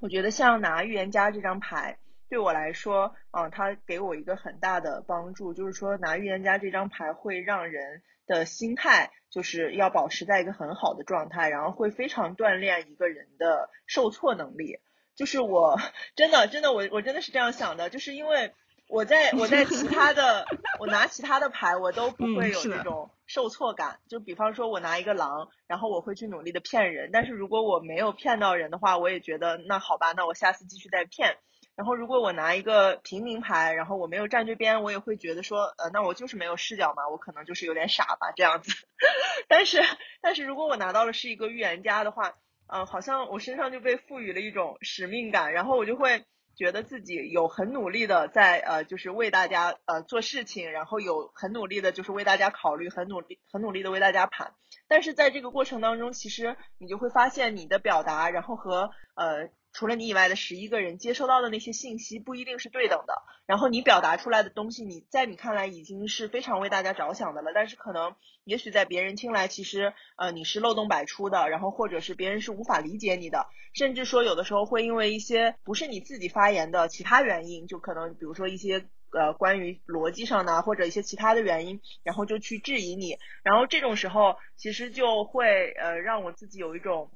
[0.00, 1.98] 我觉得像拿预言家这张牌
[2.28, 8.02] 对我来说，啊，它给我一个很大的帮助，就是说拿预言家这张牌会让人。
[8.28, 14.80] 的心态就是要保持在一个很好的状态，然后会非常锻炼一个人的受挫能力。
[15.14, 15.78] 就是我
[16.16, 18.52] 真的真的我我真的是这样想的，就是因为
[18.88, 20.44] 我在我在其他的
[20.80, 24.00] 我拿其他的牌，我都不会有那种受挫感。
[24.08, 31.36] 就比方说我拿一个狼，然后我会去努力的骗人，但是如果我没有骗到人的话，我也觉得那好吧，那我下次继续再骗。
[31.76, 38.72] 然后如果我拿一个平民牌，然后我没有站这边，我也会觉得说，呃，那我就是没有视角嘛，我可能就是有点傻吧这样子。
[39.46, 39.82] 但是
[40.22, 42.32] 但是如果我拿到了是一个预言家的话，
[42.66, 46.24] 嗯，好像我身上就被赋予了一种使命感，然后我就会
[46.56, 54.54] 觉得自己有很努力的在呃，就是为大家呃做事情，然后有很努力的就是为大家考虑，很努力很努力的为大家盘。
[54.88, 59.50] 但是在这个过程当中，其实你就会发现你的表达，然后和呃。
[59.76, 63.12] 除了你以外的十一个人接收到的那些信息不一定是对等的，
[63.44, 68.14] 然后你表达出来的东西，你在你看来已经是非常为大家着想的了，但是可能
[68.44, 87.10] 也许在别人听来，其实呃你是漏洞百出的，然后或者是别人是无法理解你的，甚至说有的时候会因为一些不是你自己发言的其他原因，就可能比如说一些呃关于逻辑上的或者一些其他的原因，然后就去质疑你，然后这种时候其实就会呃让我自己有一种。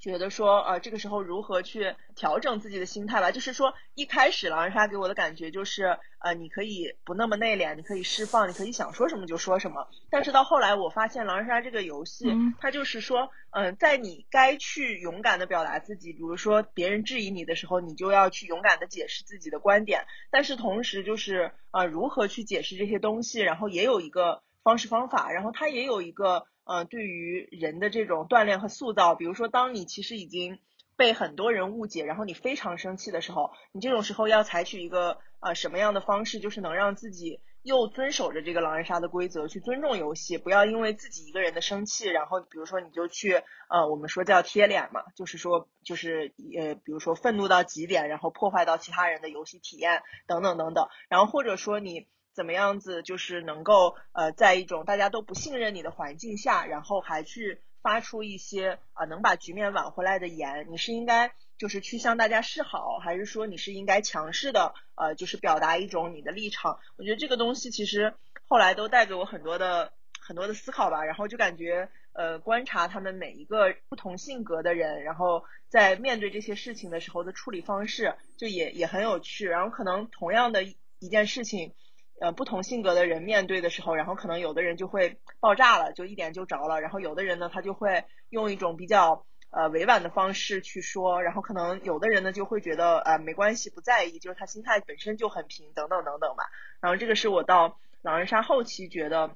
[0.00, 3.30] 觉得说，呃，这个时候如何去调整自己的心态吧？
[3.30, 9.88] 就是说，一开始狼人杀给我的感觉就是，呃，你可以不那么内敛，你可以释放，你可以想说什么就说什么。
[10.10, 20.06] 但是到后来，我发现狼人杀这个游戏，它就是说，嗯，在你该去勇敢的表达自己，比如说别人质疑你的时候，你就要去勇敢的解释自己的观点。
[20.30, 26.46] 但是同时，就是呃，如何去解释这些东西，然后也有一个方式方法，然后它也有一个。
[26.64, 30.58] 呃，对于人的这种锻炼和塑造，比如说，当你其实已经
[30.96, 52.06] 被很多人误解，然后你非常生气的时候，你这种时候要采取一个呃什么样的方式，就是能让自己又遵守着这个狼人杀的规则，去尊重游戏，不要因为自己一个人的生气，然后比如说你就去呃我们说叫贴脸嘛，就是说就是呃比如说愤怒到极点，然后破坏到其他人的游戏体验等等等等，然后或者说你。
[52.34, 60.66] 怎么样子就是能够呃在一种大家都不信任你的环境下，然后还去发出一些啊能把局面挽回来的言？
[60.70, 66.78] 你是应该就是去向大家示好，还是说你是应该强势的呃就是表达一种你的立场？
[66.96, 68.14] 我觉得这个东西其实
[68.46, 71.04] 后来都带给我很多的很多的思考吧。
[71.04, 79.46] 然后就感觉呃观察他们每一个不同性格的人，然后在面对这些事情的时候的处理方式，就也也很有趣。
[79.46, 81.74] 然后可能同样的一件事情。
[82.20, 86.82] 呃，不同性格的人面对的时候，然后可能有的人就会爆炸了，就一点就着了。
[86.82, 91.22] 然后有的人呢，他就会用一种比较呃委婉的方式去说。
[91.22, 96.44] 然后可能有的人呢，就会觉得呃没关系，不在意，就是他心态本身就很平，等等等等吧。
[96.82, 99.34] 然后这个是我到狼人杀后期觉得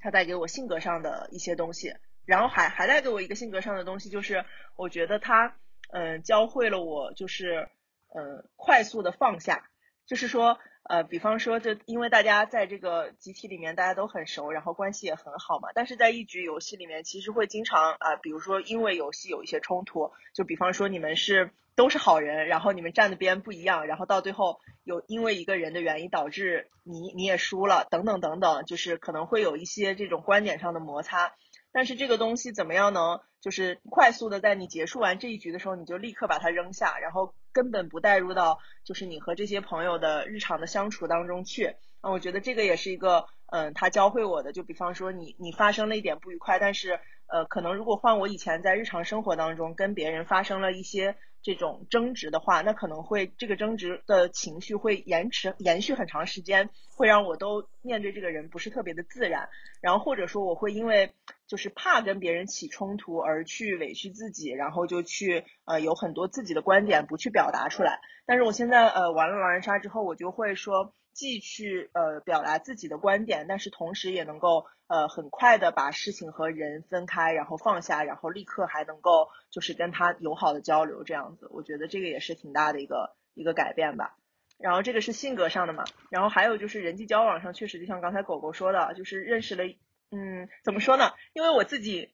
[0.00, 1.96] 他带给我性格上的一些东西。
[2.24, 5.54] 然后还还带给我一个性格上的东西，就是我觉得他
[5.92, 7.68] 嗯教会了我，就是
[8.14, 9.68] 嗯快速的放下，
[10.06, 10.58] 就是说。
[10.88, 15.70] 呃，比方说，就因为大家在这个集体里面大家都很熟，然后关系也很好嘛。
[15.74, 31.32] 但是在一局游戏里面，其实会经常啊，比如说因为游戏有一些冲突，就比方说你们是都是好人，然后你们站的边不一样，然后到最后有因为一个人的原因导致你你也输了，等等等等，就是可能会有一些这种观点上的摩擦。
[31.72, 33.20] 但是这个东西怎么样能？
[33.46, 41.76] 就是快速的在你结束完这一局的时候，你就立刻把它扔下，然后根本不带入到就是你和这些朋友的日常的相处当中去。
[42.00, 44.52] 啊，我觉得这个也是一个，嗯，他教会我的。
[44.52, 51.14] 就比方说你你发生了一点不愉快，但是呃，可能如果换我以前在日常生活当中跟别人发生了一些。
[51.42, 59.48] 这种争执的话，那可能会这个争执的情绪会延迟延续很长时间，会让我都面对这个人不是特别的自然。
[59.80, 61.12] 然后或者说我会因为
[61.46, 68.00] 就是怕跟别人起冲突而去委屈自己，然后就去呃有很多自己的观点不去表达出来。
[68.26, 70.94] 但是我现在呃玩了狼人杀之后，我就会说。
[71.16, 84.18] 既去呃表达自己的观点，但是同时也能够呃很快的把事情和人分开，然后放下，然后立刻还能够就是跟他友好的交流这样子，我觉得这个也是挺大的一个一个改变吧。
[84.58, 89.64] 然后这个是性格上的嘛，然后还有就是人际交往上，确实就像刚才狗狗说的，就是认识了，
[90.10, 91.12] 嗯，怎么说呢？
[91.32, 92.10] 因为我自己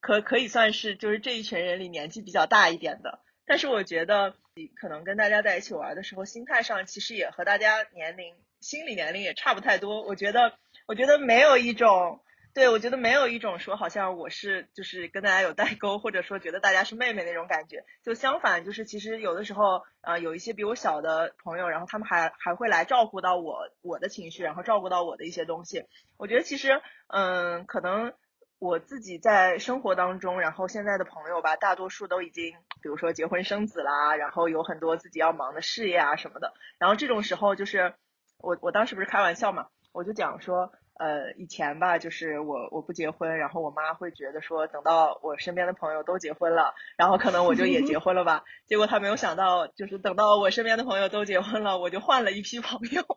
[0.00, 3.20] 可可以算是就是这一群人里年纪比较大一点的。
[3.46, 4.34] 但是我觉得，
[4.74, 10.02] 可能跟大家在一起玩的时候，心态上其实也和大家年龄、心理年龄也差不太多。
[10.02, 12.20] 我觉得，我觉得没有一种，
[12.56, 17.84] 对我觉得没有一种说好像我是就是跟大家有代沟，或者说觉得大家是妹妹那种感觉。
[18.02, 25.84] 就相反，就是其实有的时候，呃，有一些比我小的朋友，然后他们还还会来照顾到我我的情绪，然后照顾到我的一些东西。
[26.16, 28.14] 我觉得其实，嗯，可能。
[28.58, 36.54] 我自己在生活当中，然后现在的朋友吧，大多数都已经，比如说结婚生子啦，然后有很多自己要忙的事业啊什么的。
[36.78, 37.92] 然后这种时候，就是
[38.38, 48.44] 我我当时不是开玩笑嘛，我就讲说，呃，以前吧，就是我我不结婚，然后我妈会觉得说，等到我身边的朋友都结婚了，然后可能我就也结婚了吧。
[48.66, 53.02] 结果她没有想到，就是等到我身边的朋友都结婚了，我就换了一批朋友。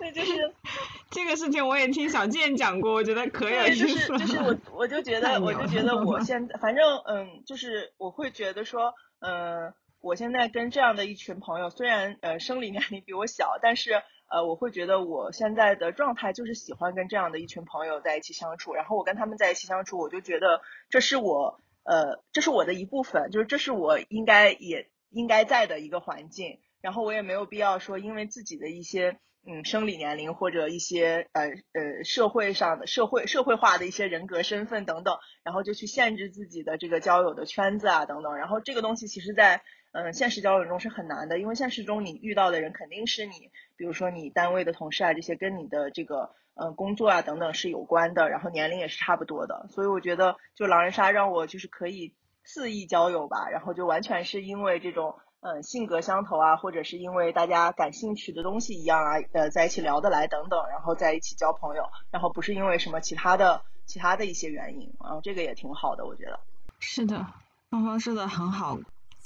[0.00, 0.52] 那就是。
[1.08, 4.18] 这个事情我也听小健讲过，我觉得可有意思了。
[4.18, 9.72] 就是就是我我就觉得我就觉得我现在反正嗯，就是我会觉得说嗯，
[10.02, 20.60] 我现在跟这样的一群朋友，虽然呃生理年龄比我小，但是呃我会觉得我现在的状态就是喜欢跟这样的一群朋友在一起相处，然后我跟他们在一起相处，我就觉得
[20.90, 26.58] 这是我呃这是我的一部分，就是这是我应该也应该在的一个环境。
[26.82, 38.36] 然后我也没有必要说，因为自己的一些嗯生理年龄或者一些呃呃社会上的社会社会化的一些人格身份等等，然后就去限制自己的这个交友的圈子啊等等。
[38.36, 39.62] 然后这个东西其实，在
[39.96, 49.66] 嗯现实交友中是很难的，因为现实中你遇到的人肯定是你，比如说你单位的同事啊这些，跟你的这个嗯工作啊等等是有关的，然后年龄也是差不多的。
[49.70, 55.16] 所以我觉得，就狼人杀让我就是可以肆意交友吧，然后就完全是因为这种。
[55.40, 66.40] 嗯，性格相投啊，或者是因为大家感兴趣的东西一样啊，呃，在一起聊得来等等，然后在一起交朋友，然后不是因为什么其他的其他的一些原因，啊，这个也挺好的，我觉得。
[66.80, 67.24] 是的，
[67.70, 68.76] 芳芳说的很好。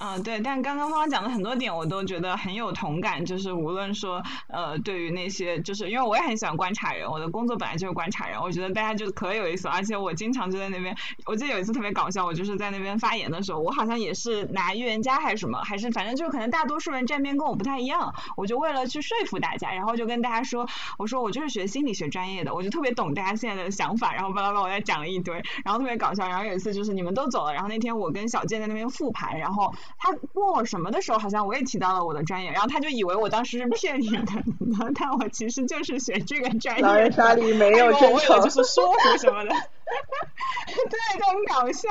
[0.02, 10.96] 嗯，对，但刚刚芳芳讲的很多点我都觉得很有同感，就是无论说呃，对于那些，就是因为我也很喜欢观察人，我的工作本来就是观察人，我觉得大家就可有意思，而且我经常就在那边，
[11.26, 30.64] 我记得有一次特别搞笑，我就是在那边发言的时候，我好像也是拿预言家还是什么，还是反正就是可能大多数人站边跟我不太一样，我就为了去说服大家，然后就跟大家说，我说我就是学心理学专业的，我就特别懂大家现在的想法，然后巴拉巴拉我在讲了一堆，然后特别搞笑，然后有一次就是你们都走了，然后那天我跟小健在那边复盘，然后他问我。
[30.70, 34.26] 什么的时候，好像我也提到了我的专业，然后他就以为我当时是骗你的，
[34.94, 36.82] 但我其实就是学这个专业。
[36.82, 41.88] 狼人杀里没有真诚，就是说服什么的， 对，很搞笑。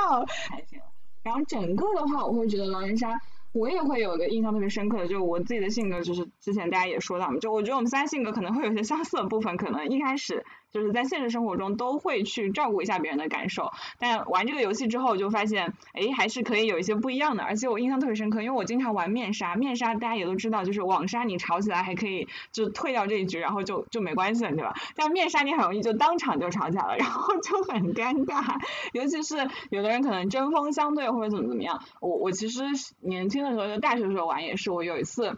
[1.24, 3.20] 然后整个的话，我会觉得狼人杀。
[3.52, 24.76] 我也会有个印象特别深刻的，就我自己的性格，就是之前大家也说到嘛，就我觉得我们仨性格可能会有些相似的部分，可能一开始就是在现实生活中都会去照顾一下别人的感受，但玩这个游戏之后就发现，哎，还是可以有一些不一样的，而且我印象特别深刻，因为我经常玩面杀，面杀大家也都知道，就是网杀你吵起来还可以就退掉这一局，然后就就没关系了，对吧？
[24.96, 28.62] 但面杀你很容易就当场就吵起来了，然后就很尴尬，
[28.94, 32.62] 尤其是有的人可能针锋相对或者怎么怎么样，我我其实
[33.02, 33.40] 年轻。
[33.40, 35.38] 的时候就大学的时候玩也是，我有一次。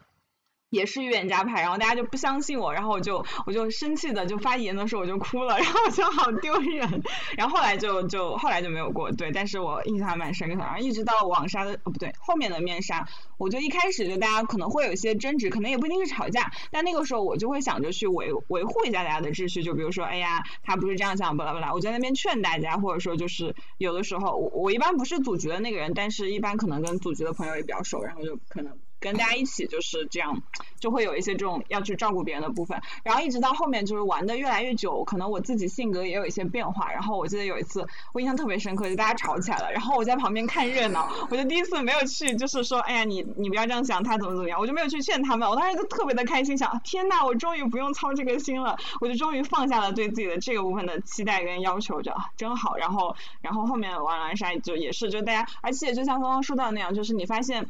[0.71, 7.03] 也是预言家派，然后大家就不相信我，然后我就我就生气的就发言的时候我就哭了，然后我就好丢人，
[7.37, 13.05] 然后后来就就后来就没有过，对，但是我印象还蛮深刻，然后一直到网杀的哦不对，后面的面杀，
[13.37, 28.73] 我就一开始就大家可能会有一些争执，可能也不一定是吵架，但那个时候我就会想着去维维护一下大家的秩序，就比如说哎呀他不是这样想，巴拉巴拉，我在那边劝大家，或者说就是有的时候我我一般不是组局的那个人，但是一般可能跟组局的朋友也比较熟，然后就可能。
[29.01, 30.41] 跟大家一起就是这样，
[30.79, 36.91] 就会有一些这种要去照顾别人的部分，然后一直到后面就是玩的越来越久，可能我自己性格也有一些变化。
[36.93, 45.49] 然后我记得有一次我印象特别深刻，就大家吵起来了，然后我在旁边看热闹，我就第一次没有去，就是说，哎呀，你你不要这样想，他怎么怎么样，我就没有去劝他们。
[45.49, 52.75] 我当时就特别的开心，想，天呐，我终于不用操这个心了，我就终于放下了对自己的这个部分的期待跟要求，就真好。
[52.77, 57.67] 然后然后后面玩狼人杀就也是，就大家，而且就像刚刚说到那样，就是你发现。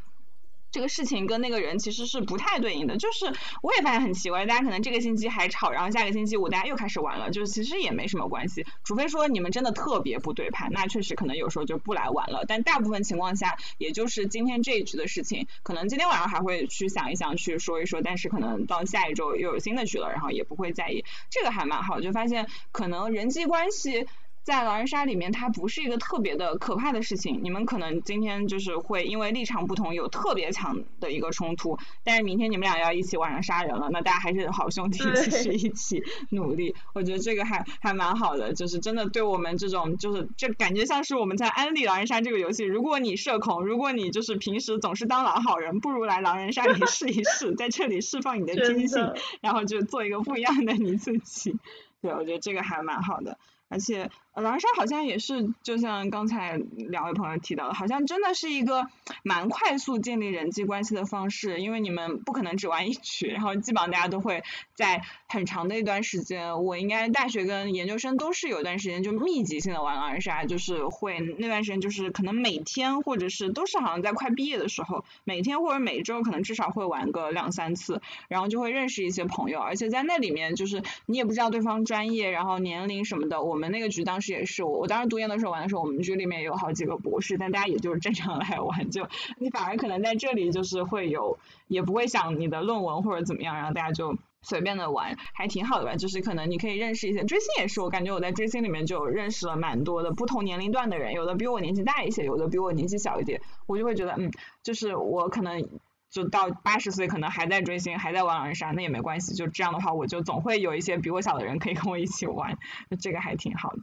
[0.71, 3.25] 这个事情跟那个人其实是不太对应的，就是
[3.61, 12.45] 我也发现很奇怪，大家可能这个星期还吵，然后下个星期五大家又开始玩了，就是其实也没什么关系，除非说你们真的特别不对盘，那确实可能有时候就不来玩了。
[12.47, 24.07] 但大部分情况下，也就是今天这一局的事情，可能今天晚上还会去想一想，去说一说，但是可能到下一周又有新的局了，然后也不会在意，这个还蛮好，就发现可能人际关系。
[24.43, 27.41] 在狼人杀里面，它不是一个特别的可怕的事情。
[27.43, 36.75] 你们可能今天就是会因为立场不同有特别强的一个冲突，但是明天你们俩要一起晚上杀人了，那大家还是好兄弟，其实一起努力。
[36.93, 42.63] 我觉得这个还还蛮好的，就是真的对我们这种就是这感觉像是我们在安利狼人杀这个游戏。
[42.63, 51.55] 如果你社恐，如果你就是平时总是当老好人，不如来狼人杀里 试一试，在这里释放你的天性，然后就做一个不一样的你自己。
[52.01, 53.37] 对，我觉得这个还蛮好的。
[53.69, 58.87] 而且狼人杀好像也是，就像刚才两位朋友提到的，好像真的是一个
[59.23, 64.43] 蛮快速建立人际关系的方式，因为你们不可能只玩一局，然后基本上大家都会
[64.75, 83.61] 在很长的一段时间，我应该大学跟研究生都是有一段时间就密集性的玩狼人杀，就是会那段时间就是可能每天或者是都是好像在快毕业的时候，每天或者每周可能至少会玩个两三次，然后就会认识一些朋友，而且在那里面就是你也不知道对方专业，然后年龄什么的，我。
[83.61, 89.07] 们那个局当时也是我，我当时读研的时候玩的时候，我们局里面有好几个博士，但大家也就是正常来玩，就
[89.37, 95.95] 你反而可能在这里就是会有，也不会想你的论文或者怎么样，然后大家就随便的玩，还挺好的吧。
[95.95, 104.31] 就是可能你可以认识一些追星也是，我感觉我在追星里面就认识了蛮多的不同年龄段的人，有的比我年纪大一些，有的比我年纪小一点，我就会觉得嗯，
[104.63, 105.67] 就是我可能
[106.09, 109.33] 就到八十岁可能还在追星，还在玩狼人杀，那也没关系。
[109.33, 112.57] 就这样的话，我就总会有一些比我小的人可以跟我一起玩，
[112.99, 113.79] 这个还挺好的。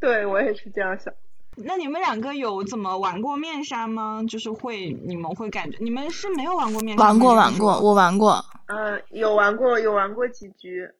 [0.00, 1.12] 对我也是这样想。
[1.56, 4.24] 那你们两个有怎么玩过面纱吗？
[4.28, 7.04] 就是会，你们会感觉你们是没有玩过面纱？
[7.04, 8.44] 玩过，玩过，我玩过。
[8.66, 10.90] 嗯，有玩过，有玩过几局。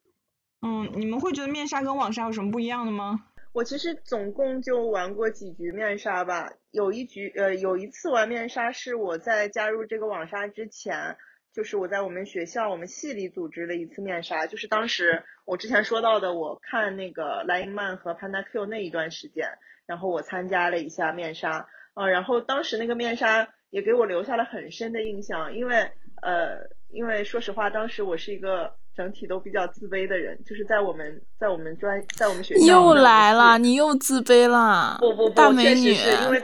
[0.62, 3.24] 嗯，你们会觉得面纱跟网纱有什么不一样的吗？
[3.52, 6.52] 我其实总共就玩过几局面纱吧。
[6.70, 11.16] 有一局，呃，有一次玩面纱是我在加入这个网纱之前，
[11.54, 19.48] 就是我在我们学校我们系里组织了一次面纱，就是当时我之前说到的，我看那个莱茵曼和 Panda Q 那一段时间。
[19.86, 25.76] 然后我参加了一下面纱，啊，然后当时那个面纱也给我留下了很深的印象，因为
[26.22, 28.74] 呃，因为说实话，当时我是一个。
[28.96, 34.98] 整体都比较自卑的人，就是在我们在我们专在我们学校又来了，你又自卑了。
[35.00, 35.92] 不不不，大美女，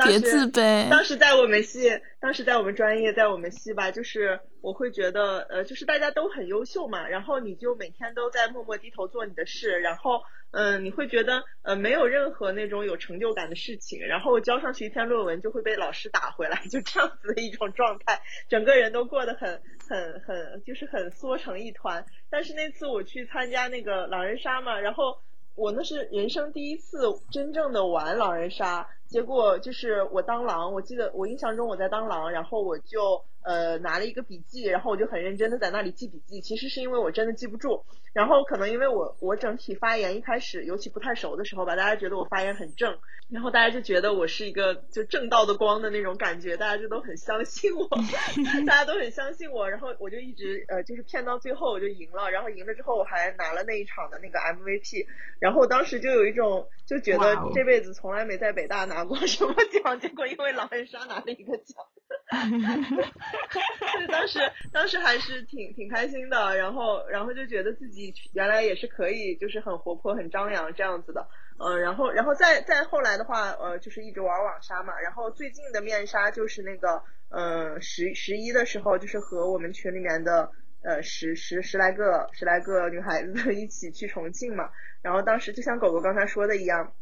[0.04, 0.88] 别自卑。
[0.90, 22.04] 当时在我们系，当时在我们专业，在我们系吧，就是我会觉得，呃，就是大家都很优秀嘛，然后你就每天都在默默低头做你的事，然后嗯，你会觉得呃没有任何那种有成就感的事情，然后交上去一篇论文就会被老师打回来，就这样子的一种状态，整个人都过得很很很就是很缩成一团。
[22.28, 25.18] 但是那次我去参加那个狼人杀嘛，然后
[25.54, 26.98] 我那是人生第一次
[27.30, 42.96] 真正的玩狼人杀，结果就是我当狼，我记得我印象中我在当狼，然后我就呃拿了一个笔记，然后我就很认真的在那里记笔记，其实是因为我真的记不住，然后可能因为我我整体发言一开始尤其不太熟的时候吧，大家觉得我发言很正。
[43.30, 47.88] 然后大家就觉得我是一个就正道的光的那种感觉，大家就都很相信我，
[48.66, 55.06] 大家都很相信我，然后我就一直呃就是骗到最后我就赢了，然后赢了之后我还拿了那一场的那个 MVP，
[55.38, 61.84] 然后当时就有一种就觉得这辈子从来没在北大拿过什么奖，结果因为狼人杀拿了一个奖，
[64.10, 64.38] 当时
[64.72, 71.28] 当时还是挺挺开心的，然后然后就觉得自己原来也是可以就是很活泼很张扬这样子的。
[71.62, 74.98] 嗯，然后，然后再再后来的话，呃，就是一直玩网杀嘛。
[74.98, 80.50] 然后最近的面杀就是那个，嗯，十十一的时候，就是和我们群里面的
[80.82, 84.70] 呃十十十来个十来个女孩子 一起去重庆嘛。
[85.02, 86.94] 然后当时就像狗狗刚才说的一样，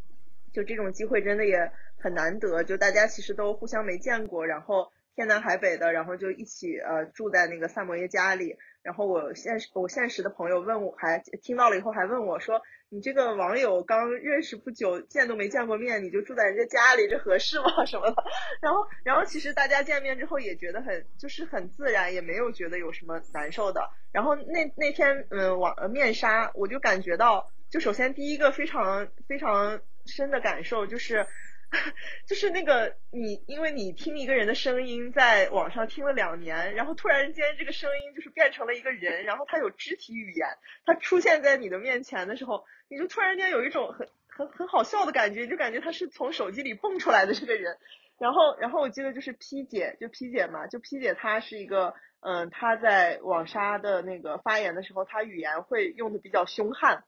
[0.53, 8.57] 就这种机会真的也很难得，就大家其实都互相没见过，然后天南海北的，然后就一起呃住在那个萨摩耶家里。
[8.82, 12.61] 然后我现实我现实的朋友问我，还听到了以后还问我说。
[12.90, 17.66] 你这个网友刚认识不久，见都没见过面，你就住在人家家里，这合适吗？
[17.84, 18.16] 什么的。
[18.62, 23.90] 然后，然后其实大家见面之后也觉得很，就是很自然，也没有觉得有什么难受的。
[24.11, 31.26] 然后那那天，嗯，网面纱，我就感觉到，就首先第一个非常非常深的感受就是。
[32.26, 40.48] 就是那个你，因为你听一个人的声音，在网上听了两年，然后突然间这个声音就是变成了一个人，然后他有肢体语言，
[40.86, 47.76] 他出现在你的面前的时候，你就突然间有一种很很很好笑的感觉，就感觉他是从手机里蹦出来的这个人。
[48.18, 57.04] 然后，然后我记得就是 P 姐，就 P 姐嘛，就 P 姐她是一个，嗯，她在网杀的那个发言的时候，她语言会用的比较凶悍，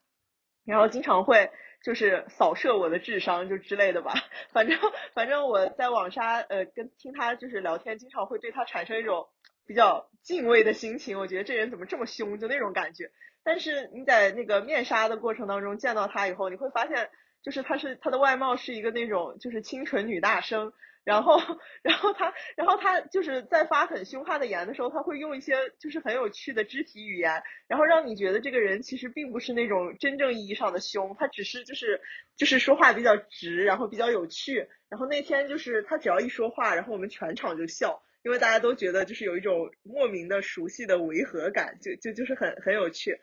[0.66, 1.51] 然后经常会。
[1.83, 4.12] 就是扫射我的智商就之类的吧，
[4.53, 4.78] 反正
[5.14, 9.28] 反正我在网杀呃跟听他就是聊天，经常会对他产生一种
[9.66, 11.18] 比较敬畏的心情。
[11.18, 13.11] 我觉得这人怎么这么凶，就那种感觉。
[13.43, 17.09] 但是你在那个面杀的过程当中见到他以后，你会发现，
[17.43, 20.72] 就是他是他的外貌是一个那种就是清纯女大生。
[21.03, 21.40] 然后，
[21.82, 32.01] 然后他，然后他就是在发很凶悍的言的时候，他会用一些就是很有趣的肢体语言，然后让你觉得这个人其实并不是那种真正意义上的凶，他只是就是
[32.36, 34.68] 就是说话比较直，然后比较有趣。
[34.90, 43.18] 然后那天就是他只要一说话，然后我们全场就笑，因为大家都觉得就是有一种莫名的熟悉的违和感，就就就是很很有趣。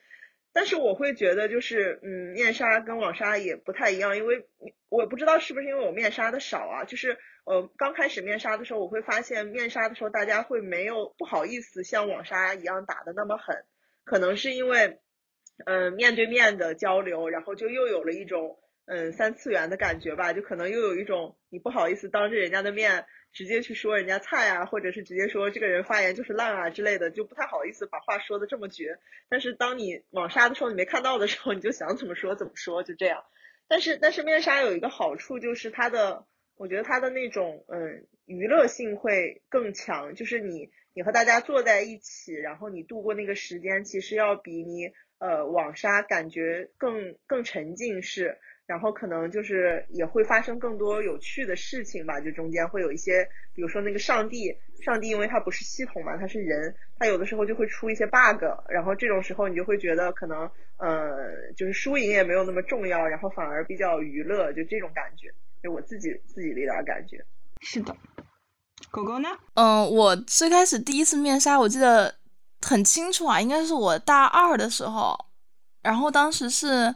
[0.51, 4.47] 但是我会觉得就是嗯，面纱跟网纱也不太一样，因为
[4.89, 7.19] 我不知道是不是因为我面纱的少啊，就是。
[7.47, 13.63] 呃，刚开始面杀的时候，我会发现面杀的时候，大家会没有不好意思像网杀一样打的那么狠，
[14.03, 14.99] 可能是因为，
[15.65, 28.99] 嗯，面对面的交流，然后就又有了一种嗯三次元的感觉吧，就可能又有一种你不好意思当着人家的面直接去说人家菜啊，或者是直接说这个人发言就是烂啊之类的，就不太好意思把话说的这么绝。
[29.29, 33.23] 但是当你网杀的时候，你没看到的时候，你就想怎么说怎么说，就这样。
[33.69, 36.25] 但是但是面杀有一个好处就是它的。
[36.57, 48.37] 我觉得它的那种嗯娱乐性会更强，就是你你和大家坐在一起，然后你度过那个时间，其实要比你呃网杀感觉更更沉浸式。
[48.67, 65.31] 然后可能就是也会发生更多有趣的事情吧，就中间会有一些，比如说那个上帝，上帝因为他不是系统嘛，他是人，他有的时候就会出一些 bug，然后这种时候你就会觉得可能，呃，就是输赢也没有那么重要，然后反而比较娱乐，就这种感觉，
[65.67, 67.17] 就我自己自己的一点感觉。
[67.59, 67.93] 是的，
[68.89, 69.27] 狗狗呢？
[69.55, 72.15] 嗯，我最开始第一次面纱，我记得
[72.61, 75.17] 很清楚啊，应该是我大二的时候，
[75.83, 76.95] 然后当时是。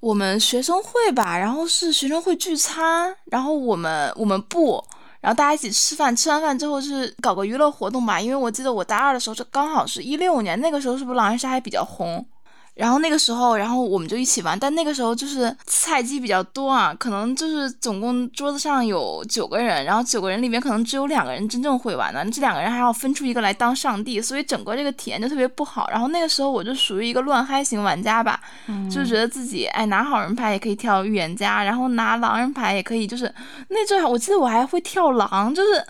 [0.00, 4.80] 我们学生会吧，然后是学生会聚餐，然后我们我们部，
[5.20, 12.24] 然后大家一起吃饭，吃完饭之后是搞个娱乐活动吧，因为我记得我大二的时候，这刚好是一六年，那个时候是不是狼人杀还比较红？
[12.78, 25.88] 然后那个时候，然后我们就一起玩，但那个时候就是菜鸡比较多啊，可能就是总共桌子上有九个人，然后九个人里面可能只有两个人真正会玩的，这两个人还要分出一个来当上帝，所以整个这个体验就特别不好。
[25.90, 28.40] 然后那个时候我就属于一个乱嗨型玩家吧，
[28.88, 33.34] 就觉得自己哎拿好人牌也可以跳预言家，然后拿狼人牌也可以，就是
[33.70, 35.84] 那阵我记得我还会跳狼，就是。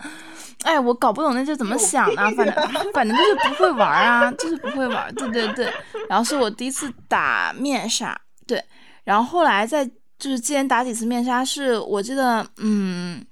[0.63, 2.53] 哎，我搞不懂那是怎么想的，反正
[2.93, 5.13] 反正就是不会玩啊，就是不会玩。
[5.15, 5.71] 对对对，
[6.09, 8.63] 然后是我第一次打面纱，对，
[9.05, 9.85] 然后后来再
[10.17, 13.25] 就是接连打几次面纱，是我记得，嗯，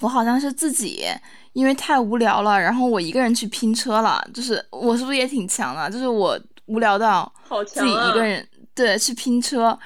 [0.00, 1.04] 我好像是自己
[1.52, 5.88] 因为太无聊了，然后我一个人去拼车了，就是我是不是也挺强的？
[5.88, 7.32] 就是我无聊到
[7.68, 9.78] 自己一个人对去拼车。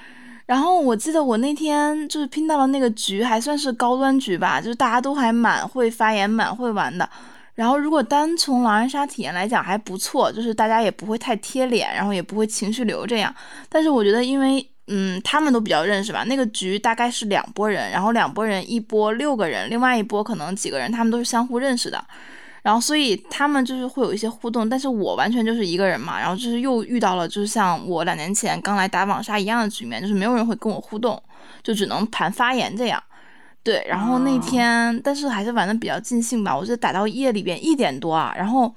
[0.49, 7.07] 然后我记得我那天就是拼到了那个局，还算是高端局吧，就是大家都还蛮会发言、蛮会玩的。
[7.55, 13.35] 然后如果单从狼人杀体验来讲还不错，就是大家也不会太贴脸，然后也不会情绪流这样。
[13.69, 22.03] 但是我觉得，因为嗯，他们都比较认识吧，那个局大概是两拨人，然后两拨人一波六个人，另外一波可能几个人，他们都是相互认识的。
[22.63, 26.19] 然后，所以他们就是会有一些互动，但是我完全就是一个人嘛。
[26.19, 31.23] 然后就是又遇到了，就是像我两年前刚来打网杀一样的局面，就是没有人会跟我互动，
[31.63, 33.03] 就只能盘发言这样。
[33.63, 36.57] 对，然后那天，但是还是玩的比较尽兴吧。
[36.57, 38.75] 我就打到夜里边一点多啊，然后。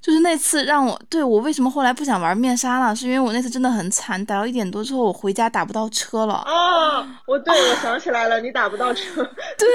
[0.00, 6.42] 就是那次让我对我为什么后来不想玩面纱了，是因为我那次真的很惨，打到一点多之后我回家打不到车了。
[6.46, 9.22] 哦，我对我想起来了，你打不到车。
[9.58, 9.68] 对，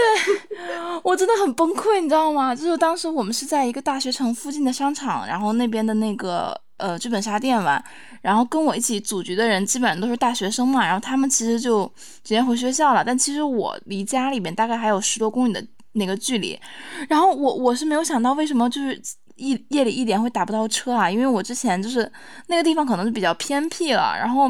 [1.04, 2.56] 我真的很崩溃，你知道吗？
[2.56, 7.84] 就是当时我们是在一个大学城附近的商场，然后那边的那个呃剧本杀店玩，
[8.24, 11.86] 然后跟我一起组局的人基本上都是大学生嘛，然后他们其实就
[12.24, 15.64] 直接回学校了，但其实我离家里面大概还有十多公里的
[15.94, 16.60] 那个距离，
[17.08, 19.00] 然后我我是没有想到为什么就是。
[19.36, 22.12] 一夜里一点会打不到车啊，因为我之前就是
[22.48, 24.50] 那个地方可能是比较偏僻了，然后，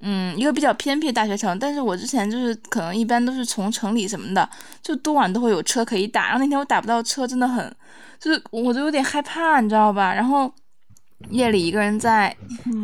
[0.00, 4.48] 嗯，一个比较偏僻的大学城，但是我之前就是可能一般都是从城里什么的，
[4.82, 7.74] 就多晚都会有车可以打，然后那天我打不到车，真的很，
[8.18, 10.14] 就是我都有点害怕，你知道吧？
[10.14, 10.52] 然后
[11.30, 12.34] 夜里一个人在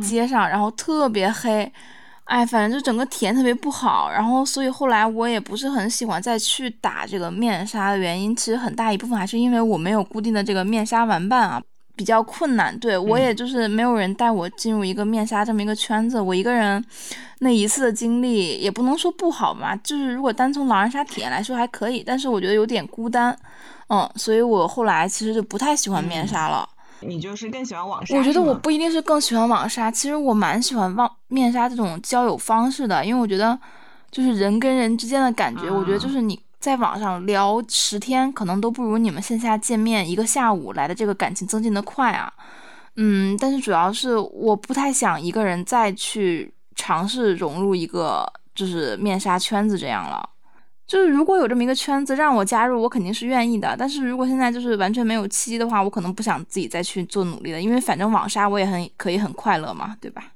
[0.03, 1.73] 街上，然后特别黑。
[2.31, 11.61] 哎，反正就整个体验特别不好，然后所以后来我也不是很喜欢再去打这个面杀的原因，其实很大一部分还是因为我没有固定的这个面杀玩伴啊，
[11.97, 12.79] 比较困难。
[12.79, 16.83] 对我也就是没有人带我进入一个面杀这么一个圈子，我一个人
[17.41, 23.37] 那一次的经历也不能说不好嘛，就是如果单从狼人杀体验来说还可以，但是我觉得有点孤单，
[23.89, 26.69] 嗯，所以我后来其实就不太喜欢面杀了。
[27.03, 28.17] 你就是更喜欢网杀？
[28.17, 33.59] 我觉得我不一定是更喜欢网杀，其实我蛮喜欢网面杀这种交友方式的，因为我觉得
[34.11, 42.33] 就是人跟人之间的感觉，我觉得就是你在网上聊十天，可能都不如你们线下见面一个下午来的这个感情增进的快啊。
[42.97, 50.29] 嗯，但是主要是我不太想一个人再去尝试融入一个就是面纱圈子这样了。
[50.91, 53.77] 就是如果有这么一个圈子让我加入，我肯定是愿意的。
[53.79, 60.33] 但是如果现在就是完全没有契机的话，我可能不想自己再去做努力了，因为反正网杀我也很可以很快乐嘛，对吧？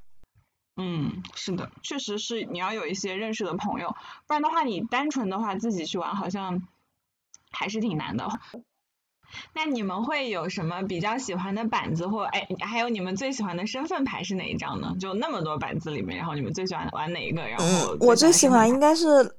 [0.77, 3.97] 嗯，是的，确实是你要有一些认识的朋友，
[4.29, 6.63] 不然的话你单纯的话自己去玩好像
[7.51, 8.29] 还是挺难的。
[9.55, 14.95] 那你们会有什么比较喜欢的板子，或哎，还有你们最喜欢的身份牌是哪一张呢？
[15.01, 17.43] 就那么多板子里面，然后你们最喜欢玩哪一个？
[17.49, 19.35] 然后我最喜欢应该是。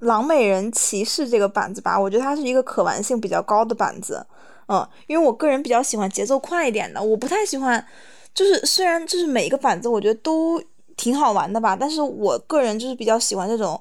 [0.00, 4.24] 狼美人骑士这个板子吧，我觉得它是一个可玩性比较高的板子，
[4.68, 7.84] 嗯，因为我个人比较喜欢节奏快一点的，我不太喜欢，
[8.32, 10.62] 就是虽然就是每一个板子我觉得都
[10.96, 13.80] 挺好玩的吧，但是我个人就是比较喜欢这种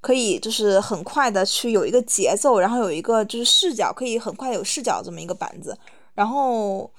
[0.00, 5.76] 可以就是很快的去有一个节奏，然后有一个就是视角可以很快有视角这么一个板子，
[6.14, 6.90] 然后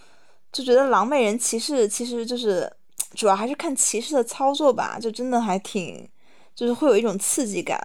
[0.54, 2.72] 就觉得狼美人骑士其实就是
[3.14, 6.08] 主要还是看骑士的操作吧，就真的还挺
[6.56, 7.78] 就是会有一种刺激感。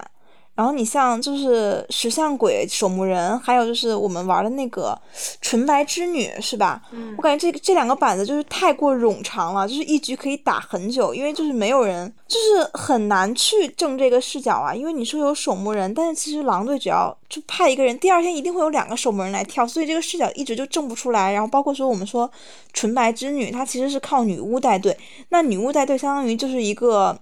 [0.55, 4.96] 然后你像就是石像鬼、守墓人，还有就是我们玩的那个
[5.40, 6.82] 纯白之女，是吧？
[6.92, 14.74] 嗯我感觉这个这两个板子就是太过冗长了，就是一局可以打很久，因为就是没有人，就是很难去正这个视角啊。
[14.74, 21.32] 因为你说有守墓人，但是其实狼队只要就派一个人，第二天一定会有两个守墓人来跳，所以这个视角一直就正不出来。
[21.32, 22.30] 然后包括说我们说
[22.74, 24.94] 纯白之女，她其实是靠女巫带队，
[25.30, 27.18] 那女巫带队相当于就是一个。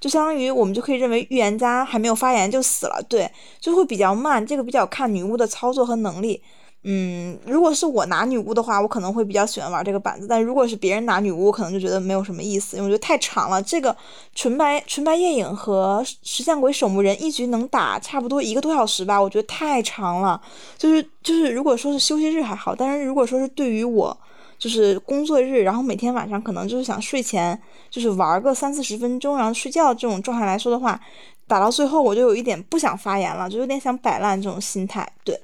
[0.00, 4.44] 就相当于我们就可以认为预言家还没有发言就死了，对，就会比较慢。
[4.44, 6.42] 这个比较看女巫的操作和能力。
[6.84, 10.28] 嗯，如果是我拿女巫的话，我可能会比较喜欢玩这个板子。
[10.28, 13.60] 但如果是别人拿女巫，我可能就觉得没有什么意思，因为我觉得太长了。
[13.60, 13.94] 这个
[14.32, 20.40] 纯白纯白夜影和石像鬼守墓人一局能打差不多一个多小时吧，我觉得太长了。
[20.78, 24.16] 就是就是，如果说是休息日还好，但是如果说是对于我。
[24.58, 31.00] 就是工作日，然后每天晚上可能就是想睡前就是玩个三四十分钟，然后睡觉这种状态来说的话，
[31.46, 35.08] 打到最后我就有一点不想发言了，就有点想摆烂这种心态。
[35.24, 35.40] 对，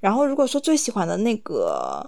[0.00, 2.04] 然后如果说最喜欢的那个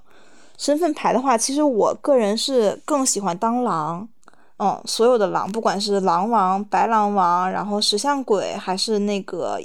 [0.56, 4.08] 身份牌的话，其实我个人是更喜欢当狼。
[4.60, 9.56] 嗯，所有的狼，不管是狼王、白狼王，然后石像鬼，还是那个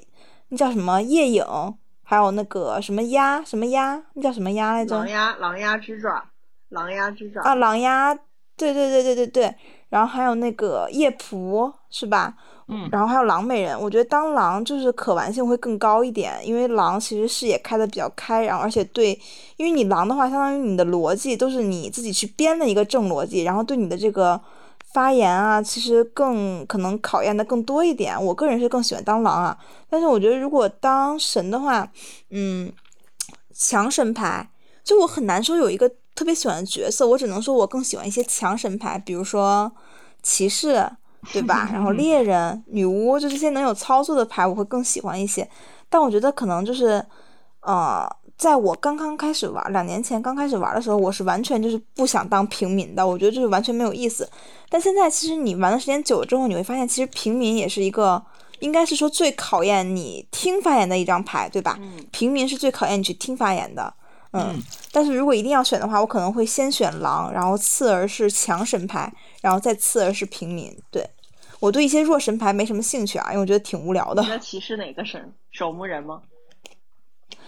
[0.50, 1.44] 那叫什么夜影，
[2.04, 4.96] 还有那个什么鸭什么鸭，那叫什么鸭来着？
[4.96, 6.24] 狼鸦，狼鸦之爪。
[6.74, 8.14] 狼牙之爪啊，狼牙，
[8.58, 9.56] 对对对对对对，
[9.90, 12.36] 然后还有那个夜仆是吧？
[12.68, 19.20] 嗯，然后还有狼美人，我觉得当狼就是可玩性会更高一点，因为狼其实视野开的比较开，然后而且对，
[19.58, 24.40] 因为你狼的话，相当于你的逻辑都是你自己去编的一个正逻辑，然后对你的这个
[24.94, 28.16] 发言啊，其实更可能考验的更多一点。
[28.24, 29.58] 我个人是更喜欢当狼啊，
[29.90, 31.86] 但是我觉得如果当神的话，
[32.30, 32.72] 嗯，
[33.54, 34.50] 强神牌，
[34.86, 35.92] 就我很难说有一个。
[36.16, 39.72] 特别喜欢的角色，我只能说，我更喜欢一些强神牌，比如说
[40.22, 40.88] 骑士，
[41.32, 41.70] 对吧？
[41.74, 45.50] 然后 猎人、女巫，就这些能有操作的牌，我会更喜欢一些。
[45.90, 47.04] 但我觉得可能就是，
[47.62, 48.08] 呃，
[48.38, 54.30] 在我刚刚开始玩，两年前刚开始玩的时候，我是完全就是不想当平民的，我觉得就是完全没有意思。
[54.70, 58.24] 但现在其实你玩的时间久了之后，你会发现，其实平民也是一个，
[58.60, 61.80] 应该是说最考验你听发言的一张牌，对吧？
[62.12, 63.94] 平民是最考验你去听发言的。
[64.34, 64.60] 嗯，
[64.92, 70.76] 但是如果一定要选的话，我可能会先选狼，然后次而是强神牌，然后再次而是平民。
[70.92, 71.08] 对
[71.60, 74.22] 我对一些弱神牌没什么兴趣啊，因为我觉得挺无聊的。
[74.22, 75.34] 你的骑士哪个神？
[75.52, 76.24] 守墓人吗？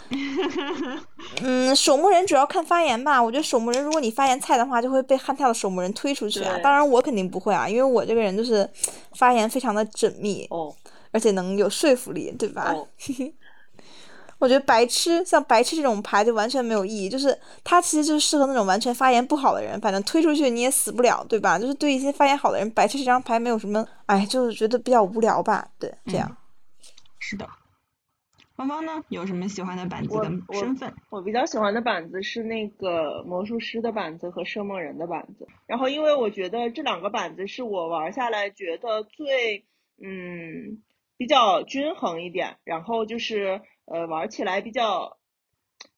[1.41, 3.21] 嗯，守墓人主要看发言吧。
[3.21, 6.55] 我觉得守墓人，如果你发言菜的话，就会被悍跳的守墓人推出去啊。
[6.61, 8.69] 当然我肯定不会啊，因为我这个人就是
[9.15, 10.71] 发言非常的缜密，哦，
[11.11, 12.71] 而且能有说服力，对吧？
[12.73, 12.88] 哦
[14.38, 21.57] 我觉得白痴像白痴这种牌就完全没有意义，就是它其实就是适合那种完全发言不好的人，反正推出去你也死不了，对吧？
[21.57, 26.36] 就是对一些发言好的人，白痴这张牌没有什么，哎，就是觉得比较无聊吧，对，这样。
[27.17, 27.47] 是的。
[28.57, 30.93] 芳芳呢，有什么喜欢的板子跟身份？
[31.09, 39.65] 我比较喜欢的板子是那个魔术师的板子和摄梦人的板子，然后因为我觉得这两个板子是我玩下来觉得最
[40.01, 40.83] 嗯
[41.17, 43.61] 比较均衡一点，然后就是。
[43.86, 45.17] 呃，玩起来比较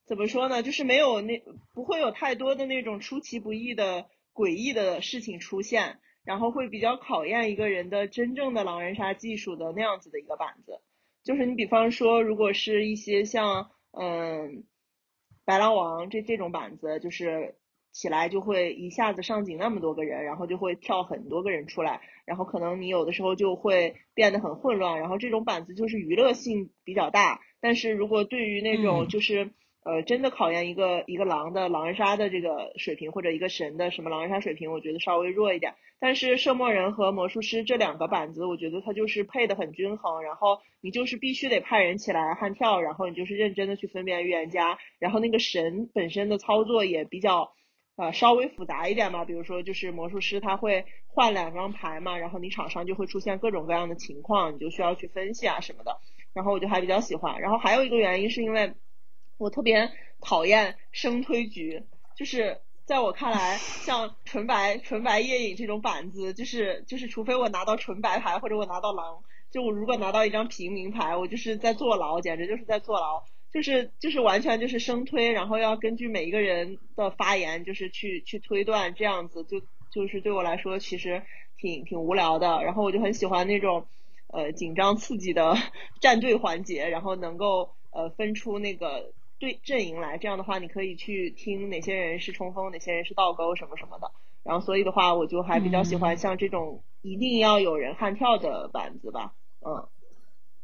[0.06, 0.62] 怎么说呢？
[0.62, 1.42] 就是没有那
[1.74, 10.80] 不会有太多的那种出其不意的诡异的事情出现，然后会比较考验一个人的真正的狼人杀技术的那样子的一个板子。
[11.22, 14.64] 就是你比方说，如果是一些像嗯
[15.44, 17.56] 白狼王这这种板子，就是。
[17.98, 29.50] 起来就会一下子上井那么多个人，然后就会跳很多个人出来，然后可能你有的时候就会变得很混乱，然后这种板子就是娱乐性比较大，但是如果对于那种就是
[29.84, 35.74] 呃真的考验一个一个狼的狼人杀的这个水平或者一个神的什么狼人杀水平，我觉得稍微弱一点。
[35.98, 47.50] 但是摄魔人和魔术师这两个板子，我觉得它就是配的很均衡，然后你就是必须得派人起来悍跳，然后你就是认真的去分辨预言家，然后那个神本身的操作也比较。
[47.98, 55.98] 呃，稍微复杂一点嘛，比如说就是魔术师他会换两张牌嘛，然后你场上就会出现各种各样的情况，你就需要去分析啊什么的。
[56.32, 57.40] 然后我就还比较喜欢。
[57.40, 58.74] 然后还有一个原因是因为
[59.36, 61.82] 我特别讨厌生推局，
[62.16, 73.24] 就是在我看来，像纯白纯白夜影这种板子，就是就是除非我拿到纯白牌或者我拿到狼，就我如果拿到一张平民牌，我就是在坐牢，简直就是在坐牢。
[73.52, 79.60] 就是就是完全就是生推，然后要根据每一个人的发言，就是去去推断这样子，就
[79.90, 81.22] 就是对我来说其实
[81.56, 82.62] 挺挺无聊的。
[82.62, 83.86] 然后我就很喜欢那种
[84.28, 85.54] 呃紧张刺激的
[86.00, 90.18] 战队环节，然后能够呃分出那个对阵营来。
[90.18, 94.10] 这样的话，你可以去听哪些人是冲锋，哪些人是倒钩什么什么的。
[94.44, 99.32] 然后所以的话，我就还比较喜欢像这种一定要有人悍跳的板子吧，
[99.66, 99.88] 嗯。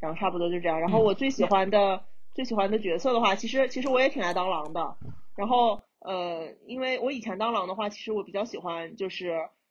[0.01, 0.81] 然后差不多就这样。
[0.81, 2.05] 然后我最喜欢的
[2.35, 4.97] 最喜欢的角色的话，其实其实我也挺爱当狼的。
[5.37, 9.31] 然后呃，因为我以前当狼的话，其实我比较喜欢就是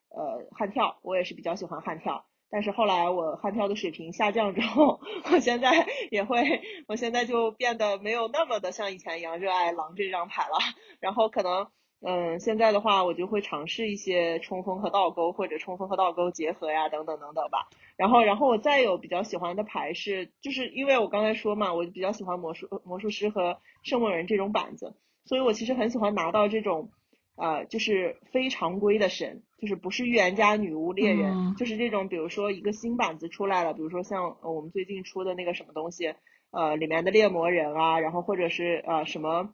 [0.09, 2.25] 呃悍跳，我也是比较喜欢悍跳。
[2.49, 4.99] 但是后来我悍跳的水平下降之后，
[5.31, 10.57] 我现在也会，我现在就变得没有那么的像以前一样热爱狼这张牌了。
[10.99, 11.67] 然后可能，
[12.05, 17.69] 嗯，现在的话我就会尝试一些冲锋和倒钩，或者冲锋和倒钩结合呀，等等等等吧。
[17.95, 26.91] 然后，然后我再有比较喜欢的牌是，就是因为我刚才说嘛，我比较喜欢魔术魔术师和圣魔人这种板子，所以我其实很喜欢拿到这种。
[27.35, 36.13] 呃，就是非常规的神，就是不是预言家、女巫、猎人，就是这种，比如说一个新板子出来了，比如说像我们最近出的那个什么东西，
[36.51, 39.51] 呃，里面的猎魔人啊，然后或者是呃什么，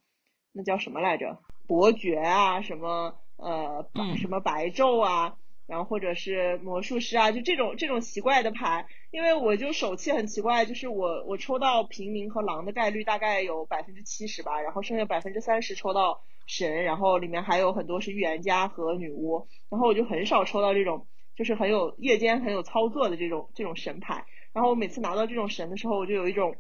[0.52, 1.40] 那叫什么来着？
[1.70, 3.86] 伯爵啊，什么呃
[4.18, 5.38] 什么白昼啊，
[5.68, 16.24] 然后或者是魔术师啊，就这种这种奇怪的牌，因为我就手气很奇怪，就是我我抽到平民和狼的概率大概有百分之七十吧，然后剩下百分之三十抽到。
[16.52, 21.06] 神，然后里面还有很多是预言家和女巫，然后我就很少抽到这种，
[21.36, 26.56] 就是很有夜间很有操作的这种这种神牌，然后我每次拿到这种神的时候，我就有一种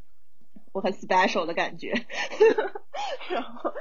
[0.71, 1.93] 我很 special 的感觉，
[3.29, 3.73] 然后。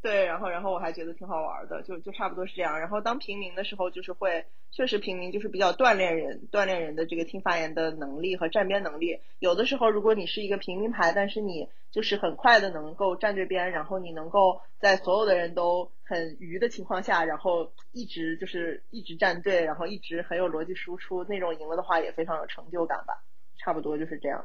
[0.00, 2.78] 对，然后然后我还觉得挺好玩的，就就差不多是这样。
[2.78, 9.20] 然后当平民的时候，就是会确实平民就是比较锻炼人，锻炼人的这个听发言的能力和站边能力。
[9.38, 23.24] 有的时候，如果你是一个平民牌，但是你就是很快的能够站这边，然后你能够在所有的人都很愚的情况下，然后一直就是一直站队，然后一直很有逻辑输出，那种赢了的话也非常有成就感吧。
[23.56, 24.44] 差不多就是这样。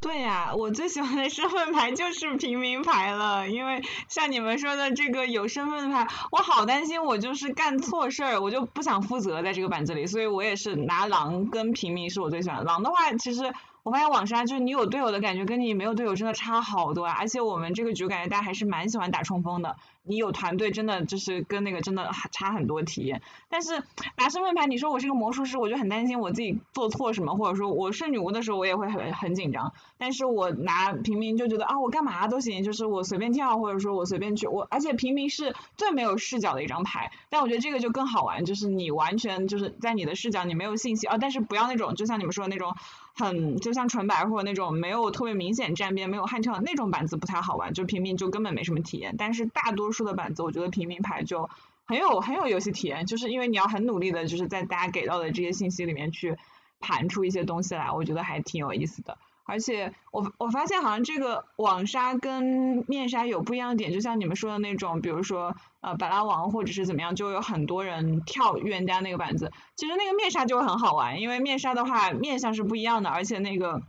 [0.00, 12.64] 对呀，我最喜欢的身份牌就是平民牌了，因为像你们说的这个有身份牌，我好担心我就是干错事儿，我就不想负责在这个板子里，所以我也是拿狼跟平民是我最喜欢。
[12.64, 13.52] 狼的话，其实。
[13.88, 17.16] 我发现网杀就是你有队友的感觉，跟你没有队友真的差好多啊！
[17.18, 19.76] 而且我们这个局感觉大家还是蛮喜欢打冲锋的。
[20.02, 23.22] 你有团队真的就是跟那个真的差很多体验。
[23.48, 23.82] 但是
[24.18, 29.72] 拿身份牌，你说我是个魔术师，我就很担心我自己做错什么，或者说我是女巫的时候我也会很很紧张。
[29.96, 37.10] 但是我拿平民就觉得啊，我干嘛都行，就是我随便跳，或者说我随便去我，而且平民是最没有视角的一张牌。
[37.30, 41.16] 但我觉得这个就更好玩，就是你完全就是在你的视角，你没有信息啊。
[41.16, 42.74] 但是不要那种就像你们说的那种。
[43.18, 49.16] 很就像纯白或那种没有特别明显站边、没有悍跳的那种板子不太好玩，就平民就根本没什么体验。
[49.18, 51.50] 但是大多数的板子，我觉得平民牌就
[51.84, 56.38] 很有很有游戏体验，就是因为你要很努力的，就是在大家给到的这些信息里面去
[56.78, 59.18] 盘出一些东西来，我觉得还挺有意思的。
[59.44, 65.56] 而且我我发现好像这个网杀跟面杀有不一样的点，就像你们说的那种，比如说
[65.88, 69.52] 呃白狼王或者是怎么样，就有很多人跳预言家那个板子。
[69.76, 73.82] 其实那个面杀就很好玩，因为面杀的话面相是不一样的，而且那个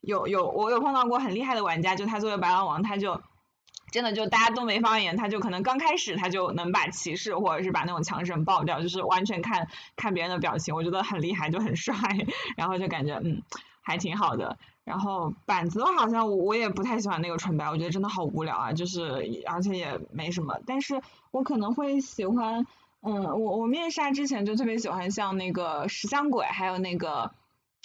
[0.00, 3.20] 有有我有碰到过很厉害的玩家，就他作为白狼王，他就
[3.92, 11.94] 真的就大家都没发言，他就可能刚开始他就能把骑士或者是把那种强神爆掉，就是完全看看别人的表情，我觉得很厉害，就很帅，
[12.56, 13.42] 然后就感觉嗯
[13.82, 14.58] 还挺好的。
[14.86, 20.58] 然后板子，好像我也不太喜欢那个纯白，我觉得真的好无聊啊，就是而且也没什么。
[20.64, 22.66] 但是我可能会喜欢，
[23.02, 27.32] 嗯，我我面纱之前就特别喜欢像那个石像鬼，还有那个。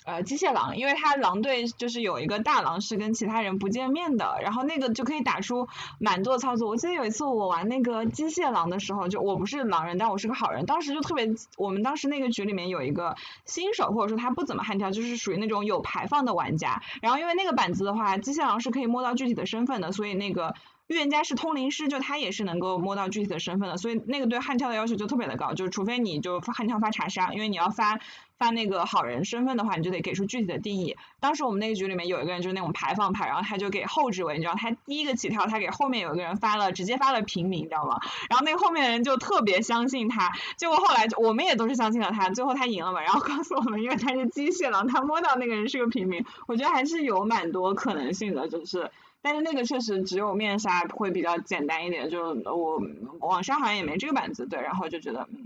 [0.03, 5.67] 呃，机械狼，因为他狼队就是有一个大狼是跟其他人不见面的，然后那个就可以打出
[5.99, 6.67] 蛮多操作。
[6.67, 13.15] 我记得有一次我玩那个机械狼的时候，就我不是狼人，但我是个好人，当时就特别，我们当时那个局里面有一个
[13.45, 16.81] 新手，或者说他不怎么悍跳，就是属于那种有牌放的玩家。
[17.01, 20.55] 然后因为那个板子的话，机械狼是可以摸到具体的身份的，所以那个。
[20.87, 27.97] 预言家是通灵师，就他也是能够摸到具体的身份的，所以那个对悍跳的要求就特别的高，就是除非你就悍跳发查杀，因为你要发
[28.41, 30.97] 发那个好人身份的话，你就得给出具体的定义。
[31.19, 37.99] 当时我们那个局里面有一个人就是那种排放派，然后他就给后置位，你知道，他第一个起跳，他给后面有一个人发了，直接发了平民，你知道吗？
[38.31, 48.89] 然后那个后面的人就特别相信他，结果后来我们也都是相信了他，最后他赢了嘛，然后告诉我们，因为他是机械狼，他摸到那个人是个平民，我觉得还是有蛮多可能性的，就是。
[49.23, 52.81] 但是那个确实只有面纱会比较简单一点，就我
[53.19, 55.45] 网上好像也没这个板子，对，然后就觉得嗯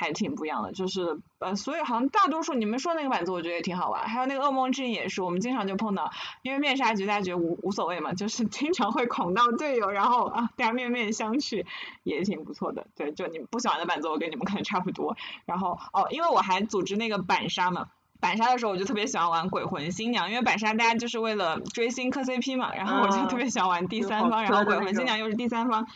[0.00, 6.10] 还挺不一样的，就是呃所以好像大多数你们说那个板子我觉得也挺好玩，还有那个噩梦之影也是，我们经常就碰到，
[6.40, 11.66] 因为面杀局大家觉得无无所谓嘛，就是经常会恐到队友，然后啊大家面面相觑，
[12.02, 15.14] 也挺不错的，对，就你们不喜欢的板子我跟你们可能差不多，
[15.44, 17.88] 然后哦因为我还组织那个板杀嘛。
[18.22, 25.86] 板杀的时候，我就特别喜欢玩鬼魂新娘，因为板杀大家就是为了追星磕 CP 嘛，然后我就特别喜欢玩第三方，然后鬼魂新娘又是第三方，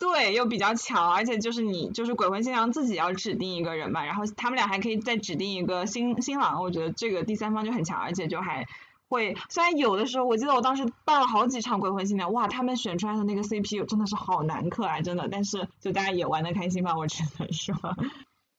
[0.00, 8.66] 对，又比较巧，而且就是你就是鬼魂新娘自己要指定一个人嘛，然后他们俩还可以再指定一个新新郎，我觉得这个第三方就很强，而且就还
[9.10, 17.74] 会，虽然有的时候我记得我当时办了好几场鬼魂新娘，哇，他们选出来的那个 CP 真的是好难磕啊，真的，但是就大家也玩的开心吧，我只能说。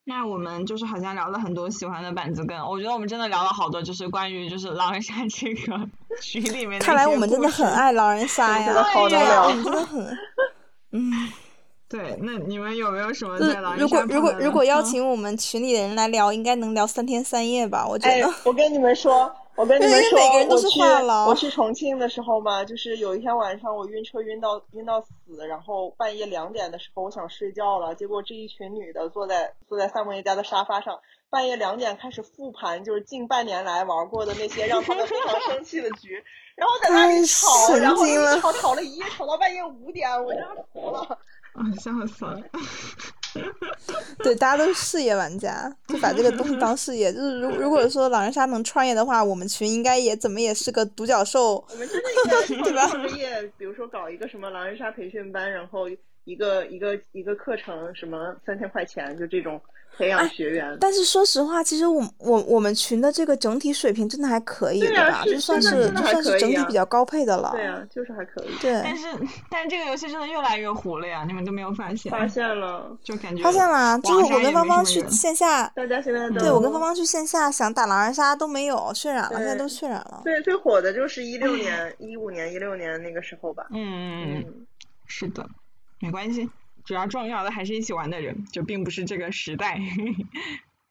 [0.03, 5.87] 那我们就是好像聊了很多喜欢的板子跟，我觉得我们真的聊了好多，就是关于就是狼人杀这个
[6.21, 6.81] 局里面。
[6.81, 8.73] 看来我们真的很爱狼人杀呀，
[9.07, 10.17] 对呀，真的很，
[10.91, 11.11] 嗯，
[11.87, 12.17] 对。
[12.21, 13.77] 那你们有没有什么在狼？
[13.77, 17.87] 如果如果如果邀请我们群里的人来聊，应该能聊三天三夜吧？
[17.87, 18.33] 我觉得。
[18.45, 19.33] 我跟你们说。
[19.53, 20.17] 我跟你们说，
[20.49, 20.79] 我去
[21.27, 30.97] 我去重庆的时候嘛，就是有一天晚上我晕车晕到晕到死，然后半夜两点的时候我想睡觉了，结果这一群女的坐在坐在萨摩耶家的沙发上，
[31.31, 36.21] 半夜两点开始复盘，就是近半年来玩过的那些让他们非常生气的局，
[36.55, 38.05] 然后在那里吵，然后
[38.39, 40.99] 吵吵了一夜，吵到半夜五点，我真的服了。
[41.53, 42.41] 啊，笑死了！
[44.23, 47.11] 对，大家都是事业玩家，就把这个东西当事业。
[47.11, 51.55] 就是如如果说狼人杀能创业的话，我们群应该也怎么也是个独角兽。
[51.69, 52.09] 我们真的
[52.55, 52.87] 应该？
[52.87, 55.89] 创业，比如说搞一个什么狼人杀培训班，然后
[56.25, 59.59] 一个一个一个课程，什么三千块钱，就这种。
[59.97, 65.21] 培养学员，但是说实话，其实我我我们群的这个整体水平真的还可以，对吧？
[65.25, 67.51] 就算是就算是整体比较高配的了。
[67.51, 68.47] 对啊，就是还可以。
[68.61, 68.79] 对。
[68.81, 69.05] 但是
[69.49, 71.25] 但是这个游戏真的越来越糊了呀！
[71.27, 72.09] 你们都没有发现？
[72.09, 73.99] 发现了，就感觉发现了。
[73.99, 80.21] 就是我跟芳芳去线下，大家现在对我跟芳芳去线下想打狼人杀都没有渲染了，现在都渲染了。
[80.23, 83.67] 对，最火的就是一六 年、一五年、一六年那个时候吧。
[83.71, 84.65] 嗯嗯嗯，
[85.05, 85.45] 是的，
[86.01, 86.49] 没关系。
[86.83, 89.79] 主要重要的还是一起玩的人，就并不是这个时代。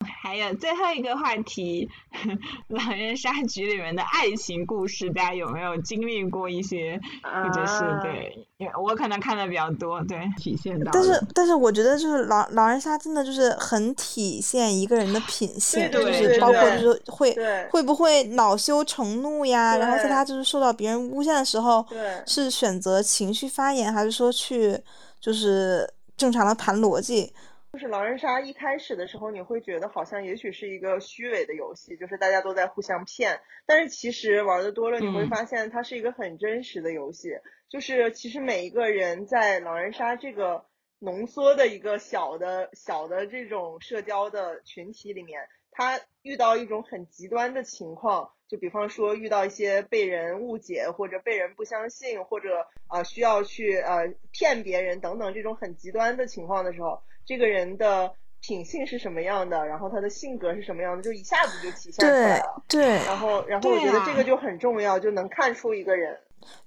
[0.07, 1.89] 还有最后一个话题，
[2.69, 8.47] 狼人杀局里面的爱情故事，大家有没有经历过一些，或者是对，
[8.83, 10.91] 我可能看的比较多，对，体现到。
[10.93, 17.37] 但是但是我觉得就是狼狼人杀真的就是很体现一个人的品性，就是包括就是会
[17.71, 21.85] 会不会恼羞成怒呀，然后在他就是受到别人诬陷的时候，
[22.27, 24.79] 是选择情绪发言，还是说去
[25.21, 27.33] 就是正常的谈逻辑？
[27.73, 33.41] 就是狼人杀一开始的时候，你会觉得好像也许是一个虚伪的游戏，就是大家都在互相骗。
[33.65, 37.29] 但是其实玩的多了，你会发现它是一个很真实的游戏。
[37.69, 40.67] 就是其实每一个人在狼人杀这个
[40.99, 45.41] 浓缩的一个小的小的这种社交的群体里面，
[45.71, 57.01] 他遇到一种很极端的情况，就比方说遇到一些被人误解或者被人不相信，或者啊需要去呃骗别人等等这种很极端的情况的时候。
[57.27, 62.63] 这个人的品性是什么样的，然后他的性格是什么样的，就一下子就体现出来了。
[62.67, 66.19] 对，然后，然后我觉得这个就很重要，就能看出一个人。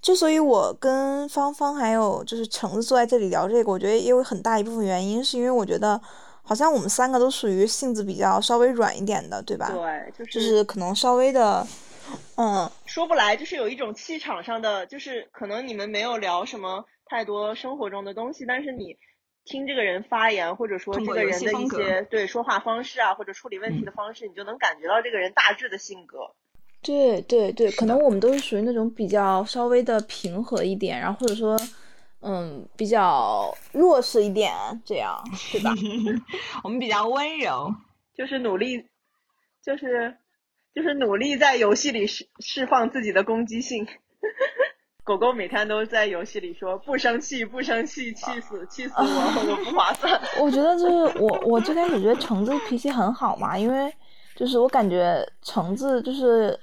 [0.02, 6.00] 之所以我跟芳芳还有就是橙子坐在这里聊这个，我觉得也有很大一部分原因，是因为我觉得
[6.44, 9.72] 好像我们三个都属于性子比较稍微软一点的，对吧？
[9.72, 11.66] 对，就是就是可能稍微的，
[12.38, 18.96] 嗯，说不来，就是有一种气场上的，就是可能你们没有聊什么太多生活中的东西，但是你。
[19.46, 26.34] 听这个人发言，或者说这个人的一些对说话方式啊，或者处理问题的方式，你就能感觉到这个人大致的性格。
[26.82, 31.58] 对对对，可能我们都是属于那种比较稍微的平和一点，然后或者说
[32.22, 34.52] 嗯比较弱势一点，
[34.86, 35.22] 这样
[35.52, 35.72] 对吧？
[36.64, 37.74] 我们比较温柔，
[38.16, 38.86] 就是努力，
[39.64, 40.18] 就是
[40.74, 43.88] 就是努力在游戏里释释放自己的攻击性。
[45.04, 50.18] 狗狗每天都在游戏里说不生气，不生气，气死，气死我，我不划算。
[50.40, 53.94] 我觉得就是我，我最开始觉得橙子脾气很好嘛，因为
[54.34, 56.58] 就是我感觉橙子就是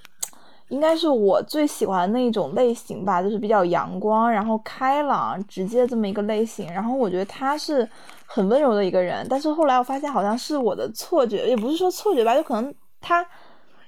[0.69, 6.67] 应该是我最喜欢那一种类型吧，就是比较阳光，然后开朗、直接这么一个类型。
[6.73, 7.87] 然后我觉得他是
[8.25, 13.23] 很温柔的一个人，但是后来我发现好像是我的错觉，也不是说错觉吧，就可能他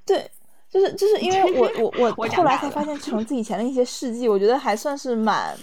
[0.05, 0.31] 对。
[0.73, 5.55] 就是就是因为我我我后来才发现橙子以前的一些事迹，我觉得还算是蛮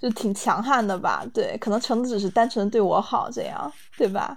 [0.00, 1.24] 就挺强悍的吧。
[1.32, 4.36] 对，可能橙子只是单纯对我好，这样对吧？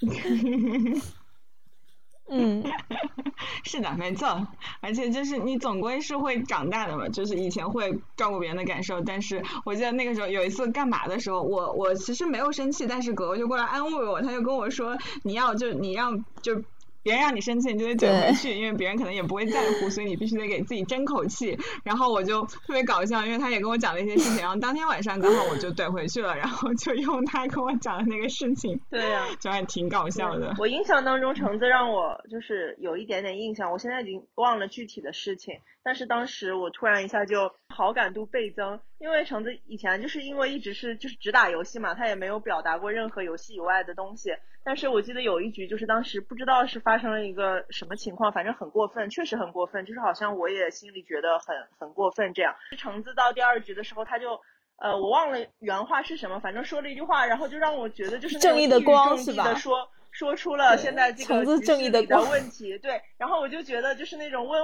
[2.28, 2.62] 嗯，
[3.64, 4.46] 是的，没错。
[4.80, 16.62] 而且就是你总归是会长大的嘛，就是以前会照顾别人的感受，但是我记得那个时候有一次干嘛的时候，我我其实没有生气，但是狗狗就过来安慰我，他就跟我说你要就你让就。
[17.06, 21.56] 别人让你生气，你就得怼回去，因为别人可能也不会在乎，所以你必须得给自己争口气。
[21.84, 30.56] 然后我就特别搞笑，因为他也跟我讲了一些事情，然后当天晚上刚好我就怼回去了，然后就用他跟我讲的那个事情，对呀，就还挺搞笑的。
[30.58, 35.54] 我印象当中，橙子让我就是有一点点印象，我现在已经忘了具体的事情。
[35.86, 44.36] 但是当时我突然一下就好感度倍增，因为橙子以前就是因为一直是就是只打游戏嘛，他也没有表达过任何游戏以外的东西。
[44.64, 52.56] 但是我记得有一局就是当时不知道是发生了一个什么情况，反正很过分，确实很过分，就是好像我也心里觉得很很过分这样。
[52.76, 54.40] 橙子到第二局的时候，他就
[54.78, 59.54] 呃我忘了原话是什么，反正说了一句话，然后就让我觉得就是正义的光是吧？
[59.54, 64.60] 说说出了现在这个正义的问题，对，然后我就觉得就是那种温。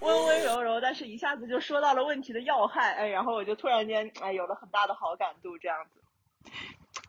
[0.00, 6.00] 温温柔柔，但是一下子就说到了问题的要害，哎，然后我就突然间哎有了很大的好感度，这样子。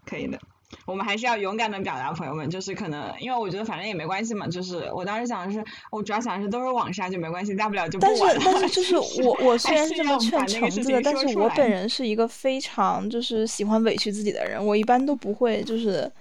[0.05, 0.39] 可以的，
[0.85, 8.41] 我们还是要勇敢的表达，朋友们，就是可能因为我觉得反正也没关系嘛，就是我当时想的是，我主要想的是都是网杀就没关系，大不了就不玩了。
[8.43, 16.11] 但是 但是就是我我虽然这么劝橙子的，但是我本人是一个非常就是喜欢委屈自己的人，我一般都不会就是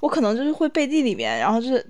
[0.00, 1.84] 我可能就是会背地里面，然后就是。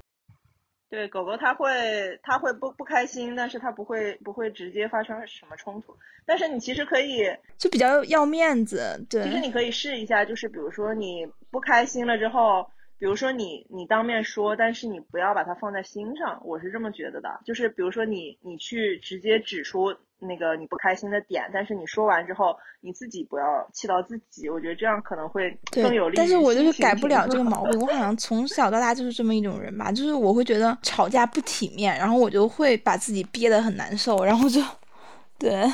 [0.91, 5.97] 对狗狗，它会它会不不开心，但是它不会不会直接发生什么冲突。
[6.27, 7.23] 但是你其实可以，
[7.57, 9.03] 就比较要面子。
[9.09, 12.69] 对，其实你可以试一下，就是比如说你不开心了之后，
[12.99, 16.43] 比如说你你当面说，但是你不要把它放在心上。
[16.45, 19.97] 我是这么觉得的，就是比如说你你去直接指出。
[20.21, 26.17] 那个你不开心的点，但是你说完之后，你自己不要气到自己，我觉得这样可能会更有利。
[26.17, 34.61] 但是我就是改不了这个毛病，我好像从小到大就是这么一种人吧，就是我会觉得吵架不体面，然后我就会把自己憋得很难受，然后就，
[35.39, 35.65] 对，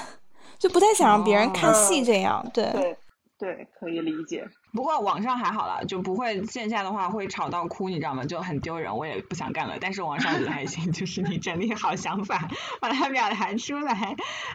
[0.58, 2.64] 就不太想让别人看戏这样，对。
[2.72, 2.96] 对，
[3.38, 4.48] 对，可以理解。
[4.72, 8.24] 不过网上还好了，就不会线下的话会吵到哭，你知道吗？
[8.24, 9.76] 就很丢人，我也不想干了。
[9.80, 12.48] 但是网上我觉得还行， 就是你整理好想法，
[12.80, 13.94] 把它表达出来，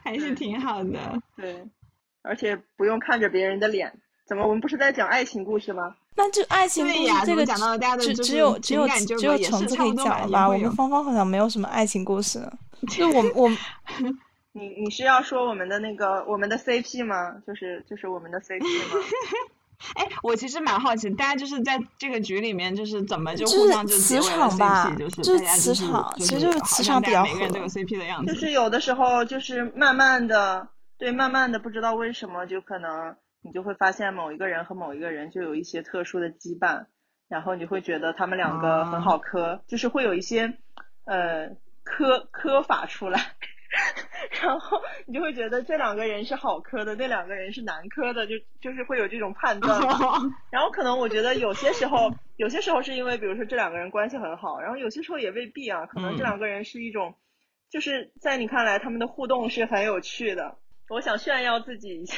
[0.03, 1.21] 还是挺好的。
[1.35, 1.63] 对，
[2.23, 3.93] 而且不用看着别人的脸。
[4.25, 4.43] 怎么？
[4.45, 5.95] 我们不是在讲爱情故事吗？
[6.15, 7.45] 那就爱情故事这个
[7.97, 10.49] 只只有只有只有橙子可以讲了吧？
[10.49, 12.39] 我们芳芳好像没有什么爱情故事。
[12.89, 13.49] 就我我
[14.53, 17.41] 你你是要说我们的那个我们的 CP 吗？
[17.47, 19.05] 就是就是我们的 CP 吗？
[19.95, 28.31] 哎，我其实蛮好奇，大家就是在这个局里面，就是怎么就互相就结为 CP，就是大家磁场，其实就是磁场比较每个人都有 CP 的样子。
[28.31, 30.67] 就是有的时候就是慢慢的，
[30.99, 36.85] 对，慢慢的不知道为什么就可能你就会发现某一个人和某一个人就有一些特殊的羁绊，
[37.27, 40.53] 然后你会觉得他们两个很好磕，就是会有一些
[41.05, 43.33] 呃磕磕法出来。
[44.41, 49.79] 然后你就会觉得这两个人是好磕的，那两个人是难磕的，就就是会有这种判断。
[50.51, 57.15] 然后可能我觉得有些时候，有些时候是因为比如说这两个人关系很好，然后有些时候也未必啊，可能这两个人是一种，
[57.69, 60.57] 就是在你看来他们的互动是很有趣的。
[60.89, 62.17] 我想炫耀自己一下，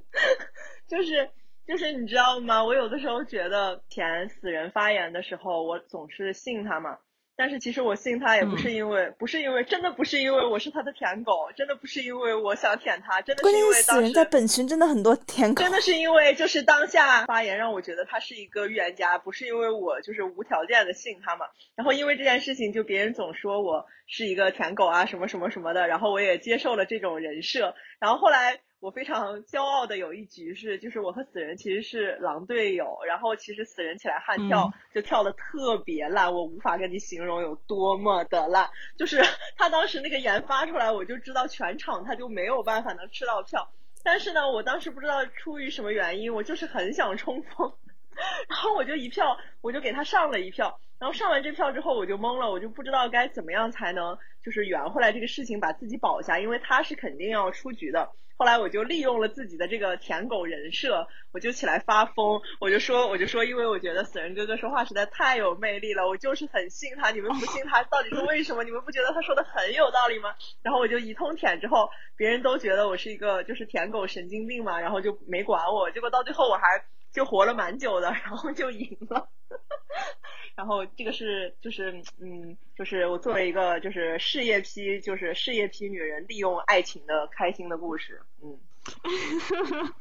[0.88, 1.30] 就是
[1.66, 2.64] 就是你知道吗？
[2.64, 6.98] 我有的时候觉得前死人发言的时候，我总是信他嘛。
[7.36, 21.46] 但是其实我信他也不是因为，不是因为，真的不是因为我是他的舔狗，真的不是因为我想舔他，真的是因为死人在本群真的很多舔狗，真的是因为就是当下发言让我觉得他是一个预言家，不是因为我就是无条件的信他嘛。
[21.74, 28.60] 然后因为这件事情，就别人总说我是一个舔狗啊什么什么什么的，然后我也接受了这种人设，然后后来。
[28.78, 38.68] 我非常骄傲的有一局是，就是我和死人其实是狼队友，然后其实死人起来悍跳就跳的特别烂，我无法跟你形容有多么的烂。
[38.96, 39.20] 就是
[39.56, 43.68] 他当时那个研发出来，我就知道全场他就没有办法能吃到票。
[44.04, 47.72] 但是呢，我当时不知道出于什么原因，我就是很想冲锋，
[48.48, 50.80] 然后我就一票，我就给他上了一票。
[50.98, 58.10] 然后上完这票之后，我就懵了，我就不知道该怎么样才能就是圆回来这个事情，把自己保下，因为他是肯定要出局的。
[58.38, 68.64] 后来我就利用了自己的这个舔狗人设，我就起来发疯，我就说，我就说，因为我觉得死人哥哥说话实在太有魅力了，我就是很信他，你们不信他到底是为什么？
[68.64, 70.34] 你们不觉得他说的很有道理吗？
[70.62, 76.84] 然后我就一通舔之后，别人都觉得我是一个就是舔狗神经病嘛，然后就没管我，结果到最后我还
[77.16, 79.30] 就活了蛮久的，然后就赢了。
[80.54, 88.60] 然后这个是就是嗯，就是我作为一个就是事业批就是事业批女人，利用爱情的开心的故事，嗯，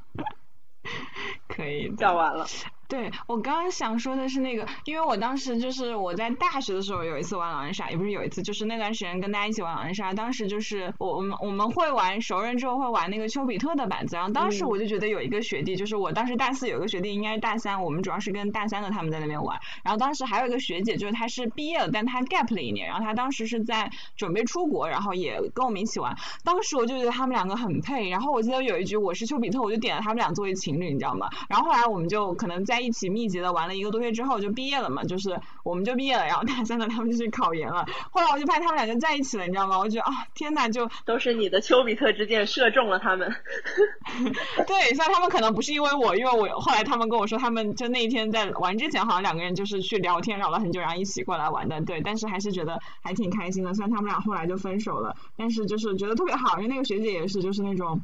[1.47, 2.45] 可以讲完了。
[2.87, 31.27] 对我刚刚想说的是那个，因为我当时就是我在大学的时候有一次玩狼人杀，也不是有一次，就是那段时间跟大家一起玩狼人杀，当时就是我我们我们会玩熟人之后会玩那个丘比特的板子，然后当时我就觉得有一个学弟，就是我当时大四有一个学弟应该是大三，我们主要是跟大三的他们在那边玩，然后当时还有一个学姐，就是她是毕业了，但她 gap 了一年，然后她当时是在准备出国，然后也跟我们一起玩，当时我就觉得他们两个很配，然后我记得有一局我是丘比特，我就点了他们俩作为情侣，你知道吗？
[31.49, 37.85] 然后后来我们就可能在一起密集的玩了一个多月之后就毕业了嘛，就是我们就毕业了，然后大三的他们就去考研了。
[38.11, 39.77] 后来我就发现他们俩就在一起了，你知道吗？
[39.79, 43.33] 我觉得啊，天呐，就都是你的丘比特之箭射中了他们。
[44.67, 51.81] 对，虽然他们可能不是因为我，因为我后来他们跟我说，他们就那一天在玩之前好像两个人就是去聊天聊了很久，然后一起过来玩的。
[51.81, 53.73] 对，但是还是觉得还挺开心的。
[53.73, 58.01] 虽然他们俩后来就分手了，但是就是觉得特别好，因为那个学姐也是就是那种。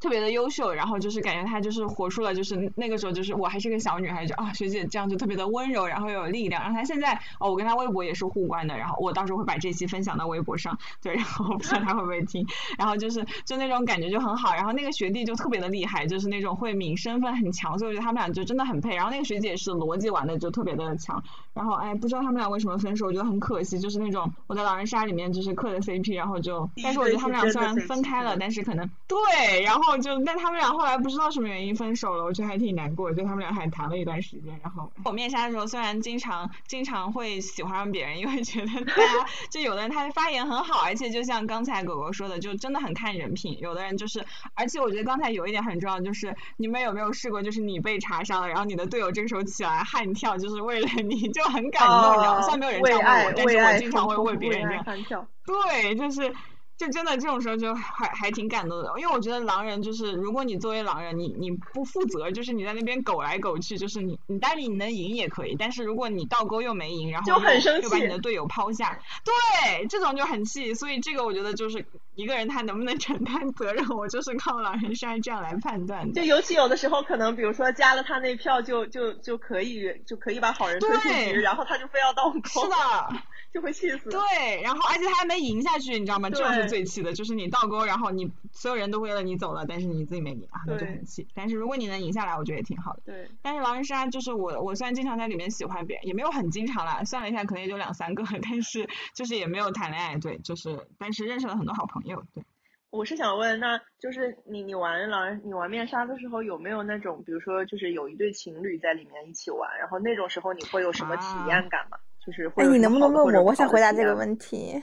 [0.00, 6.62] 特别的优秀，然后就是感觉她就是活出了，就是那个时候就是我还是个小女孩，就啊学姐这样就特别的温柔，然后又有力量。
[6.62, 12.46] 然后她现在哦，我跟她微博也是互关的，然后我到时候会把这期分享到微博上，对，然后不知道她会不会听。
[12.78, 18.94] 然后就是就那种感觉就很好，然后那个学弟就特别的厉害，就是那种慧敏身份很强，所以我觉得他们俩就真的很配。
[18.94, 21.22] 然后那个学姐是逻辑玩的就特别的强，
[21.54, 30.66] 然后哎不知道他们俩为什么分手，我觉得很可惜，就是那种我在狼人杀里面就是磕的 CP，然后就但是我觉得他们俩虽然分开了，但是可能对，然后就但他们俩。
[30.66, 33.12] 后来不知道什么原因分手了，我觉得还挺难过。
[33.12, 43.58] 就他们俩还谈了一段时间，然后我面杀的时候，虽然经常经常会喜欢上别人，因为觉得大家就有的人他的发言很好，而且就像刚才狗狗说的，就真的很看人品。
[43.60, 44.22] 有的人就是，
[44.54, 52.22] 而且我觉得刚才有一点很重要，就是你们有没有试过，就是你被查伤了，然后你的队友这个时候起来悍跳，就是为了你，就很感动。
[52.22, 55.26] 然后虽然没有人这样问我，但是我经常会为别人这样。
[55.46, 56.34] 对，就是。
[56.78, 70.74] 就真的这种时候就还还挺感动的，因为我觉得狼人就是，如果你作为狼人，你你不负责，就是你在那边苟来苟去，就是你你当然你能赢也可以，但是如果你倒钩又没赢，然后就很生气，又把你的队友抛下，对，这种就很气。
[70.74, 76.20] 所以这个我觉得就是一个人他能不能承担责任，我就是靠狼人杀这样来判断的。
[76.20, 82.62] 就尤其有的时候可能，比如说加了他那票，就就就可以就可以把好人推出局，然后他就非要倒钩。
[82.62, 82.76] 是的。
[83.56, 84.10] 就会气死。
[84.10, 86.28] 对，然后而且他还没赢下去，你知道吗？
[86.28, 91.26] 这是最气的，就是你倒钩，然后你所有人都为了你走了，但是你自己没赢，那就很气。
[91.34, 93.00] 但是如果你能赢下来，我觉得也挺好的。
[93.06, 93.30] 对。
[93.40, 102.44] 但是狼人杀就是我，我虽然经常在里面喜欢别人，也没有很经常啦，算了一下可能也就两三个，但是就是也没有谈恋爱，对，就是但是认识了很多好朋友，对。
[102.90, 111.96] 我是想问，那就是你你玩狼人，你玩面杀的时候有没有那种，比如说就是有一对情侣在里面一起玩，然后那种时候你会有什么体验感吗？
[112.26, 113.42] 就是哎，你能不能问我？
[113.44, 114.82] 我想回答这个问题。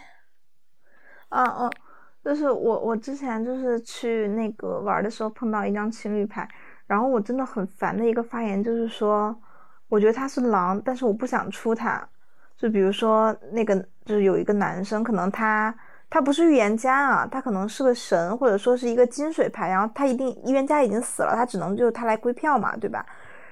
[1.28, 1.72] 啊嗯，
[2.24, 6.48] 就是我我之前就是去那个玩的时候碰到一张情侣牌，
[6.86, 9.36] 然后我真的很烦的一个发言就是说，
[9.90, 12.08] 我觉得他是狼，但是我不想出他。
[12.56, 13.76] 就比如说那个
[14.06, 15.76] 就是有一个男生，可能他
[16.10, 23.04] 他不是预言家啊，他可能是个神，或者说是一个金水牌，然后他一定预言家已经死了，他只能就是他来归票嘛，对吧？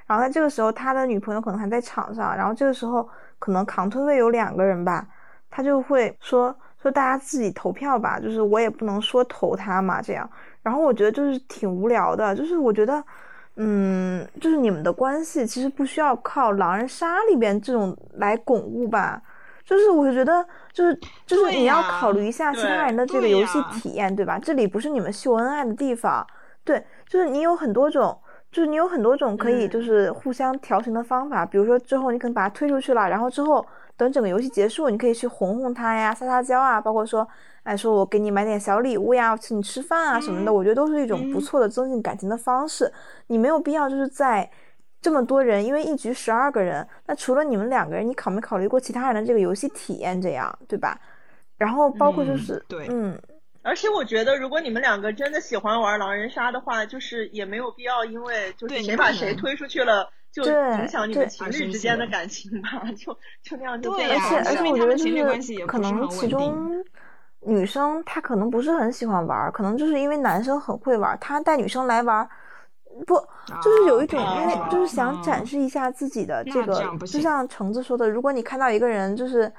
[0.06, 3.10] 然后在这个时候，他的女朋友可能还在场上，然后这个时候。
[3.42, 5.04] 可能扛推位有两个人吧，
[5.50, 10.30] 他就会说说大家自己投票吧，就是我也不能说投他嘛这样。
[10.62, 13.04] 然后我觉得就是挺无聊的，就是我觉得，
[13.56, 19.20] 嗯，就是你们的关系其实不需要靠狼人杀里边这种来巩固吧。
[19.66, 24.38] 就是我觉得就是就是你要考虑一下其他人的这个游戏体验，对吧？
[24.38, 26.26] 这里不是你们秀恩爱的地方，
[26.64, 28.16] 对，就是你有很多种。
[28.52, 33.66] 就是你有很多种可以就是互相调情的方法，比如说之后你可能把他推出去了，然后之后
[33.96, 37.26] 等整个游戏结束，你可以去哄哄他呀，撒撒娇啊，包括说，
[37.64, 42.92] 哎，说我给你买点小礼物呀，请你吃饭啊什么的，我觉得都是一种不错的增进感情的方式。
[43.28, 44.50] 你没有必要就是在
[45.00, 50.22] 这么多人，因为一局十二个人，那除了你们两个人，你考没考虑过其他人的这个游戏体验？
[50.22, 51.00] 这样对吧？
[51.58, 53.18] 然后包括就是对，嗯。
[53.64, 62.84] 而且我觉得，如果你们两个真的喜欢玩狼人杀的话，就是也没有必要因为就是谁把谁推出去了，就影响你们情侣之间的感情吧？
[62.98, 63.14] 就
[63.44, 66.84] 就那样就对而且而且我觉得就是可能其中
[67.42, 72.28] 女生她可能不是很喜欢玩，可能就是因为男生很会玩，他带女生来玩，
[73.06, 73.16] 不
[73.62, 79.52] 就是有一种因为就是想展示一下自己的这个，就像橙子说的，如果你看到一个人就是。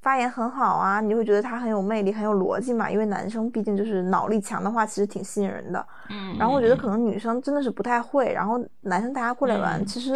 [0.00, 2.90] 发言很好啊，你就会觉得他很有魅力，很有逻辑嘛。
[2.90, 5.86] 因为男生毕竟就是脑力强的话，其实挺吸引人的。
[6.08, 6.36] 嗯。
[6.38, 10.12] 然后我觉得可能女生真的是不太会，然后男生大家过来玩，其实，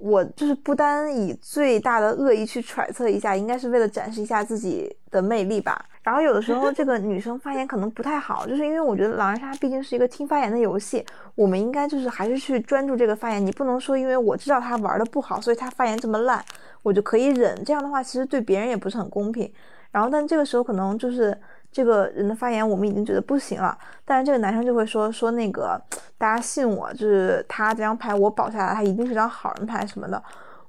[0.00, 5.84] 我就是不单以最大的恶意去揣测一下，应该是为了展示一下自己的魅力吧。
[6.02, 11.04] 然后有的时候这个女生发言可能不太好，就是因为我觉得狼人杀毕竟是一个听发言的游戏，
[11.34, 13.44] 我们应该就是还是去专注这个发言。
[13.44, 16.42] 你不能说因为我知道他玩的不好，所以他发言这么烂，
[16.82, 17.62] 我就可以忍。
[17.64, 19.52] 这样的话其实对别人也不是很公平。
[19.90, 21.36] 然后但这个时候可能就是
[21.72, 25.80] 这个人的发言我们已经觉得不行了，但是这个男生就会说说那个
[26.18, 30.22] 大家信我，就是他这张牌我保下来，他一定是张好人牌什么的。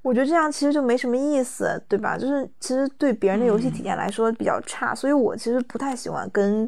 [0.03, 2.17] 我觉得这样其实就没什么意思，对吧？
[2.17, 6.67] 就是其实对别人的游戏体验来说比较差，所以我其实不太喜欢跟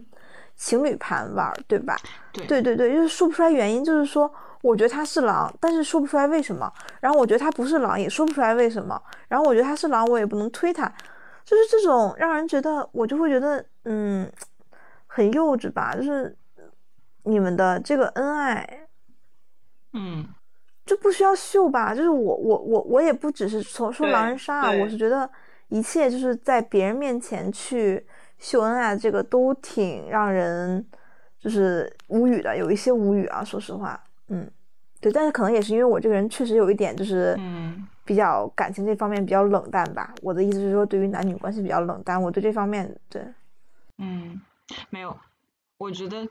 [0.55, 1.97] 情侣盘玩，对吧？
[2.31, 4.31] 对对对对，就是说不出来原因，就是说
[4.61, 8.95] 我觉得他是狼，但是说不出来为什么；然后我觉得他不是狼，也说不出来为什么；
[9.27, 10.85] 然后我觉得他是狼，我也不能推他，
[11.43, 14.31] 就是这种让人觉得我就会觉得嗯
[15.07, 16.35] 很幼稚吧，就是
[17.23, 18.87] 你们的这个恩爱，
[19.93, 20.27] 嗯。
[20.85, 25.29] 就不需要秀吧，就是我我我我也不只是从说狼人杀，我是觉得
[25.69, 28.05] 一切就是在别人面前去
[28.37, 30.85] 秀恩爱，这个都挺让人
[31.39, 33.97] 就是无语的，有一些无语啊，说实话，
[34.27, 34.45] 嗯，
[34.99, 37.87] 对，但是可能也是因为我这个人确实有一点就是嗯。
[38.05, 43.25] 比较感情这方面比较冷淡吧，我的意思是说对于男女关系比较冷淡，我对这方面对，
[44.03, 44.41] 嗯，
[44.89, 45.17] 没有，
[45.77, 46.27] 我觉得。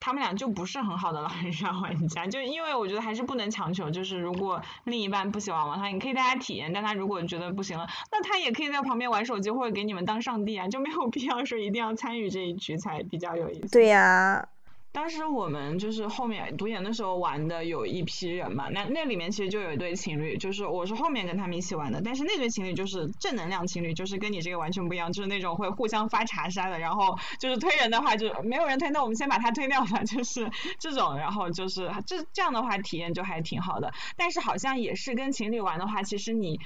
[0.00, 3.88] 他们俩就不是很好的狼人杀玩家，就因为我觉得还是不能强求。
[3.88, 13.68] 就是如果另一半不喜欢玩他，你可以带他体验，但他如果觉得不行了，那他也可以在旁边玩手机或者给你们当上帝啊，就没有必要说一定要参与这一局才比较有意思。
[13.68, 14.46] 对呀。
[14.94, 30.48] 当时我们就是后面读研的时候玩的有一批人嘛，那那里面其实就有一对情侣，就是我是后面跟他们一起玩的，但是那对情侣就是正能量情侣，就是跟你这个完全不一样，就是那种会互相发查杀的，然后就是推人的话就没有人推，那我们先把他推掉吧，就是
[30.78, 36.60] 这种，然后就是这这样的话体验就还挺好的，但是好像也是跟情侣玩的话，其实你。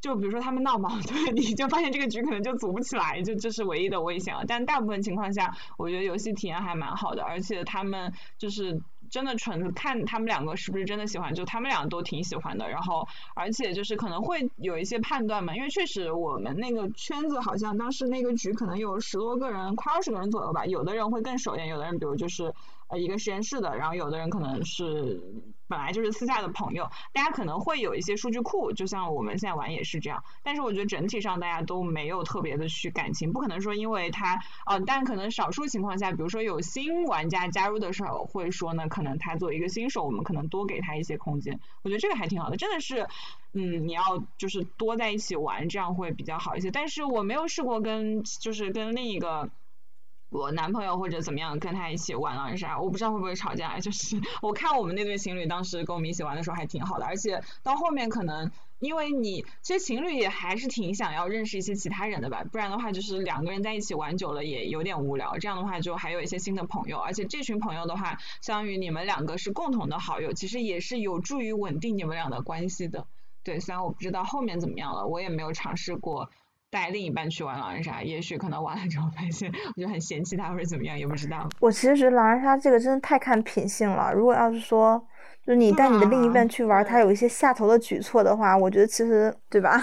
[0.00, 4.44] 就比如说他们闹矛盾， 你就发现这个局可能就组不起来，就这是唯一的危险了。
[4.46, 12.68] 但大部分情况下，我觉得游戏体验还蛮好的，而且他们就是真的纯看他们两个是不是真的喜欢，就他们俩都挺喜欢的。
[12.70, 20.64] 然后而且就是可能会有一些判断嘛，因为确实我们那个圈子好像当时那个局可能有十多个人，快二十个人左右吧。
[20.64, 22.54] 有的人会更熟练，有的人比如就是
[22.90, 25.22] 呃一个实验室的，然后有的人可能是。
[25.70, 30.24] 本来就是私下的朋友，大家可能会有一些数据库，就像我们现在玩也是这样。
[30.42, 41.60] 但是我觉得整体上大家都没有特别的去感情，不可能说因为他，呃，但可能少数情况下，比如说有新玩家加入的时候，会说呢，可能他作为一个新手，我们可能多给他一些空间。
[41.82, 43.06] 我觉得这个还挺好的，真的是，
[43.52, 44.02] 嗯，你要
[44.38, 46.72] 就是多在一起玩，这样会比较好一些。
[46.72, 49.48] 但是我没有试过跟就是跟另一个。
[50.30, 53.78] 我男朋友或者怎么样跟他一起玩狼人杀，我不知道会不会吵架。
[53.80, 65.36] 就是我看我们那对情侣当时跟我们一起玩的时候还挺好的，而且到后面可能因为你其实情侣也还是挺想要认识一些其他人的吧，不然的话就是两个人在一起玩久了也有点无聊。
[65.38, 73.06] 这样的话就还有一些新的朋友，而且这群朋友的话，相当于你们两个是共同的好友，其实也是有助于稳定你们俩的关系的。
[73.42, 76.30] 对，虽然我不知道后面怎么样了，我也没有尝试过。
[76.70, 81.48] 带另一半去玩狼人杀，也许可能玩了之后发现我就很嫌弃他或者怎么样，也不知道。
[81.58, 84.12] 我其实觉得狼人杀这个真的太看品性了。
[84.12, 85.04] 如果要是说，
[85.44, 89.82] 就是你带你的另一半去玩，他有一些下头的举措的话，我觉得其实对吧？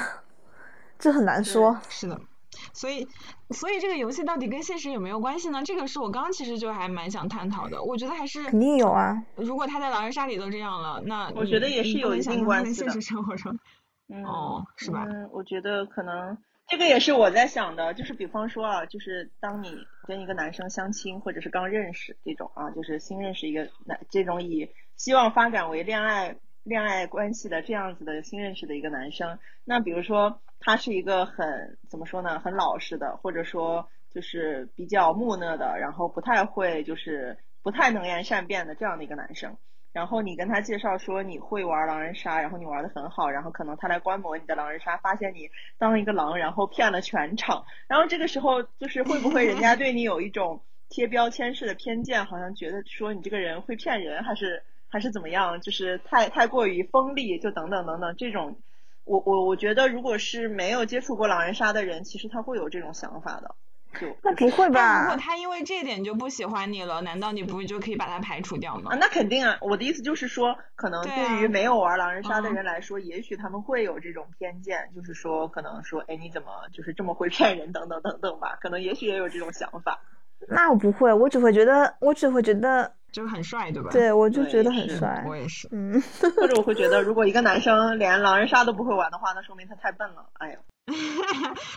[0.98, 1.78] 这很难说。
[1.90, 2.18] 是的，
[2.72, 3.06] 所以
[3.50, 5.62] 所以这个游戏到底跟现实有没有关系呢？
[5.64, 7.84] 这个是我刚刚其实就还蛮想探讨的。
[7.84, 9.22] 我觉得还是肯定有啊。
[9.36, 12.90] 如果他在狼人杀里都这样了，那我觉得也是有一定关系的。
[12.90, 13.60] 现实生活中，
[14.26, 15.06] 哦，是吧？
[15.10, 16.38] 嗯，我觉得可能。
[16.68, 39.58] 这个也是我在想的，就是比方说啊，就是当你跟一个男生相亲，或者是刚认识这种啊，就是新认识一个男这种以希望发展为恋爱恋爱关系的这样子的新认识的一个男生，那比如说他是一个很怎么说呢，很老实的，或者说就是比较木讷的，然后不太会就是不太能言善辩的这样的一个男生。
[39.98, 45.50] 然后你跟他介绍说你会玩狼人杀，然后你玩的很好，然后可能他来观摩你的狼人杀，发现你
[45.80, 58.60] 当一个狼，然后骗了全场，然后这个时候就是会不会人家对你有一种贴标签式的偏见，好像觉得说你这个人会骗人，还是还是怎么样，就是太太过于锋利，就等等等等这种，
[59.04, 63.56] 我我我觉得如果是没有接触过狼人杀的人，其实他会有这种想法的。
[64.22, 65.02] 那不会吧？
[65.04, 68.92] 如果他因为这点就不喜欢你了，难道你不就可以把他排除掉吗？
[68.94, 69.58] 啊，那肯定啊！
[69.62, 78.58] 我的意思就是说，可能对于没有玩狼人杀的人来说，也许他们会有这种偏见，就是说，可能说，哎，你怎么就是这么会骗人，等等等等吧？
[78.62, 80.00] 可能也许也有这种想法。
[80.48, 83.90] 那我不会，我只会觉得，我只会觉得，就是很帅，对吧？
[83.92, 85.24] 对，我就觉得很帅。
[85.28, 85.68] 我也是。
[85.72, 86.00] 嗯，
[86.36, 90.28] 或者我会觉得， 如果一个男生连狼人杀都不会玩的话，那说明他太笨了。
[90.34, 90.60] 哎呦，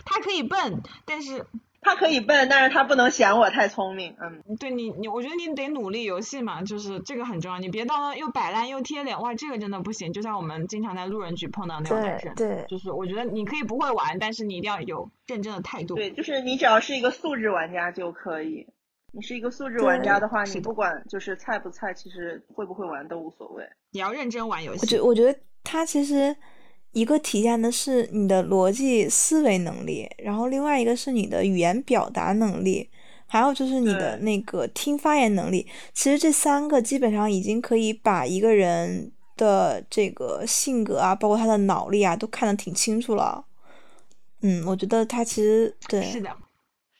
[0.05, 1.47] 他可以笨，但是
[1.81, 4.15] 他可以笨，但是他不能嫌我太聪明。
[4.21, 7.59] 嗯，对你你，我觉得你得努力游戏嘛，就是这个很重要。
[7.59, 10.13] 你别到那又摆烂又贴脸，哇，这个真的不行。
[10.13, 15.95] 就像我们经常在路人局碰到那种男生，对对，就是我觉得你可以不会玩，但是你一定要有认真的态度。
[15.95, 18.67] 对，就是你只要是一个素质玩家就可以。
[19.13, 23.65] 你是一个素质玩家的话，你不管就是菜不菜，其实会不会玩都无所谓。
[23.91, 25.01] 你要认真玩游戏我觉戏。
[25.01, 26.33] 我觉得他其实
[26.93, 32.89] 一个体现的是你的逻辑思维能力，然后另外一个是你的语言表达能力，
[33.27, 35.65] 还有就是你的那个听发言能力。
[35.93, 43.45] 其实这三个基本上已经可以把一个人的这个性格啊，包括他的脑力啊，都看得挺清楚了。
[44.41, 46.35] 嗯，我觉得他其实对是的，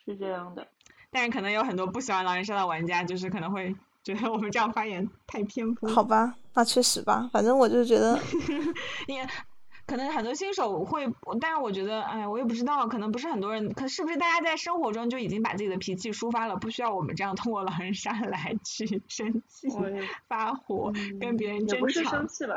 [0.04, 0.66] 是这样的。
[1.10, 5.86] 但是可能有很多不喜欢狼人杀的玩家，就是可能会觉得我们这样发言太偏颇。
[5.90, 8.18] 好吧，那确实吧，反正我就觉得
[9.06, 9.28] 也
[9.86, 11.06] 可能很多新手会，
[11.40, 19.68] 但是我觉得，哎，我也不知道，可能不是很多人，可是不是大家在生活中就已经把自己的脾气抒发了，不需要我们这样通过狼人杀来去 生气、
[20.28, 22.26] 发火、跟别人争也不是生。
[22.28, 22.54] 气吧，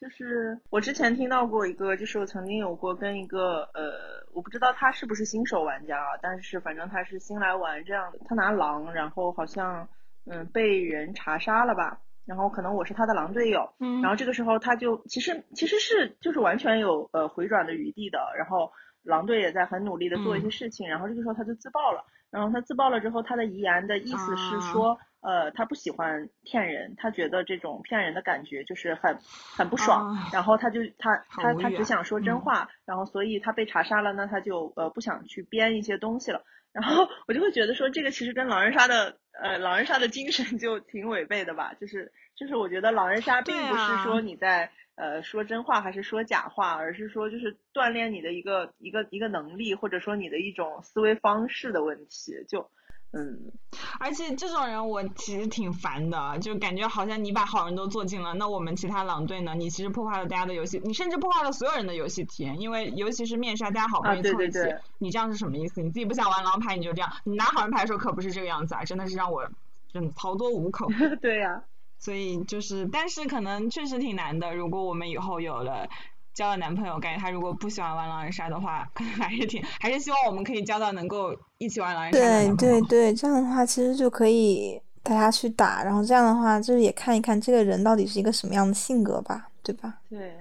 [0.00, 9.88] 就是我之前听到过一个，就是我曾经有过跟一个呃，我不知道他是不是新手玩家啊，但是反正他是新来玩这样的，他拿狼，然后好像
[10.26, 14.00] 嗯被人查杀了吧，然后可能我是他的狼队友，嗯。
[14.00, 18.70] 然后这个时候他就其实其实是就是完全有呃回转的余地的，然后
[19.02, 20.50] 狼队也在很努力的做一些嗯。
[20.50, 29.18] 事情，然后这个时候他就自爆了，然后他自爆了之后，他的遗言的意思是啊说，呃，他不喜欢骗人，他觉得这种骗人的感觉就是很
[29.56, 30.28] 很不爽，啊。
[30.32, 32.40] 然后他就他他他只想说真嗯。
[32.40, 36.42] 话，然后所以他被查杀了那，他就呃不想去编一些东西了。
[36.72, 52.70] 然后我就会觉得说，这个其实跟狼人杀的呃狼人杀的精神就挺违背的吧，就是就是我觉得狼人杀并不是啊说你在呃说真话还是说假话，而是说就是锻炼你的一个一个一个能力，或者说你的一种思维方式的问题，就
[53.12, 53.52] 嗯
[53.98, 59.54] 而且这种人我其实挺烦的，就感觉好像你把好人都做尽了，那我们其他狼队呢？
[59.54, 65.80] 你其实破坏了大家的游戏，你甚至破坏了所有人的游戏体验，因为尤其是面杀，大家好不容易凑一起，对对你这样是什么意思？
[65.82, 69.48] 你自己不想玩狼牌你就这样，你拿好人牌的时候可不是这个样子啊，真的是让我
[69.92, 70.88] 真的逃多无口。
[71.20, 71.64] 对呀、
[71.98, 74.54] 所以就是，但是可能确实挺难的。
[74.54, 75.88] 如果我们以后有了
[76.34, 82.80] 交了男朋友，感觉他如果不喜欢玩狼人杀的话，可能还是挺，还是希望我们可以交到能够一起玩狼人杀的对男朋友。
[82.80, 89.98] 对对，这样的话其实就可以大家去打，然后这样的话就是也看一看这个人到底是一个什么样的性格吧，对吧？
[90.08, 90.34] 对。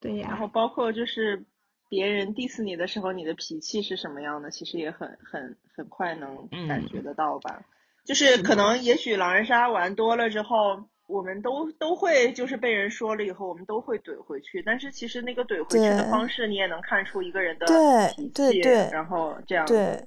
[0.00, 1.42] 对呀、然后包括就是
[1.88, 6.36] 别人 diss 你的时候，你的脾气是什么样的，其实也很很很快能
[6.68, 7.62] 感嗯觉得到吧。
[8.04, 14.62] 就是可能也许狼人杀玩多了之后，我们都都会就是被人说了以后，我们都会怼回去。
[14.62, 20.06] 但是其实那个怼回去的方式，你也能看出一个人的对脾气，对对然后这样对，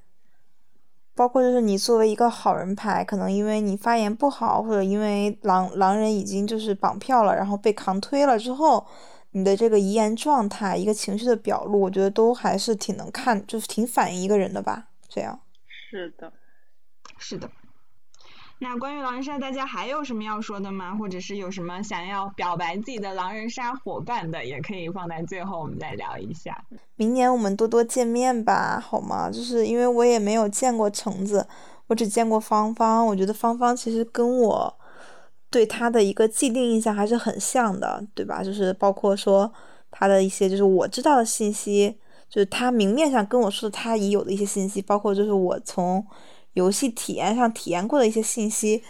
[1.14, 8.86] 包括就是你作为一个好人牌，可能因为你发言不好，或者因为狼狼人已经就是绑票了，然后被扛推了之后，
[9.30, 14.88] 你的这个遗言状态、一个情绪的表露，我觉得都还是挺能看，就是挺反映一个人的吧。
[15.08, 15.40] 这样，
[15.90, 16.32] 是的。
[17.18, 17.50] 是的。
[18.60, 20.96] 那关于狼人杀，大家还有什么要说的吗？
[20.96, 26.64] 或者是有什么想要表白自己的狼人杀伙伴的，也可以放在最后，我们再聊一下。
[26.96, 29.30] 明年我们多多见面吧，好吗？
[29.30, 31.46] 就是因为我也没有见过橙子，
[31.86, 34.74] 我只见过芳芳，我觉得芳芳其实跟我
[35.50, 38.42] 对她的一个既定印象还是很像的，对吧？
[38.42, 39.52] 就是包括说
[39.92, 41.96] 她的一些就是我知道的信息，
[42.28, 46.04] 就是她明面上跟我说的她已有的一些信息，包括就是我从
[46.54, 48.82] 游戏体验上体验过的一些信息，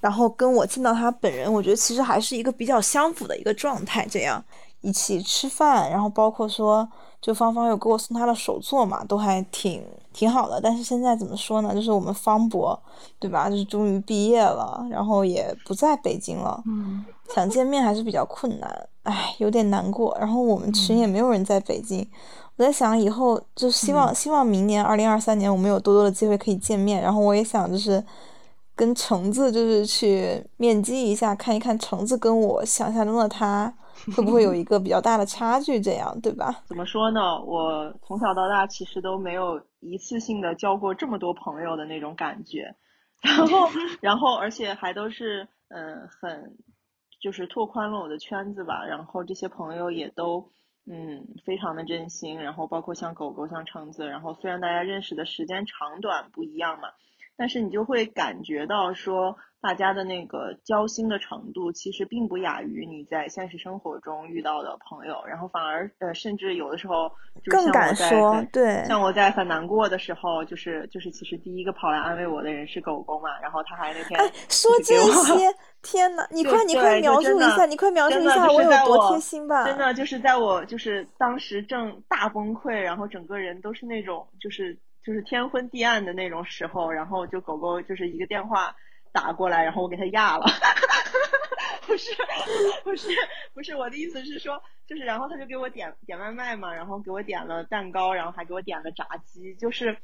[0.00, 4.44] 然后跟我见到他本人，我觉得其实还是一个比较相符的一个状态，这样。
[4.80, 6.86] 一起吃饭，然后包括说，
[7.18, 9.82] 就芳芳有给我送他的手作嘛，都还挺
[10.12, 10.60] 挺好的。
[10.60, 11.74] 但是现在怎么说呢？
[11.74, 12.78] 就是我们方博，
[13.18, 13.48] 对吧？
[13.48, 17.02] 就是终于毕业了，然后也不在北京了，嗯，
[17.34, 20.14] 想见面还是比较困难，唉，有点难过。
[20.20, 22.06] 然后我们群也没有人在北京，
[22.56, 27.02] 我在想以后就希望、希望明年二零二三年我们有多多的机会可以见面。
[27.02, 28.02] 然后我也想就是
[28.76, 33.72] 跟橙子就是去面基一下，看一看橙子跟我想象中的他
[34.16, 36.62] 会不会有 一个比较大的差距，这样对吧？
[36.66, 37.40] 怎么说呢？
[37.42, 42.74] 我从小到大其实都没有一次性的交过这么多朋友的那种感觉，
[43.20, 43.68] 然后，
[44.00, 46.56] 然后，而且还都是嗯、呃很，
[47.20, 48.84] 就是拓宽了我的圈子吧。
[48.84, 50.48] 然后这些朋友也都
[50.86, 56.90] 嗯非常的真心，然后包括像狗狗、像橙子，然后虽然大家认识的时间长短不一样嘛，
[57.36, 59.36] 但是你就会感觉到说。
[59.64, 67.10] 大家的那个交心的程度，其实并不亚于你在现实生活中遇到的朋友，然后反而呃，甚至有的时候
[67.46, 75.50] 更敢说，对，像我在很难过的时候，就是就是其实第一个跑来安慰我的人是狗狗嘛，然后他还那天哎说这些，
[75.80, 88.74] 天呐，你快你快描述一下，你快描述一下我有多贴心吧，真的就是在我就是当时正大崩溃，然后整个人都是那种就是就是天昏地暗的那种时候，然后就狗狗就是一个电话。
[89.12, 90.44] 打过来，然后我给他压了，
[91.86, 92.10] 不是，
[92.82, 93.08] 不是，
[93.54, 99.98] 不是，我的意思是说，就是然后他就给我点点外卖嘛，然后给我点了蛋糕，然后还给我点了炸鸡，就是，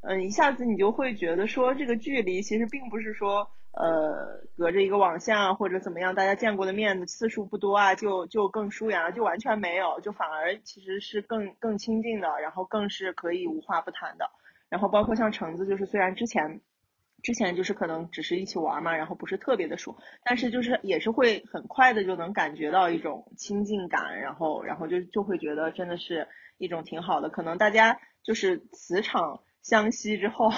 [0.00, 14.28] 嗯，一下子你就会觉得说，这个距离其实并不是说，呃，隔着一个网线啊或者怎么样，大家见过的面的次数不多啊，就就更疏远了，就完全没有，就反而其实是更更亲近的，然后更是可以无话不谈的，
[14.68, 16.60] 然后包括像橙子，就是虽然之前。
[17.22, 26.28] 之前就是可能只是一起玩嘛，然后不是特别的熟，但是就是也是会很快的就能感觉到一种亲近感，然后然后就就会觉得真的是
[26.58, 30.50] 一种挺好的，可能大家就是磁场相吸之后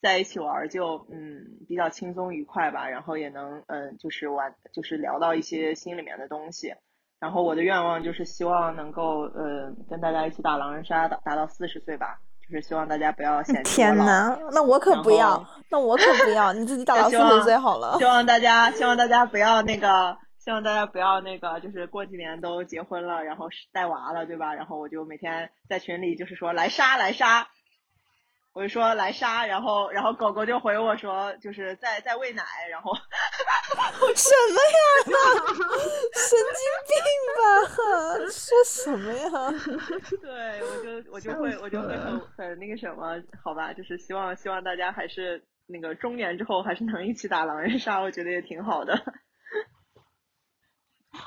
[0.00, 6.74] 在一起玩就嗯比较轻松愉快吧，然后也能嗯就是玩就是聊到一些心里面的东西，
[7.18, 12.20] 然后我的愿望就是希望能够呃跟大家一起打狼人杀打打到四十岁吧。
[12.52, 17.96] 是希望大家不要嫌 弃天哪，那我可不要，那我可不要，你自己 打到四十岁好了。
[17.98, 24.54] 希望大家，希望大家不要那个，希望大家不要那个，就是过几年都结婚了，然后带娃了，对吧？
[24.54, 27.48] 然后我就每天在群里就是说来杀来杀。
[28.54, 32.92] 我就说来杀，然后然后狗狗就回我说就是在在喂奶，然后
[34.14, 34.78] 什么呀？
[36.12, 36.94] 神经病
[37.38, 37.40] 吧？
[38.30, 39.30] 说什么呀？
[40.20, 43.72] 对，我就我就会我就会很很那个什么，好吧？
[43.72, 49.02] 就是希望希望大家还是那个中年之后还是能一起打狼人杀，我觉得也挺好的。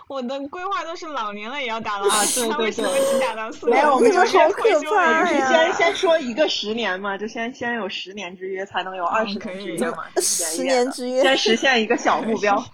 [0.07, 3.69] 我的规划都是老年了也要打狼人杀，为什么只打到四？
[3.69, 5.47] 没有，我们就先可怕呀！
[5.47, 12.55] 先先说一个十年嘛，就先先有十年之约，才能有二十年之约嘛，十年之约，先实现一个小目标。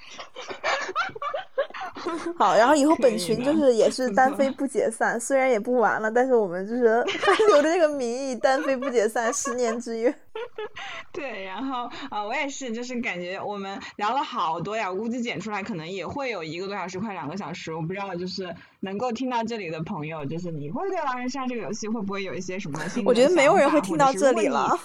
[2.38, 10.14] 好，然后以后本群就是也是单飞不解散，虽然也不玩了，但是我们就是 还留着这个名义，单飞不解散，十年之约。
[11.14, 22.80] 对，然后啊，我也是，就是感觉我们聊了好多呀，我估计剪出来可能也会有一个多小时，快两个小时，我不知道就是能够听到这里的朋友，就是你会对狼人杀这个游戏会不会有一些什么？
[23.06, 24.78] 我觉得没有人会听到这里了。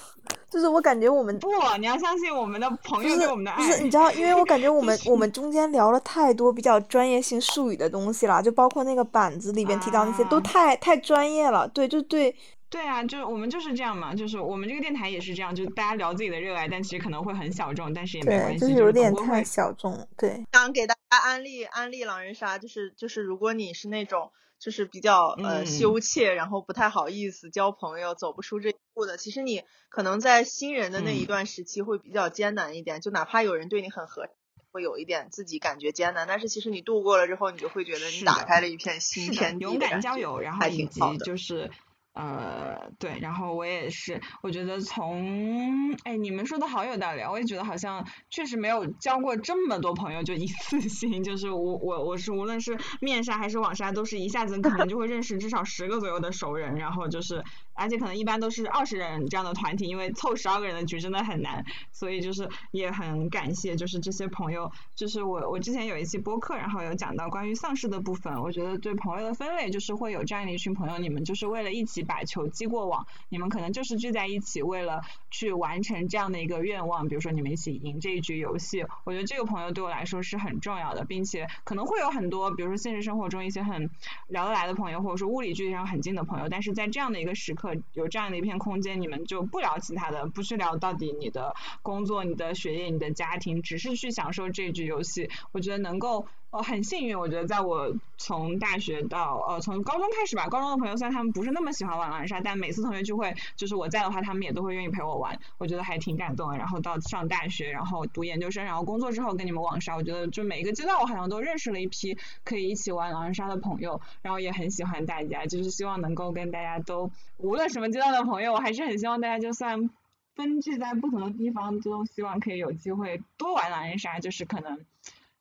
[0.51, 1.49] 就是我感觉我们不，
[1.79, 3.57] 你要相信我们的朋友对我们的爱。
[3.57, 11.69] 不是，你知道，因为我感觉我们 我们中间聊了太多比较专业性术语的东西了，就包括那个板子里边提到那些都太太专业了。
[11.69, 12.35] 对，就对。
[12.77, 20.07] 对啊，就是我们就是这样嘛，就是我们这个电台也是这样，就大家聊自己的热爱，但其实可能会很小众，但是也没关系，就是有点太小众。
[20.19, 24.31] 对，想给大家安利安利狼人杀，就是就是如果你是那种。
[24.59, 29.19] 就是比较呃羞怯，然后不太好意思交朋友，走不出这一步的。
[29.19, 34.31] 其实你可能在新人的那一段时期会比较艰难一点，就哪怕有人对你很和，
[34.73, 36.27] 会有一点自己感觉艰难。
[36.27, 39.65] 但是其实你度过了之后，你就会觉得你打开了一片新天地。
[39.65, 41.71] 勇敢交友，然后以及就是。
[42.17, 57.45] 呃，对，然后我也是，我觉得从，哎，你们说的好有道理，我也觉得好像确实没有交过这么多朋友，就一次性，就是我我我是无论是面杀还是网杀，都是一下子可能就会认识至少十个左右的熟人，然后就是。
[57.77, 83.91] 而且可能一般都是二十人这样的团体，因为凑十二个人的局真的很难，所以就是也很感谢，就是这些朋友，就是我我之前有一期播客，然后有讲到关于丧尸的部分，我觉得对朋友的分类就是会有这样的一群朋友，你们就是为了一起把球击过网，你们可能就是聚在一起为了去完成这样的一个愿望，比如说你们一起赢这一局游戏，我觉得这个朋友对我来说是很重要的，并且可能会有很多，比如说现实生活中一些很
[84.29, 87.66] 聊得来的朋友，或者说物理距离上很近的朋友，但是在这样的一个时刻。
[87.93, 95.31] 有这样的一片空间，你们就不聊其他的，不去聊到底你的工作、你的学业、你的家庭，只是去享受这局游戏。
[95.53, 96.27] 我觉得能够。
[96.57, 106.57] 我很幸运，我觉得在我从大学到呃从高中开始吧，高中的朋友虽然他们不是那么喜欢玩狼人杀，但每次同学聚会就是我在的话，他们也都会愿意陪我玩，我觉得还挺感动的。
[106.57, 119.91] 然后到上大学，然后读研究生，然后工作之后跟你们网杀，我觉得就每一个阶段我好像都认识了一批可以一起玩狼人杀的朋友，然后也很喜欢大家，就是希望能够跟大家都无论什么阶段的朋友，我还是很希望大家就算
[120.35, 124.87] 分居在不同的地方，都希望可以有机会多玩狼人杀，就是可能。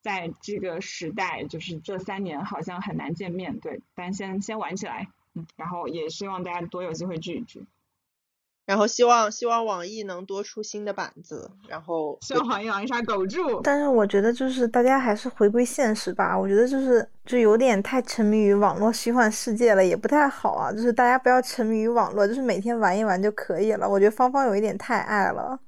[0.05, 7.65] 在这个时代，就是这三年好像很难见面对，但先先玩起来，嗯，然后也希望大家多有机会聚一聚。
[8.67, 13.61] 然后希望希望网易能多出新的板子，然后希望网易狼人杀苟住。
[13.63, 20.71] 但是我觉得就是大家还是回归现实吧，我觉得就是就有点太沉迷于网络虚幻世界了，也不太好啊。
[20.71, 23.89] 就是大家不要沉迷于网络，就是每天玩一玩就可以了。
[23.89, 25.59] 我觉得芳芳有一点太爱了。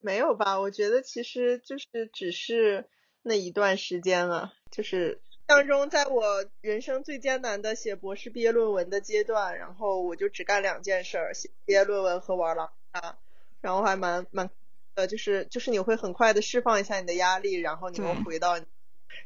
[0.00, 0.60] 没有吧？
[0.60, 2.86] 我觉得其实就是只是
[3.28, 13.18] 那一段时间了，就是当中在我人生最艰难的写博士毕业论文的阶段，然后我就只干两件事儿：写毕业论文和玩狼人杀，
[13.60, 14.48] 然后还蛮蛮
[14.94, 18.60] 呃，就是就是你会很快的释放一下你的压力，然后你又回到，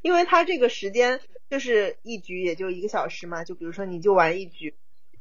[0.00, 1.20] 因为他这个时间
[1.50, 4.74] 就是一局也就一个小时嘛，就比如说你就玩一局。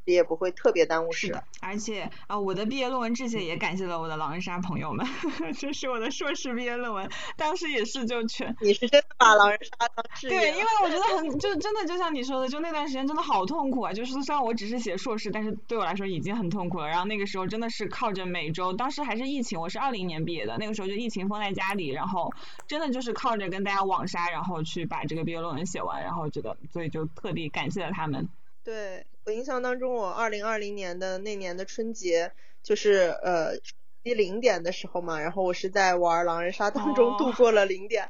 [0.06, 5.06] 也不会特别耽误事的，而且啊，我的毕业论文致谢也感谢了我的狼人杀朋友们，
[5.58, 8.56] 这是我的硕士毕业论文，当时也是就全。
[8.62, 10.40] 你是真的把狼人杀当事业？
[10.40, 13.94] 对，因为我觉得很就真的就像你说的，就那段时间真的好痛苦啊！
[13.94, 16.88] 就是虽然我只是写硕士，但是对我来说已经很痛苦了。
[16.88, 22.34] 然后那个时候真的是靠着每周，当时还是疫情，我是二零年毕业的，那个时候就疫情封在家里，然后
[22.68, 28.28] 真的就是靠着跟大家网杀，然后去把这个毕业论文写完，然后觉得所以就特地感谢了他们。
[28.64, 29.06] 对。
[29.30, 32.32] 我印象当中，我二零二零年的那年的春节，
[32.64, 33.58] 就是呃
[34.02, 38.10] 一零点的时候嘛，然后我是在玩狼人杀当中度过了零点。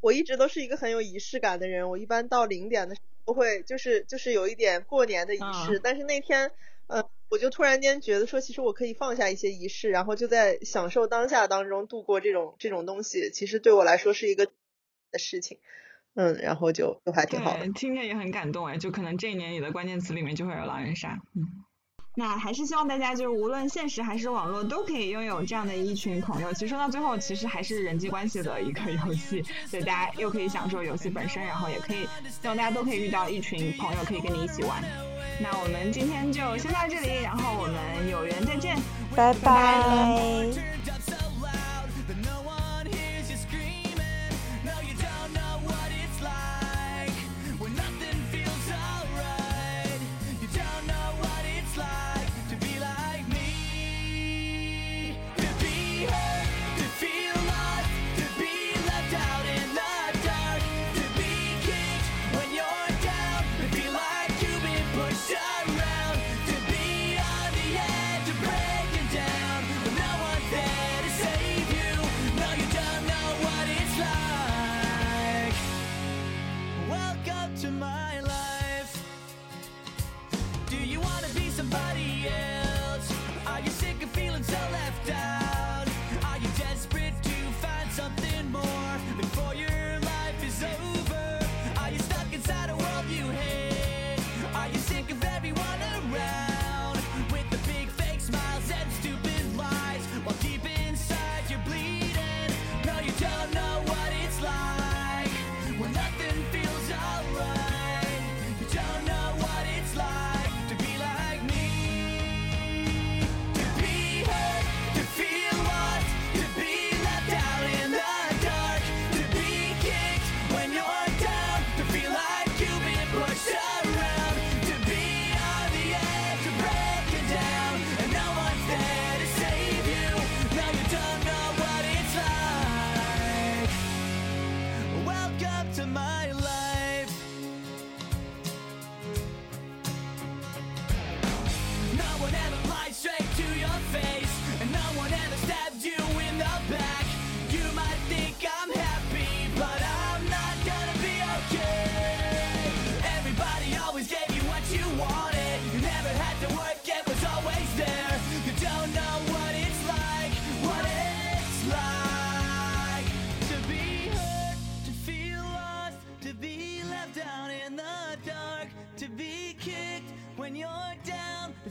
[0.00, 5.78] 我一直都是一个很有仪式感的人，我一般到零点的时候都会就是就是有一点过年的仪式。
[5.80, 6.50] 但是那天，
[6.88, 14.46] 呃，我就突然间觉得说，其实我可以放下一些仪式，然后就在享受当下当中度过这种这种东西，其实对我来说是一个
[15.12, 15.60] 的事情。
[16.16, 21.42] 嗯，然后就都还挺好的，听着也很感动哎，就可能这一年你的关键词里面就会有狼人杀，嗯，
[22.16, 26.52] 那还是希望大家就是无论现实还是网络都可以拥有这样的一群朋友。
[26.52, 32.06] 其实说到最后，其实还是人际关系的一个游戏，所以大家又可以享受游戏本身，然后也可以
[32.40, 34.80] 希望大家都可以遇到一群朋友可以跟你一起玩。
[35.42, 38.76] 那我们今天就先到这里，然后我们有缘再见，
[39.16, 40.73] 拜拜。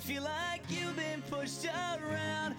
[0.03, 2.55] Feel like you've been pushed around